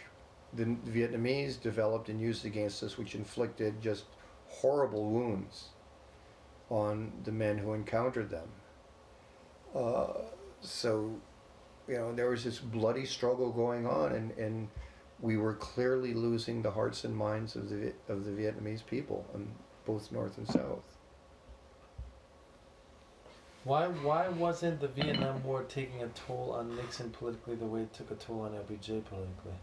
the 0.52 0.64
Vietnamese 0.64 1.60
developed 1.60 2.08
and 2.08 2.20
used 2.20 2.44
against 2.44 2.82
us, 2.82 2.98
which 2.98 3.14
inflicted 3.14 3.80
just 3.80 4.04
horrible 4.48 5.04
wounds 5.04 5.68
on 6.70 7.12
the 7.24 7.32
men 7.32 7.58
who 7.58 7.72
encountered 7.72 8.30
them. 8.30 8.48
Uh, 9.76 10.22
so, 10.62 11.14
you 11.86 11.96
know, 11.96 12.14
there 12.14 12.30
was 12.30 12.44
this 12.44 12.58
bloody 12.58 13.04
struggle 13.04 13.50
going 13.50 13.86
on, 13.86 14.12
and, 14.12 14.30
and 14.38 14.68
we 15.20 15.36
were 15.36 15.54
clearly 15.54 16.14
losing 16.14 16.62
the 16.62 16.70
hearts 16.70 17.04
and 17.04 17.14
minds 17.14 17.56
of 17.56 17.68
the 17.68 17.92
of 18.08 18.24
the 18.24 18.30
Vietnamese 18.30 18.84
people, 18.84 19.26
both 19.84 20.10
north 20.10 20.38
and 20.38 20.48
south. 20.48 20.96
Why 23.64 23.88
why 23.88 24.28
wasn't 24.28 24.80
the 24.80 24.88
Vietnam 24.88 25.42
War 25.44 25.64
taking 25.64 26.02
a 26.02 26.08
toll 26.08 26.54
on 26.56 26.76
Nixon 26.76 27.10
politically 27.10 27.56
the 27.56 27.66
way 27.66 27.82
it 27.82 27.92
took 27.92 28.10
a 28.10 28.14
toll 28.14 28.42
on 28.42 28.52
LBJ 28.52 29.04
politically? 29.04 29.54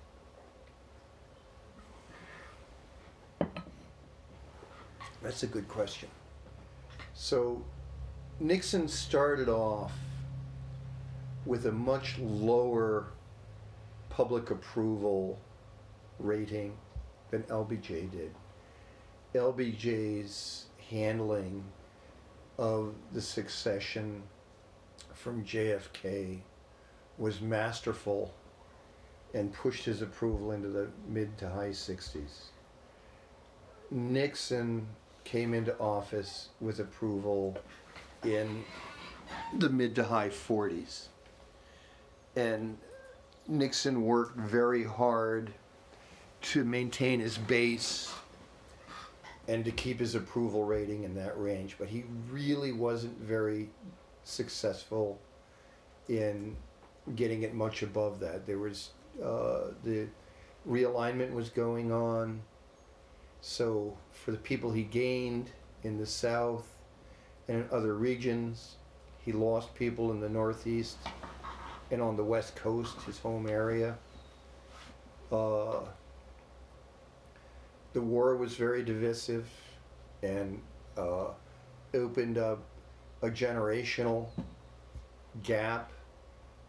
That's 5.22 5.43
a 5.43 5.47
good 5.47 5.70
question. 5.70 6.09
So, 7.14 7.64
Nixon 8.44 8.89
started 8.89 9.48
off 9.48 9.94
with 11.46 11.66
a 11.66 11.72
much 11.72 12.20
lower 12.20 13.06
public 14.10 14.52
approval 14.52 15.39
rating 16.20 16.76
than 17.32 17.44
LBJ 17.44 18.12
did. 18.12 18.36
LBJ's 19.34 20.66
handling 20.89 21.64
of 22.58 22.94
the 23.14 23.22
succession 23.22 24.22
from 25.14 25.46
JFK 25.46 26.39
was 27.18 27.39
masterful 27.39 28.34
and 29.34 29.54
pushed 29.54 29.86
his 29.86 30.02
approval 30.02 30.52
into 30.52 30.68
the 30.68 30.89
mid 31.08 31.38
to 31.38 31.48
high 31.48 31.70
60s. 31.70 32.48
Nixon 33.89 34.86
came 35.24 35.54
into 35.54 35.80
office 35.80 36.50
with 36.60 36.82
approval 36.82 37.58
in 38.26 38.63
the 39.57 39.69
mid 39.69 39.95
to 39.95 40.03
high 40.03 40.30
40s. 40.30 41.07
And 42.36 42.78
Nixon 43.47 44.03
worked 44.03 44.38
very 44.38 44.84
hard 44.84 45.53
to 46.41 46.63
maintain 46.63 47.19
his 47.19 47.38
base 47.38 48.13
and 49.47 49.63
to 49.65 49.71
keep 49.71 49.99
his 49.99 50.15
approval 50.15 50.65
rating 50.65 51.03
in 51.03 51.15
that 51.15 51.39
range. 51.39 51.76
But 51.78 51.89
he 51.89 52.05
really 52.30 52.71
wasn't 52.71 53.19
very 53.19 53.69
successful 54.24 55.19
in 56.07 56.55
getting 57.15 57.43
it 57.43 57.53
much 57.53 57.84
above 57.84 58.19
that. 58.21 58.45
There 58.47 58.59
was 58.59 58.91
uh, 59.21 59.71
the 59.84 60.07
realignment 60.67 61.34
was 61.34 61.49
going 61.49 61.91
on. 61.91 62.41
So 63.41 63.97
for 64.11 64.32
the 64.32 64.38
people 64.38 64.71
he 64.71 64.84
gained 64.84 65.51
in 65.84 65.97
the 65.97 66.05
South 66.05 66.72
and 67.48 67.58
in 67.58 67.68
other 67.72 67.96
regions, 67.96 68.76
he 69.20 69.32
lost 69.32 69.74
people 69.76 70.12
in 70.12 70.20
the 70.20 70.30
Northeast 70.30 70.98
and 71.91 72.02
on 72.02 72.16
the 72.16 72.24
West 72.24 72.56
Coast, 72.56 73.02
his 73.04 73.20
home 73.20 73.48
area. 73.48 73.98
Uh, 75.32 75.80
the 77.94 78.02
war 78.02 78.36
was 78.36 78.56
very 78.56 78.84
divisive 78.84 79.48
and 80.22 80.62
uh, 80.98 81.28
opened 81.94 82.38
up 82.38 82.64
a 83.22 83.30
generational 83.30 84.28
gap 85.44 85.91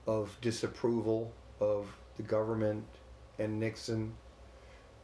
of 0.06 0.36
disapproval 0.40 1.32
of 1.60 1.86
the 2.16 2.22
government 2.22 2.84
and 3.38 3.58
Nixon 3.58 4.12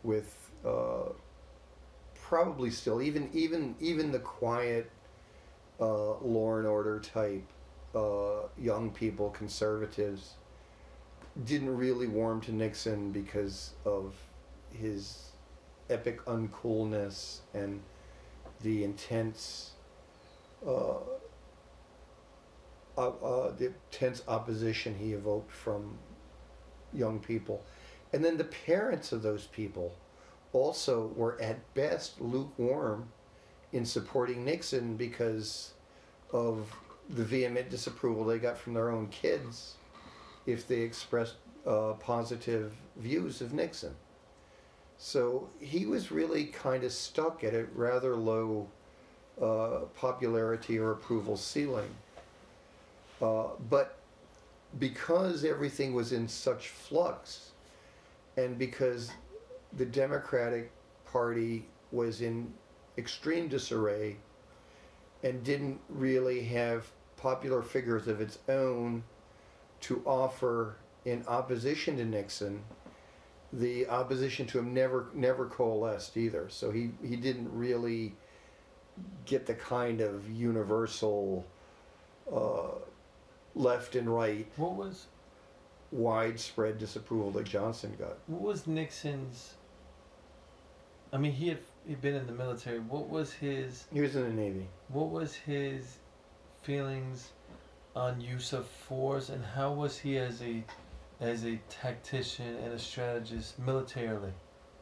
with 0.02 0.50
uh, 0.64 1.10
probably 2.14 2.70
still 2.70 3.02
even 3.02 3.28
even 3.32 3.74
even 3.80 4.12
the 4.12 4.18
quiet 4.18 4.90
uh, 5.80 6.18
law 6.18 6.56
and 6.56 6.66
order 6.66 7.00
type 7.00 7.44
uh, 7.94 8.46
young 8.58 8.90
people 8.90 9.30
conservatives 9.30 10.34
didn't 11.44 11.74
really 11.76 12.06
warm 12.06 12.40
to 12.42 12.52
Nixon 12.52 13.12
because 13.12 13.72
of 13.84 14.14
his 14.72 15.30
epic 15.88 16.24
uncoolness 16.26 17.40
and 17.54 17.80
the 18.62 18.84
intense 18.84 19.72
uh, 20.66 20.98
uh, 22.96 23.52
the 23.56 23.72
intense 23.90 24.22
opposition 24.28 24.94
he 24.98 25.12
evoked 25.12 25.52
from 25.52 25.98
young 26.92 27.18
people. 27.18 27.64
And 28.12 28.24
then 28.24 28.36
the 28.36 28.44
parents 28.44 29.12
of 29.12 29.22
those 29.22 29.46
people 29.46 29.94
also 30.52 31.06
were 31.16 31.40
at 31.40 31.74
best 31.74 32.20
lukewarm 32.20 33.08
in 33.72 33.84
supporting 33.84 34.44
Nixon 34.44 34.96
because 34.96 35.72
of 36.32 36.72
the 37.08 37.24
vehement 37.24 37.70
disapproval 37.70 38.24
they 38.24 38.38
got 38.38 38.56
from 38.56 38.74
their 38.74 38.90
own 38.90 39.08
kids 39.08 39.74
if 40.46 40.66
they 40.66 40.80
expressed 40.80 41.36
uh, 41.66 41.92
positive 41.94 42.72
views 42.96 43.40
of 43.40 43.52
Nixon. 43.52 43.94
So 44.98 45.48
he 45.60 45.86
was 45.86 46.10
really 46.10 46.44
kind 46.46 46.84
of 46.84 46.92
stuck 46.92 47.42
at 47.42 47.54
a 47.54 47.64
rather 47.74 48.14
low 48.16 48.68
uh, 49.40 49.86
popularity 49.96 50.78
or 50.78 50.92
approval 50.92 51.36
ceiling. 51.36 51.88
Uh, 53.20 53.48
but 53.68 53.96
because 54.78 55.44
everything 55.44 55.94
was 55.94 56.12
in 56.12 56.28
such 56.28 56.68
flux, 56.68 57.50
and 58.36 58.58
because 58.58 59.10
the 59.76 59.84
Democratic 59.84 60.70
Party 61.04 61.64
was 61.92 62.20
in 62.20 62.52
extreme 63.00 63.48
disarray 63.48 64.16
and 65.22 65.42
didn't 65.42 65.80
really 65.88 66.44
have 66.44 66.86
popular 67.16 67.62
figures 67.62 68.06
of 68.06 68.20
its 68.20 68.38
own 68.48 69.02
to 69.80 70.02
offer 70.06 70.76
in 71.04 71.24
opposition 71.26 71.96
to 71.96 72.04
Nixon. 72.04 72.62
The 73.52 73.88
opposition 73.88 74.46
to 74.48 74.60
him 74.60 74.72
never 74.72 75.08
never 75.12 75.46
coalesced 75.46 76.16
either, 76.16 76.48
so 76.48 76.70
he, 76.70 76.92
he 77.02 77.16
didn't 77.16 77.50
really 77.52 78.14
get 79.26 79.46
the 79.46 79.54
kind 79.54 80.00
of 80.00 80.30
universal 80.30 81.44
uh, 82.32 82.78
left 83.54 83.96
and 83.96 84.14
right 84.14 84.46
What 84.56 84.74
was 84.74 85.06
widespread 85.90 86.78
disapproval 86.78 87.32
that 87.32 87.44
Johnson 87.44 87.96
got. 87.98 88.18
what 88.26 88.42
was 88.42 88.66
Nixon's? 88.66 89.54
I 91.12 91.18
mean, 91.18 91.32
he 91.32 91.48
had 91.48 91.58
he'd 91.90 92.00
been 92.00 92.14
in 92.14 92.24
the 92.24 92.32
military. 92.32 92.78
What 92.78 93.08
was 93.08 93.32
his 93.32 93.88
He 93.92 94.00
was 94.00 94.14
in 94.14 94.22
the 94.22 94.28
Navy. 94.42 94.68
what 94.88 95.10
was 95.10 95.34
his 95.34 95.98
feelings 96.62 97.32
on 97.96 98.20
use 98.20 98.52
of 98.52 98.64
force, 98.68 99.28
and 99.28 99.44
how 99.44 99.72
was 99.72 99.98
he 99.98 100.16
as 100.16 100.40
a 100.40 100.62
as 101.20 101.44
a 101.44 101.56
tactician 101.68 102.54
and 102.58 102.72
a 102.72 102.78
strategist 102.78 103.58
militarily? 103.58 104.32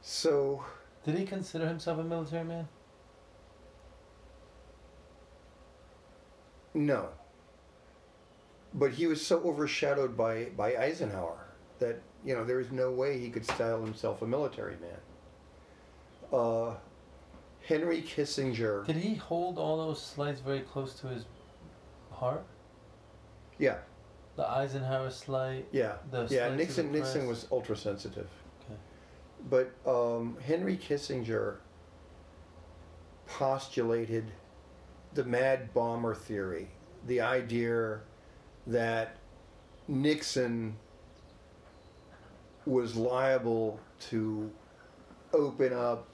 So 0.03 0.63
Did 1.03 1.17
he 1.17 1.25
consider 1.25 1.67
himself 1.67 1.99
a 1.99 2.05
military 2.05 2.45
man? 2.45 2.69
no. 6.75 7.09
But 8.75 8.93
he 8.93 9.07
was 9.07 9.27
so 9.27 9.41
overshadowed 9.41 10.15
by, 10.15 10.51
by 10.57 10.77
Eisenhower 10.77 11.39
that, 11.79 12.03
you 12.25 12.35
know, 12.35 12.45
there 12.45 12.59
was 12.59 12.71
no 12.71 12.91
way 12.93 13.19
he 13.19 13.31
could 13.31 13.47
style 13.47 13.83
himself 13.83 14.21
a 14.21 14.27
military 14.27 14.77
man. 14.77 15.01
Uh, 16.31 16.75
Henry 17.69 18.01
Kissinger, 18.01 18.87
Did 18.87 18.97
he 18.97 19.15
hold 19.15 19.59
all 19.59 19.77
those 19.77 20.01
slides 20.03 20.41
very 20.41 20.61
close 20.61 20.95
to 21.01 21.09
his 21.09 21.27
heart? 22.11 22.47
yeah, 23.59 23.77
The 24.37 24.49
Eisenhower 24.49 25.11
slide. 25.11 25.67
yeah, 25.71 25.97
yeah. 26.31 26.55
Nixon 26.55 26.91
Nixon 26.91 27.27
was 27.29 27.47
ultra 27.53 27.77
sensitive. 27.77 28.29
Okay. 28.65 28.79
But 29.51 29.75
um, 29.87 30.39
Henry 30.43 30.79
Kissinger 30.79 31.57
postulated 33.27 34.33
the 35.13 35.25
mad 35.25 35.75
bomber 35.75 36.15
theory, 36.15 36.69
the 37.07 37.21
idea 37.21 38.01
that 38.67 39.17
Nixon 39.89 40.77
was 42.65 42.97
liable 42.97 43.79
to 44.09 44.51
open 45.35 45.75
up 45.75 46.09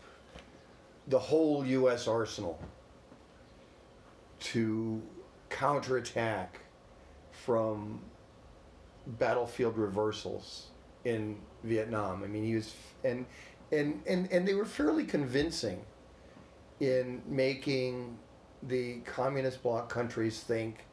the 1.08 1.18
whole 1.18 1.64
U.S. 1.66 2.08
arsenal 2.08 2.58
to 4.40 5.02
counterattack 5.50 6.60
from 7.30 8.00
battlefield 9.06 9.76
reversals 9.76 10.68
in 11.04 11.38
Vietnam. 11.62 12.22
I 12.24 12.26
mean, 12.26 12.44
he 12.44 12.54
was, 12.54 12.74
and 13.04 13.26
and 13.70 14.02
and 14.06 14.30
and 14.32 14.46
they 14.46 14.54
were 14.54 14.64
fairly 14.64 15.04
convincing 15.04 15.80
in 16.80 17.22
making 17.26 18.18
the 18.62 18.98
communist 19.04 19.62
bloc 19.62 19.88
countries 19.88 20.40
think 20.40 20.84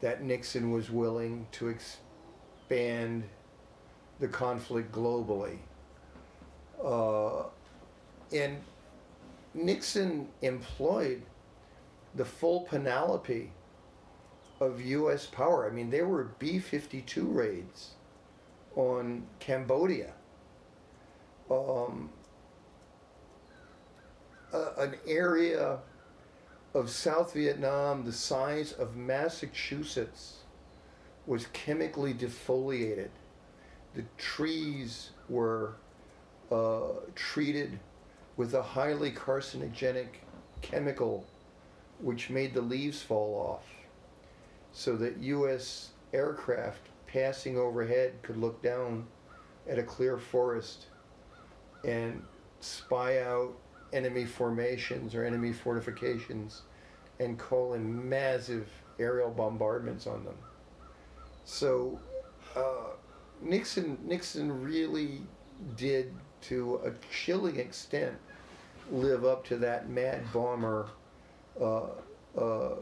that 0.00 0.22
Nixon 0.22 0.70
was 0.70 0.90
willing 0.90 1.46
to 1.52 1.68
expand 1.68 3.24
the 4.20 4.28
conflict 4.28 4.92
globally. 4.92 5.58
Uh, 6.82 7.44
and 8.32 8.58
Nixon 9.54 10.28
employed 10.40 11.22
the 12.14 12.24
full 12.24 12.62
panoply 12.62 13.52
of 14.60 14.80
U.S. 14.80 15.26
power. 15.26 15.68
I 15.68 15.72
mean, 15.72 15.90
there 15.90 16.06
were 16.06 16.24
B 16.38 16.58
52 16.58 17.26
raids 17.26 17.90
on 18.76 19.26
Cambodia. 19.40 20.12
Um, 21.50 22.10
an 24.52 24.94
area 25.06 25.78
of 26.74 26.90
South 26.90 27.34
Vietnam 27.34 28.04
the 28.04 28.12
size 28.12 28.72
of 28.72 28.96
Massachusetts 28.96 30.38
was 31.26 31.46
chemically 31.52 32.14
defoliated. 32.14 33.10
The 33.94 34.04
trees 34.16 35.10
were 35.28 35.76
uh, 36.50 36.92
treated 37.14 37.78
with 38.36 38.54
a 38.54 38.62
highly 38.62 39.10
carcinogenic 39.10 40.08
chemical 40.60 41.26
which 42.00 42.30
made 42.30 42.54
the 42.54 42.60
leaves 42.60 43.02
fall 43.02 43.34
off 43.34 43.64
so 44.72 44.96
that 44.96 45.18
U.S. 45.18 45.90
aircraft 46.12 46.88
passing 47.06 47.58
overhead 47.58 48.14
could 48.22 48.36
look 48.36 48.62
down 48.62 49.06
at 49.68 49.78
a 49.78 49.82
clear 49.82 50.18
forest 50.18 50.86
and 51.84 52.22
spy 52.60 53.20
out 53.20 53.52
enemy 53.92 54.24
formations 54.24 55.14
or 55.14 55.24
enemy 55.24 55.52
fortifications 55.52 56.62
and 57.20 57.38
call 57.38 57.74
in 57.74 58.08
massive 58.08 58.68
aerial 58.98 59.30
bombardments 59.30 60.06
on 60.06 60.24
them. 60.24 60.36
So 61.44 61.98
uh, 62.56 62.94
Nixon 63.40 63.98
Nixon 64.04 64.62
really 64.62 65.22
did 65.76 66.14
to 66.42 66.80
a 66.84 66.92
chilling 67.12 67.56
extent 67.58 68.14
live 68.90 69.24
up 69.24 69.44
to 69.46 69.56
that 69.56 69.88
mad 69.88 70.20
bomber 70.32 70.88
uh, 71.60 71.86
uh, 72.36 72.74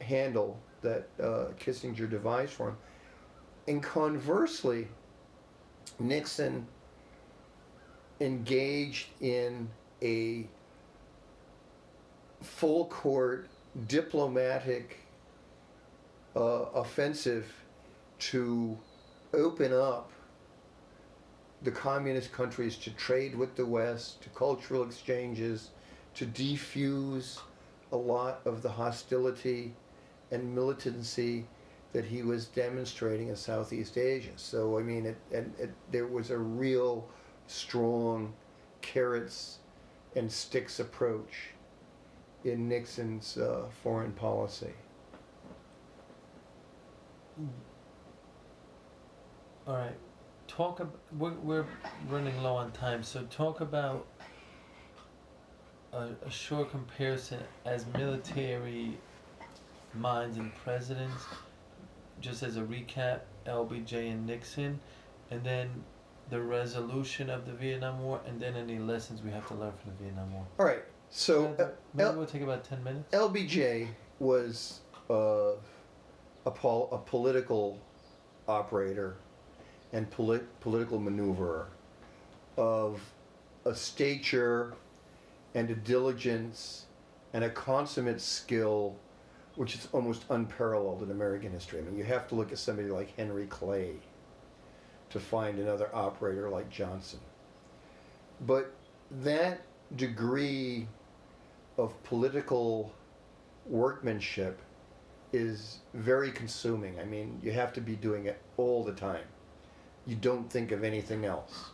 handle 0.00 0.58
that 0.82 1.08
uh, 1.22 1.46
Kissinger 1.58 2.08
devised 2.08 2.52
for 2.52 2.70
him. 2.70 2.76
And 3.68 3.82
conversely, 3.82 4.88
Nixon 5.98 6.66
engaged 8.20 9.08
in 9.20 9.68
a 10.02 10.46
full 12.42 12.86
court 12.86 13.48
diplomatic 13.86 14.98
uh, 16.34 16.40
offensive 16.74 17.52
to 18.18 18.78
open 19.32 19.72
up 19.72 20.10
the 21.62 21.70
communist 21.70 22.32
countries 22.32 22.76
to 22.78 22.90
trade 22.90 23.34
with 23.34 23.56
the 23.56 23.66
West, 23.66 24.22
to 24.22 24.28
cultural 24.30 24.82
exchanges, 24.82 25.70
to 26.14 26.26
defuse 26.26 27.38
a 27.92 27.96
lot 27.96 28.40
of 28.44 28.62
the 28.62 28.68
hostility 28.68 29.74
and 30.30 30.54
militancy 30.54 31.46
that 31.92 32.04
he 32.04 32.22
was 32.22 32.46
demonstrating 32.46 33.28
in 33.28 33.36
Southeast 33.36 33.98
Asia. 33.98 34.32
So 34.36 34.78
I 34.78 34.82
mean, 34.82 35.06
it, 35.06 35.16
and 35.32 35.52
it, 35.58 35.72
there 35.90 36.06
was 36.06 36.30
a 36.30 36.38
real 36.38 37.06
strong 37.46 38.32
carrots 38.80 39.58
and 40.16 40.30
sticks 40.30 40.80
approach 40.80 41.50
in 42.44 42.68
Nixon's 42.68 43.36
uh, 43.36 43.64
foreign 43.82 44.12
policy. 44.12 44.72
All 49.66 49.76
right. 49.76 49.96
Talk 50.56 50.80
about. 50.80 50.98
We're, 51.16 51.32
we're 51.34 51.64
running 52.08 52.42
low 52.42 52.56
on 52.56 52.72
time, 52.72 53.02
so 53.04 53.22
talk 53.30 53.60
about 53.60 54.06
a, 55.92 56.08
a 56.26 56.30
short 56.30 56.70
comparison 56.70 57.38
as 57.64 57.86
military 57.96 58.98
minds 59.94 60.38
and 60.38 60.52
presidents, 60.56 61.22
just 62.20 62.42
as 62.42 62.56
a 62.56 62.62
recap 62.62 63.20
LBJ 63.46 64.10
and 64.12 64.26
Nixon, 64.26 64.80
and 65.30 65.44
then 65.44 65.70
the 66.30 66.40
resolution 66.40 67.30
of 67.30 67.46
the 67.46 67.52
Vietnam 67.52 68.02
War, 68.02 68.20
and 68.26 68.40
then 68.40 68.56
any 68.56 68.78
lessons 68.78 69.22
we 69.22 69.30
have 69.30 69.46
to 69.48 69.54
learn 69.54 69.72
from 69.80 69.92
the 69.96 70.04
Vietnam 70.04 70.32
War. 70.32 70.46
All 70.58 70.66
right. 70.66 70.82
So 71.10 71.46
Uh, 71.58 71.68
maybe 71.94 72.08
L- 72.08 72.16
we'll 72.16 72.26
take 72.26 72.42
about 72.42 72.64
10 72.64 72.82
minutes. 72.84 73.14
LBJ 73.14 73.88
was 74.18 74.80
uh, 75.08 75.52
a, 76.44 76.50
pol- 76.50 76.88
a 76.92 76.98
political 76.98 77.78
operator 78.48 79.16
and 79.92 80.10
polit- 80.10 80.60
political 80.60 80.98
maneuverer 80.98 81.66
of 82.56 83.00
a 83.64 83.74
stature 83.74 84.74
and 85.54 85.70
a 85.70 85.74
diligence 85.74 86.86
and 87.32 87.44
a 87.44 87.50
consummate 87.50 88.20
skill 88.20 88.96
which 89.56 89.74
is 89.74 89.88
almost 89.92 90.24
unparalleled 90.30 91.02
in 91.02 91.10
American 91.10 91.52
history. 91.52 91.80
I 91.80 91.82
mean, 91.82 91.96
you 91.96 92.04
have 92.04 92.28
to 92.28 92.34
look 92.34 92.52
at 92.52 92.58
somebody 92.58 92.88
like 92.88 93.14
Henry 93.16 93.46
Clay 93.46 93.96
to 95.10 95.20
find 95.20 95.58
another 95.58 95.94
operator 95.94 96.48
like 96.48 96.70
Johnson. 96.70 97.20
But 98.46 98.72
that 99.10 99.60
degree 99.96 100.86
of 101.76 102.00
political 102.04 102.92
workmanship 103.66 104.60
is 105.32 105.78
very 105.94 106.30
consuming. 106.30 106.98
I 106.98 107.04
mean, 107.04 107.38
you 107.42 107.52
have 107.52 107.72
to 107.74 107.80
be 107.80 107.96
doing 107.96 108.26
it 108.26 108.40
all 108.56 108.84
the 108.84 108.92
time. 108.92 109.24
You 110.06 110.16
don't 110.16 110.50
think 110.50 110.72
of 110.72 110.84
anything 110.84 111.24
else. 111.24 111.70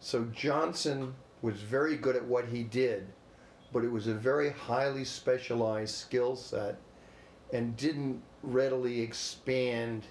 So 0.00 0.24
Johnson 0.32 1.14
was 1.42 1.56
very 1.56 1.96
good 1.96 2.16
at 2.16 2.24
what 2.24 2.46
he 2.46 2.62
did, 2.62 3.06
but 3.72 3.84
it 3.84 3.90
was 3.90 4.06
a 4.06 4.14
very 4.14 4.50
highly 4.50 5.04
specialized 5.04 5.94
skill 5.94 6.36
set 6.36 6.78
and 7.52 7.76
didn't 7.76 8.22
readily 8.42 9.00
expand 9.00 10.04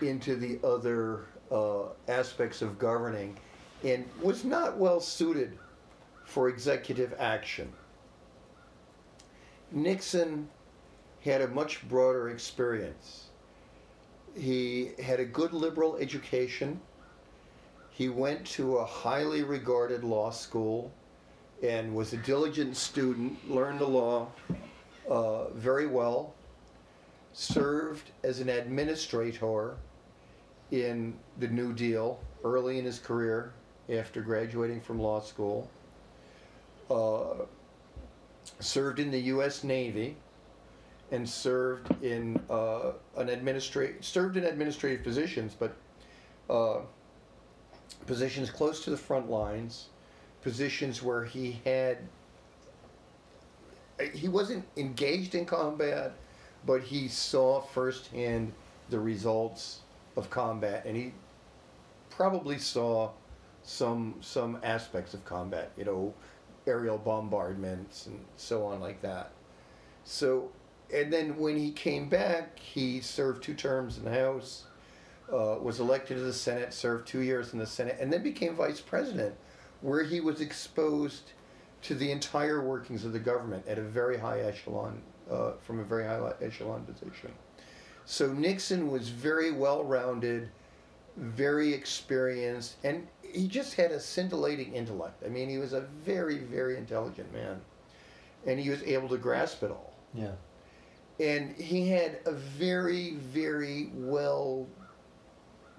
into 0.00 0.36
the 0.36 0.58
other 0.66 1.26
uh, 1.50 1.88
aspects 2.08 2.62
of 2.62 2.78
governing 2.78 3.36
and 3.84 4.04
was 4.22 4.44
not 4.44 4.76
well 4.76 5.00
suited 5.00 5.58
for 6.24 6.48
executive 6.48 7.14
action. 7.18 7.72
Nixon 9.70 10.48
had 11.24 11.40
a 11.40 11.48
much 11.48 11.86
broader 11.88 12.30
experience. 12.30 13.27
He 14.36 14.90
had 15.02 15.20
a 15.20 15.24
good 15.24 15.52
liberal 15.52 15.96
education. 15.96 16.80
He 17.90 18.08
went 18.08 18.46
to 18.46 18.78
a 18.78 18.84
highly 18.84 19.42
regarded 19.42 20.04
law 20.04 20.30
school 20.30 20.92
and 21.62 21.94
was 21.94 22.12
a 22.12 22.16
diligent 22.18 22.76
student, 22.76 23.50
learned 23.50 23.80
the 23.80 23.88
law 23.88 24.28
uh, 25.08 25.48
very 25.50 25.86
well, 25.86 26.34
served 27.32 28.10
as 28.22 28.40
an 28.40 28.48
administrator 28.48 29.76
in 30.70 31.14
the 31.38 31.48
New 31.48 31.72
Deal 31.72 32.20
early 32.44 32.78
in 32.78 32.84
his 32.84 32.98
career 32.98 33.52
after 33.88 34.20
graduating 34.20 34.80
from 34.80 35.00
law 35.00 35.20
school, 35.20 35.68
uh, 36.90 37.44
served 38.60 38.98
in 38.98 39.10
the 39.10 39.20
U.S. 39.20 39.64
Navy, 39.64 40.16
and 41.10 41.28
served 41.28 42.02
in 42.02 42.40
uh, 42.50 42.92
an 43.16 43.28
administrative 43.28 44.04
served 44.04 44.36
in 44.36 44.44
administrative 44.44 45.02
positions, 45.02 45.56
but 45.58 45.76
uh, 46.50 46.80
positions 48.06 48.50
close 48.50 48.84
to 48.84 48.90
the 48.90 48.96
front 48.96 49.30
lines, 49.30 49.88
positions 50.42 51.02
where 51.02 51.24
he 51.24 51.60
had 51.64 51.98
he 54.12 54.28
wasn't 54.28 54.64
engaged 54.76 55.34
in 55.34 55.44
combat, 55.44 56.12
but 56.64 56.82
he 56.82 57.08
saw 57.08 57.60
firsthand 57.60 58.52
the 58.90 58.98
results 58.98 59.80
of 60.16 60.30
combat, 60.30 60.84
and 60.84 60.96
he 60.96 61.12
probably 62.10 62.58
saw 62.58 63.10
some 63.62 64.14
some 64.20 64.58
aspects 64.62 65.14
of 65.14 65.24
combat, 65.24 65.70
you 65.76 65.84
know, 65.84 66.14
aerial 66.66 66.98
bombardments 66.98 68.06
and 68.06 68.18
so 68.36 68.64
on 68.64 68.80
like 68.80 69.00
that. 69.02 69.32
So, 70.04 70.50
and 70.92 71.12
then 71.12 71.36
when 71.36 71.56
he 71.56 71.70
came 71.70 72.08
back, 72.08 72.58
he 72.58 73.00
served 73.00 73.42
two 73.42 73.54
terms 73.54 73.98
in 73.98 74.04
the 74.04 74.10
House, 74.10 74.64
uh, 75.32 75.56
was 75.60 75.80
elected 75.80 76.16
to 76.16 76.22
the 76.22 76.32
Senate, 76.32 76.72
served 76.72 77.06
two 77.06 77.20
years 77.20 77.52
in 77.52 77.58
the 77.58 77.66
Senate, 77.66 77.98
and 78.00 78.12
then 78.12 78.22
became 78.22 78.54
vice 78.54 78.80
president, 78.80 79.34
where 79.80 80.02
he 80.02 80.20
was 80.20 80.40
exposed 80.40 81.32
to 81.82 81.94
the 81.94 82.10
entire 82.10 82.62
workings 82.62 83.04
of 83.04 83.12
the 83.12 83.18
government 83.18 83.66
at 83.68 83.78
a 83.78 83.82
very 83.82 84.16
high 84.16 84.40
echelon, 84.40 85.00
uh, 85.30 85.52
from 85.60 85.78
a 85.78 85.84
very 85.84 86.04
high 86.04 86.32
echelon 86.40 86.84
position. 86.84 87.30
So 88.04 88.32
Nixon 88.32 88.90
was 88.90 89.10
very 89.10 89.52
well 89.52 89.84
rounded, 89.84 90.48
very 91.16 91.74
experienced, 91.74 92.76
and 92.82 93.06
he 93.22 93.46
just 93.46 93.74
had 93.74 93.92
a 93.92 94.00
scintillating 94.00 94.72
intellect. 94.72 95.22
I 95.24 95.28
mean, 95.28 95.50
he 95.50 95.58
was 95.58 95.74
a 95.74 95.82
very, 95.82 96.38
very 96.38 96.78
intelligent 96.78 97.32
man, 97.32 97.60
and 98.46 98.58
he 98.58 98.70
was 98.70 98.82
able 98.82 99.08
to 99.10 99.18
grasp 99.18 99.62
it 99.62 99.70
all. 99.70 99.92
Yeah. 100.14 100.32
And 101.20 101.56
he 101.56 101.88
had 101.88 102.20
a 102.26 102.32
very, 102.32 103.14
very 103.14 103.90
well 103.94 104.66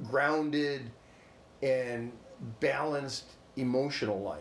grounded 0.04 0.90
and 1.62 2.12
balanced 2.60 3.26
emotional 3.56 4.22
life. 4.22 4.40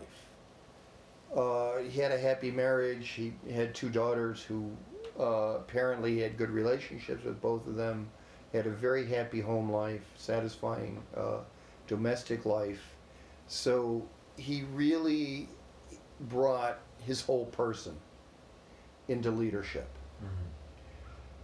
Uh, 1.35 1.79
he 1.89 1.99
had 1.99 2.11
a 2.11 2.17
happy 2.17 2.51
marriage. 2.51 3.07
He 3.09 3.33
had 3.51 3.75
two 3.75 3.89
daughters 3.89 4.41
who 4.41 4.71
uh, 5.19 5.57
apparently 5.57 6.19
had 6.19 6.37
good 6.37 6.49
relationships 6.49 7.23
with 7.23 7.41
both 7.41 7.67
of 7.67 7.75
them. 7.75 8.09
He 8.51 8.57
had 8.57 8.67
a 8.67 8.71
very 8.71 9.05
happy 9.05 9.39
home 9.39 9.71
life, 9.71 10.01
satisfying 10.17 11.01
uh, 11.15 11.39
domestic 11.87 12.45
life. 12.45 12.95
So 13.47 14.05
he 14.37 14.63
really 14.73 15.49
brought 16.21 16.79
his 16.99 17.21
whole 17.21 17.45
person 17.45 17.95
into 19.07 19.29
leadership. 19.31 19.87
Mm-hmm. 20.23 20.58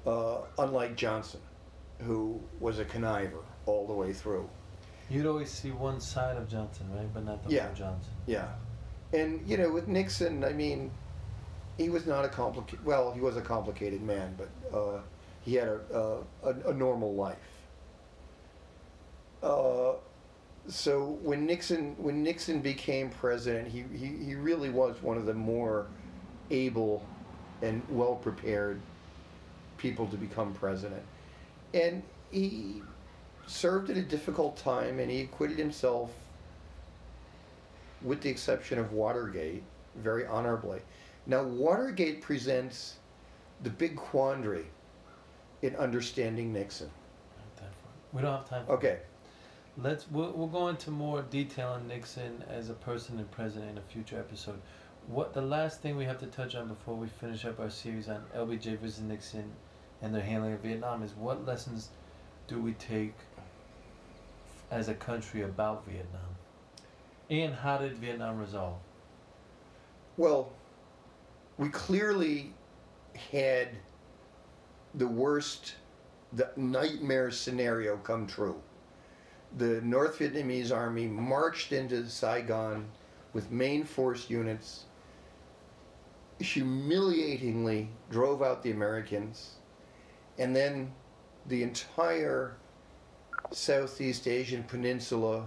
Uh, 0.06 0.42
unlike 0.60 0.96
Johnson, 0.96 1.40
who 2.04 2.40
was 2.60 2.80
a 2.80 2.86
conniver 2.86 3.42
all 3.66 3.88
the 3.88 3.94
way 3.94 4.14
through. 4.14 4.48
You'd 5.10 5.26
always 5.26 5.50
see 5.50 5.72
one 5.72 6.00
side 6.00 6.38
of 6.38 6.48
Johnson, 6.48 6.88
right? 6.96 7.12
But 7.14 7.26
not 7.26 7.44
the 7.44 7.52
Yeah. 7.54 7.66
whole 7.68 7.76
Johnson. 7.76 8.12
Yeah. 8.28 8.48
And, 9.14 9.48
you 9.48 9.58
know, 9.58 9.72
with 9.72 9.88
Nixon, 9.88 10.44
I 10.44 10.54
mean, 10.54 10.92
he 11.78 11.90
was 11.90 12.06
not 12.06 12.26
a 12.26 12.28
complicated, 12.30 12.86
well, 12.86 13.12
he 13.12 13.22
was 13.22 13.38
a 13.38 13.42
complicated 13.42 14.02
man, 14.02 14.36
but 14.38 14.78
uh, 14.78 15.00
he 15.42 15.56
had 15.56 15.68
a, 15.68 15.80
a, 15.94 16.50
a, 16.50 16.70
a 16.70 16.74
normal 16.74 17.14
life. 17.16 17.38
Uh, 19.44 19.94
so 20.68 21.18
when 21.22 21.46
Nixon 21.46 21.96
when 21.98 22.24
Nixon 22.24 22.60
became 22.62 23.10
president, 23.12 23.68
he, 23.68 23.86
he, 23.96 24.08
he 24.26 24.36
really 24.36 24.70
was 24.72 25.02
one 25.04 25.18
of 25.18 25.26
the 25.28 25.34
more 25.34 25.86
able 26.50 27.06
and 27.62 27.82
well 27.90 28.16
prepared 28.16 28.82
people 29.78 30.08
to 30.08 30.18
become 30.18 30.54
president. 30.54 31.02
And 31.74 32.04
he 32.32 32.82
served 33.48 33.90
at 33.90 33.98
a 33.98 34.02
difficult 34.02 34.58
time 34.58 35.00
and 35.00 35.10
he 35.10 35.22
acquitted 35.22 35.58
himself 35.58 36.12
with 38.02 38.22
the 38.22 38.30
exception 38.30 38.78
of 38.78 38.92
Watergate, 38.92 39.64
very 39.96 40.26
honorably. 40.26 40.80
Now, 41.26 41.44
Watergate 41.44 42.22
presents 42.22 42.98
the 43.64 43.70
big 43.70 43.96
quandary 43.96 44.66
in 45.62 45.76
understanding 45.78 46.54
Nixon. 46.54 46.90
Not 47.38 47.56
that 47.56 47.74
far. 47.74 47.92
We 48.14 48.22
don't 48.22 48.32
have 48.32 48.50
time. 48.50 48.66
For 48.66 48.74
Okay, 48.74 49.00
Let's 49.78 50.10
we'll, 50.10 50.32
we'll 50.32 50.48
go 50.48 50.70
into 50.70 50.90
more 50.90 51.22
detail 51.24 51.70
on 51.70 51.88
Nixon 51.88 52.44
as 52.50 52.70
a 52.70 52.74
person 52.74 53.20
and 53.20 53.30
president 53.30 53.72
in 53.72 53.78
a 53.78 53.82
future 53.82 54.18
episode. 54.18 54.62
What 55.08 55.34
the 55.34 55.42
last 55.42 55.82
thing 55.82 55.98
we 55.98 56.06
have 56.06 56.20
to 56.20 56.28
touch 56.28 56.56
on 56.56 56.70
before 56.70 56.96
we 56.96 57.08
finish 57.08 57.44
up 57.44 57.60
our 57.60 57.70
series 57.70 58.08
on 58.08 58.24
LBJ 58.34 58.80
versus 58.80 59.02
Nixon 59.02 59.52
and 60.06 60.14
their 60.14 60.22
handling 60.22 60.54
of 60.54 60.60
Vietnam 60.60 61.02
is 61.02 61.12
what 61.16 61.46
lessons 61.46 61.90
do 62.48 62.60
we 62.60 62.74
take 62.74 63.16
as 64.70 64.88
a 64.88 64.94
country 64.94 65.42
about 65.42 65.84
Vietnam, 65.88 66.22
and 67.32 67.56
how 67.56 67.80
did 67.80 67.98
Vietnam 67.98 68.40
resolve? 68.40 68.78
well, 70.18 70.54
we 71.58 71.70
clearly 71.70 72.54
had 73.32 73.70
the 74.94 75.08
worst, 75.08 75.76
the 76.34 76.50
nightmare 76.56 77.32
scenario 77.32 77.98
come 77.98 78.28
true. 78.28 78.62
The 79.58 79.82
North 79.82 80.20
Vietnamese 80.20 80.74
army 80.74 81.08
marched 81.08 81.72
into 81.72 82.08
Saigon 82.10 82.86
with 83.34 83.52
main 83.52 83.84
force 83.84 84.30
units, 84.30 84.84
humiliatingly 86.40 87.90
drove 88.10 88.42
out 88.42 88.64
the 88.64 88.72
Americans, 88.72 89.55
and 90.38 90.56
then 90.56 90.92
the 91.48 91.64
entire 91.64 92.56
Southeast 93.52 94.28
Asian 94.28 94.64
peninsula 94.64 95.46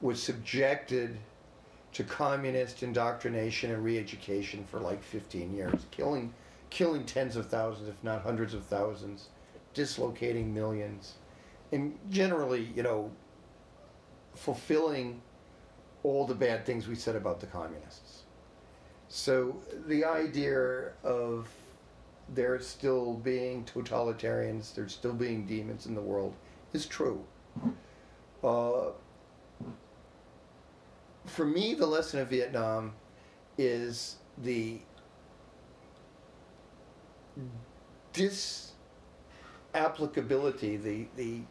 was 0.00 0.22
subjected 0.22 1.18
to 1.92 2.04
communist 2.04 2.82
indoctrination 2.82 3.70
and 3.72 3.84
re-education 3.84 4.64
for 4.70 4.80
like 4.80 5.02
15 5.02 5.54
years, 5.54 5.86
killing, 5.90 6.32
killing 6.70 7.04
tens 7.04 7.36
of 7.36 7.48
thousands, 7.48 7.88
if 7.88 8.02
not 8.02 8.22
hundreds 8.22 8.54
of 8.54 8.64
thousands, 8.64 9.28
dislocating 9.74 10.52
millions, 10.52 11.14
and 11.72 11.98
generally, 12.10 12.70
you 12.74 12.82
know, 12.82 13.10
fulfilling 14.34 15.20
all 16.02 16.26
the 16.26 16.34
bad 16.34 16.64
things 16.64 16.88
we 16.88 16.94
said 16.94 17.16
about 17.16 17.40
the 17.40 17.46
communists. 17.46 18.22
So 19.08 19.60
the 19.86 20.04
idea 20.04 20.92
of 21.02 21.48
there 22.34 22.58
still 22.60 23.14
being 23.14 23.64
totalitarians, 23.64 24.74
there 24.74 24.88
still 24.88 25.12
being 25.12 25.46
demons 25.46 25.86
in 25.86 25.94
the 25.94 26.00
world, 26.00 26.34
is 26.72 26.86
true. 26.86 27.24
Uh, 28.42 28.86
for 31.26 31.44
me, 31.44 31.74
the 31.74 31.86
lesson 31.86 32.20
of 32.20 32.28
Vietnam 32.28 32.94
is 33.58 34.16
the 34.38 34.80
disapplicability, 38.14 40.82
the 40.82 41.06
the 41.16 41.42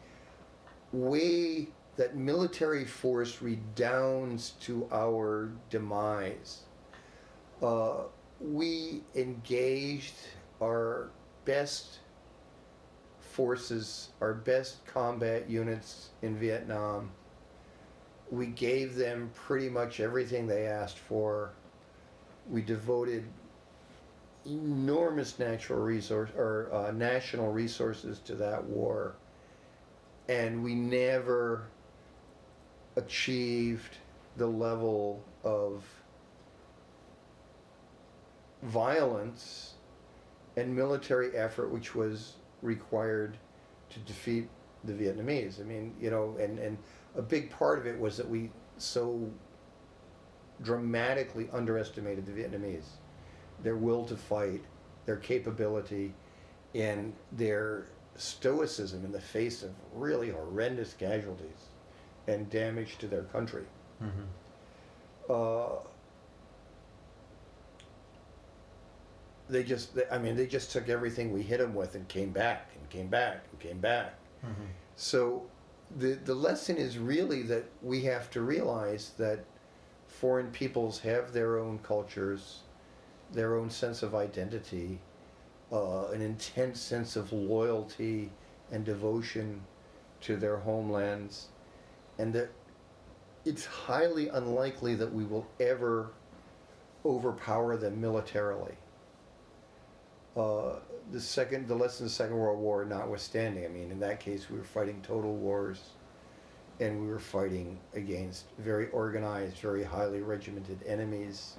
way 0.92 1.68
that 1.96 2.16
military 2.16 2.84
force 2.84 3.42
redounds 3.42 4.50
to 4.60 4.88
our 4.90 5.52
demise. 5.68 6.62
Uh, 7.62 8.04
we 8.40 9.02
engaged 9.14 10.14
our 10.62 11.10
best 11.44 11.98
forces, 13.20 14.10
our 14.20 14.34
best 14.34 14.84
combat 14.86 15.48
units 15.48 16.10
in 16.22 16.36
Vietnam 16.36 17.10
we 18.30 18.46
gave 18.46 18.94
them 18.94 19.30
pretty 19.34 19.68
much 19.68 20.00
everything 20.00 20.46
they 20.46 20.66
asked 20.66 20.98
for. 20.98 21.50
We 22.48 22.62
devoted 22.62 23.24
enormous 24.46 25.38
natural 25.38 25.80
resource 25.80 26.30
or 26.36 26.70
uh, 26.72 26.92
national 26.92 27.52
resources 27.52 28.20
to 28.20 28.34
that 28.36 28.64
war, 28.64 29.16
and 30.28 30.62
we 30.62 30.74
never 30.74 31.66
achieved 32.96 33.96
the 34.36 34.46
level 34.46 35.22
of 35.44 35.84
violence 38.62 39.74
and 40.60 40.74
military 40.74 41.36
effort 41.36 41.70
which 41.70 41.94
was 41.94 42.34
required 42.62 43.36
to 43.88 43.98
defeat 44.00 44.48
the 44.84 44.92
Vietnamese. 44.92 45.60
I 45.60 45.64
mean, 45.64 45.94
you 46.00 46.10
know, 46.10 46.36
and, 46.38 46.58
and 46.58 46.78
a 47.16 47.22
big 47.22 47.50
part 47.50 47.78
of 47.78 47.86
it 47.86 47.98
was 47.98 48.16
that 48.16 48.28
we 48.28 48.50
so 48.78 49.30
dramatically 50.62 51.48
underestimated 51.52 52.26
the 52.26 52.32
Vietnamese, 52.32 52.84
their 53.62 53.76
will 53.76 54.04
to 54.06 54.16
fight, 54.16 54.62
their 55.06 55.16
capability, 55.16 56.12
and 56.74 57.12
their 57.32 57.86
stoicism 58.16 59.04
in 59.04 59.12
the 59.12 59.20
face 59.20 59.62
of 59.62 59.70
really 59.94 60.30
horrendous 60.30 60.94
casualties 60.94 61.68
and 62.26 62.48
damage 62.50 62.98
to 62.98 63.06
their 63.06 63.22
country. 63.24 63.64
Mm-hmm. 64.02 64.22
Uh, 65.28 65.80
they 69.50 69.62
just, 69.64 69.94
they, 69.94 70.04
I 70.10 70.18
mean, 70.18 70.36
they 70.36 70.46
just 70.46 70.70
took 70.70 70.88
everything 70.88 71.32
we 71.32 71.42
hit 71.42 71.58
them 71.58 71.74
with 71.74 71.94
and 71.94 72.06
came 72.08 72.30
back 72.30 72.70
and 72.78 72.88
came 72.90 73.08
back 73.08 73.44
and 73.50 73.60
came 73.60 73.78
back. 73.78 74.14
Mm-hmm. 74.44 74.64
So 74.96 75.46
the 75.98 76.14
the 76.24 76.34
lesson 76.34 76.76
is 76.76 76.98
really 76.98 77.42
that 77.42 77.64
we 77.82 78.02
have 78.02 78.30
to 78.30 78.40
realize 78.40 79.12
that 79.18 79.44
foreign 80.06 80.50
peoples 80.50 81.00
have 81.00 81.32
their 81.32 81.58
own 81.58 81.78
cultures, 81.78 82.60
their 83.32 83.56
own 83.56 83.70
sense 83.70 84.02
of 84.02 84.14
identity, 84.14 84.98
uh, 85.72 86.08
an 86.08 86.20
intense 86.20 86.80
sense 86.80 87.16
of 87.16 87.32
loyalty 87.32 88.30
and 88.70 88.84
devotion 88.84 89.62
to 90.20 90.36
their 90.36 90.58
homelands, 90.58 91.48
and 92.18 92.32
that 92.32 92.50
it's 93.44 93.64
highly 93.64 94.28
unlikely 94.28 94.94
that 94.94 95.12
we 95.12 95.24
will 95.24 95.46
ever 95.58 96.10
overpower 97.04 97.76
them 97.76 98.00
militarily. 98.00 98.74
Uh, 100.36 100.76
the 101.12 101.20
second, 101.20 101.66
the 101.66 101.74
lessons 101.74 102.00
of 102.00 102.04
the 102.06 102.10
Second 102.10 102.36
World 102.36 102.58
War 102.58 102.84
notwithstanding, 102.84 103.64
I 103.64 103.68
mean, 103.68 103.90
in 103.90 103.98
that 104.00 104.20
case, 104.20 104.48
we 104.48 104.58
were 104.58 104.64
fighting 104.64 105.00
total 105.02 105.34
wars, 105.34 105.80
and 106.78 107.00
we 107.00 107.08
were 107.08 107.18
fighting 107.18 107.78
against 107.94 108.44
very 108.58 108.88
organized, 108.90 109.56
very 109.58 109.82
highly 109.82 110.20
regimented 110.20 110.78
enemies, 110.86 111.56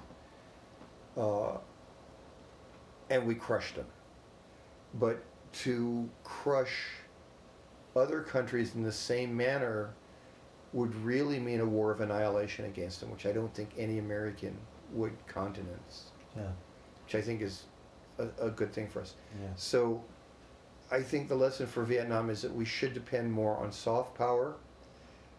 uh, 1.18 1.58
and 3.10 3.26
we 3.26 3.34
crushed 3.34 3.76
them. 3.76 3.86
But 4.94 5.22
to 5.52 6.08
crush 6.24 6.86
other 7.94 8.22
countries 8.22 8.74
in 8.74 8.82
the 8.82 8.92
same 8.92 9.36
manner 9.36 9.90
would 10.72 10.94
really 11.04 11.38
mean 11.38 11.60
a 11.60 11.66
war 11.66 11.90
of 11.90 12.00
annihilation 12.00 12.64
against 12.64 13.00
them, 13.00 13.10
which 13.10 13.26
I 13.26 13.32
don't 13.32 13.54
think 13.54 13.68
any 13.76 13.98
American 13.98 14.56
would 14.92 15.12
countenance, 15.28 16.10
Yeah. 16.34 16.52
which 17.04 17.14
I 17.14 17.20
think 17.20 17.42
is 17.42 17.64
a, 18.18 18.46
a 18.46 18.50
good 18.50 18.72
thing 18.72 18.88
for 18.88 19.00
us. 19.00 19.14
Yeah. 19.40 19.48
So 19.56 20.02
I 20.90 21.02
think 21.02 21.28
the 21.28 21.34
lesson 21.34 21.66
for 21.66 21.84
Vietnam 21.84 22.30
is 22.30 22.42
that 22.42 22.54
we 22.54 22.64
should 22.64 22.94
depend 22.94 23.32
more 23.32 23.56
on 23.56 23.72
soft 23.72 24.16
power. 24.16 24.54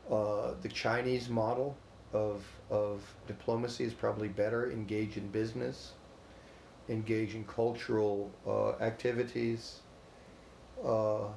Uh, 0.10 0.54
the 0.62 0.70
Chinese 0.70 1.30
model 1.30 1.78
of, 2.12 2.46
of 2.70 3.02
diplomacy 3.28 3.84
is 3.84 3.94
probably 3.94 4.28
better. 4.28 4.72
Engage 4.72 5.18
in 5.18 5.28
business, 5.30 5.94
engage 6.90 7.36
in 7.36 7.44
cultural 7.46 8.32
uh, 8.48 8.72
activities. 8.84 9.80
Uh, 10.84 11.28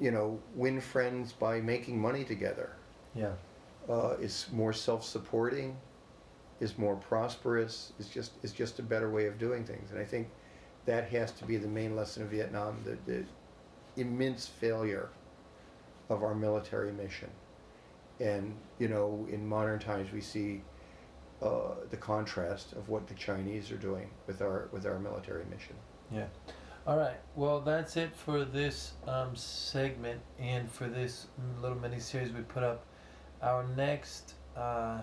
you 0.00 0.10
know, 0.12 0.38
win 0.54 0.80
friends 0.80 1.32
by 1.32 1.60
making 1.60 2.00
money 2.00 2.24
together. 2.24 2.70
Yeah. 3.14 3.32
Uh, 3.88 4.14
is 4.20 4.46
more 4.52 4.72
self-supporting, 4.72 5.76
is 6.60 6.76
more 6.78 6.96
prosperous, 6.96 7.92
is 7.98 8.08
just 8.08 8.32
is 8.42 8.52
just 8.52 8.78
a 8.78 8.82
better 8.82 9.10
way 9.10 9.26
of 9.26 9.38
doing 9.38 9.64
things. 9.64 9.90
And 9.90 10.00
I 10.00 10.04
think 10.04 10.28
that 10.86 11.08
has 11.10 11.32
to 11.32 11.44
be 11.44 11.56
the 11.56 11.68
main 11.68 11.96
lesson 11.96 12.22
of 12.22 12.30
Vietnam: 12.30 12.82
the, 12.84 12.98
the 13.10 13.24
immense 14.00 14.46
failure 14.46 15.10
of 16.08 16.22
our 16.22 16.34
military 16.34 16.92
mission. 16.92 17.30
And 18.20 18.54
you 18.78 18.88
know, 18.88 19.26
in 19.30 19.46
modern 19.46 19.78
times, 19.78 20.12
we 20.12 20.20
see 20.20 20.62
uh, 21.42 21.74
the 21.90 21.96
contrast 21.96 22.72
of 22.72 22.88
what 22.88 23.06
the 23.06 23.14
Chinese 23.14 23.70
are 23.70 23.76
doing 23.76 24.10
with 24.26 24.42
our 24.42 24.68
with 24.72 24.86
our 24.86 24.98
military 24.98 25.44
mission. 25.44 25.76
Yeah. 26.10 26.26
All 26.86 26.96
right. 26.96 27.18
Well, 27.36 27.60
that's 27.60 27.96
it 27.96 28.16
for 28.16 28.44
this 28.44 28.92
um, 29.06 29.36
segment 29.36 30.20
and 30.38 30.70
for 30.70 30.88
this 30.88 31.26
little 31.60 31.78
mini 31.78 32.00
series 32.00 32.32
we 32.32 32.40
put 32.40 32.62
up. 32.62 32.86
Our 33.42 33.64
next 33.76 34.34
uh, 34.56 35.02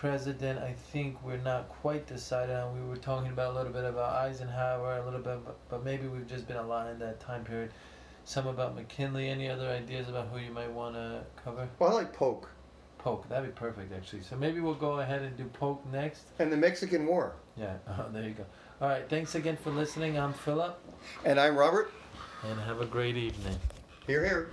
president, 0.00 0.58
I 0.58 0.72
think 0.92 1.16
we're 1.24 1.38
not 1.38 1.68
quite 1.68 2.06
decided 2.06 2.54
on. 2.54 2.78
We 2.80 2.86
were 2.88 2.96
talking 2.96 3.30
about 3.30 3.54
a 3.54 3.56
little 3.56 3.72
bit 3.72 3.84
about 3.84 4.14
Eisenhower, 4.14 4.98
a 4.98 5.04
little 5.04 5.20
bit, 5.20 5.44
but, 5.44 5.56
but 5.70 5.84
maybe 5.84 6.06
we've 6.06 6.26
just 6.26 6.46
been 6.46 6.56
aligned 6.58 6.90
in 6.90 6.98
that 6.98 7.18
time 7.20 7.44
period. 7.44 7.70
Some 8.24 8.46
about 8.46 8.74
McKinley. 8.74 9.28
Any 9.28 9.48
other 9.48 9.68
ideas 9.68 10.08
about 10.08 10.28
who 10.28 10.38
you 10.38 10.50
might 10.50 10.70
want 10.70 10.94
to 10.96 11.22
cover? 11.42 11.68
Well, 11.78 11.90
I 11.90 11.94
like 11.94 12.12
Polk 12.12 12.48
Polk. 12.98 13.28
That'd 13.28 13.48
be 13.54 13.58
perfect, 13.58 13.92
actually. 13.92 14.22
So 14.22 14.36
maybe 14.36 14.60
we'll 14.60 14.74
go 14.74 14.98
ahead 15.00 15.22
and 15.22 15.36
do 15.36 15.44
Polk 15.44 15.80
next. 15.92 16.22
and 16.40 16.52
the 16.52 16.56
Mexican 16.56 17.06
War. 17.06 17.34
Yeah. 17.56 17.76
Oh, 17.88 18.06
there 18.12 18.24
you 18.24 18.30
go. 18.34 18.44
All 18.80 18.88
right. 18.88 19.08
Thanks 19.08 19.34
again 19.36 19.56
for 19.56 19.70
listening. 19.70 20.18
I'm 20.18 20.32
Philip, 20.34 20.78
And 21.24 21.38
I'm 21.40 21.56
Robert. 21.56 21.90
and 22.44 22.58
have 22.60 22.80
a 22.80 22.86
great 22.86 23.16
evening. 23.16 23.56
Here, 24.06 24.24
here. 24.24 24.50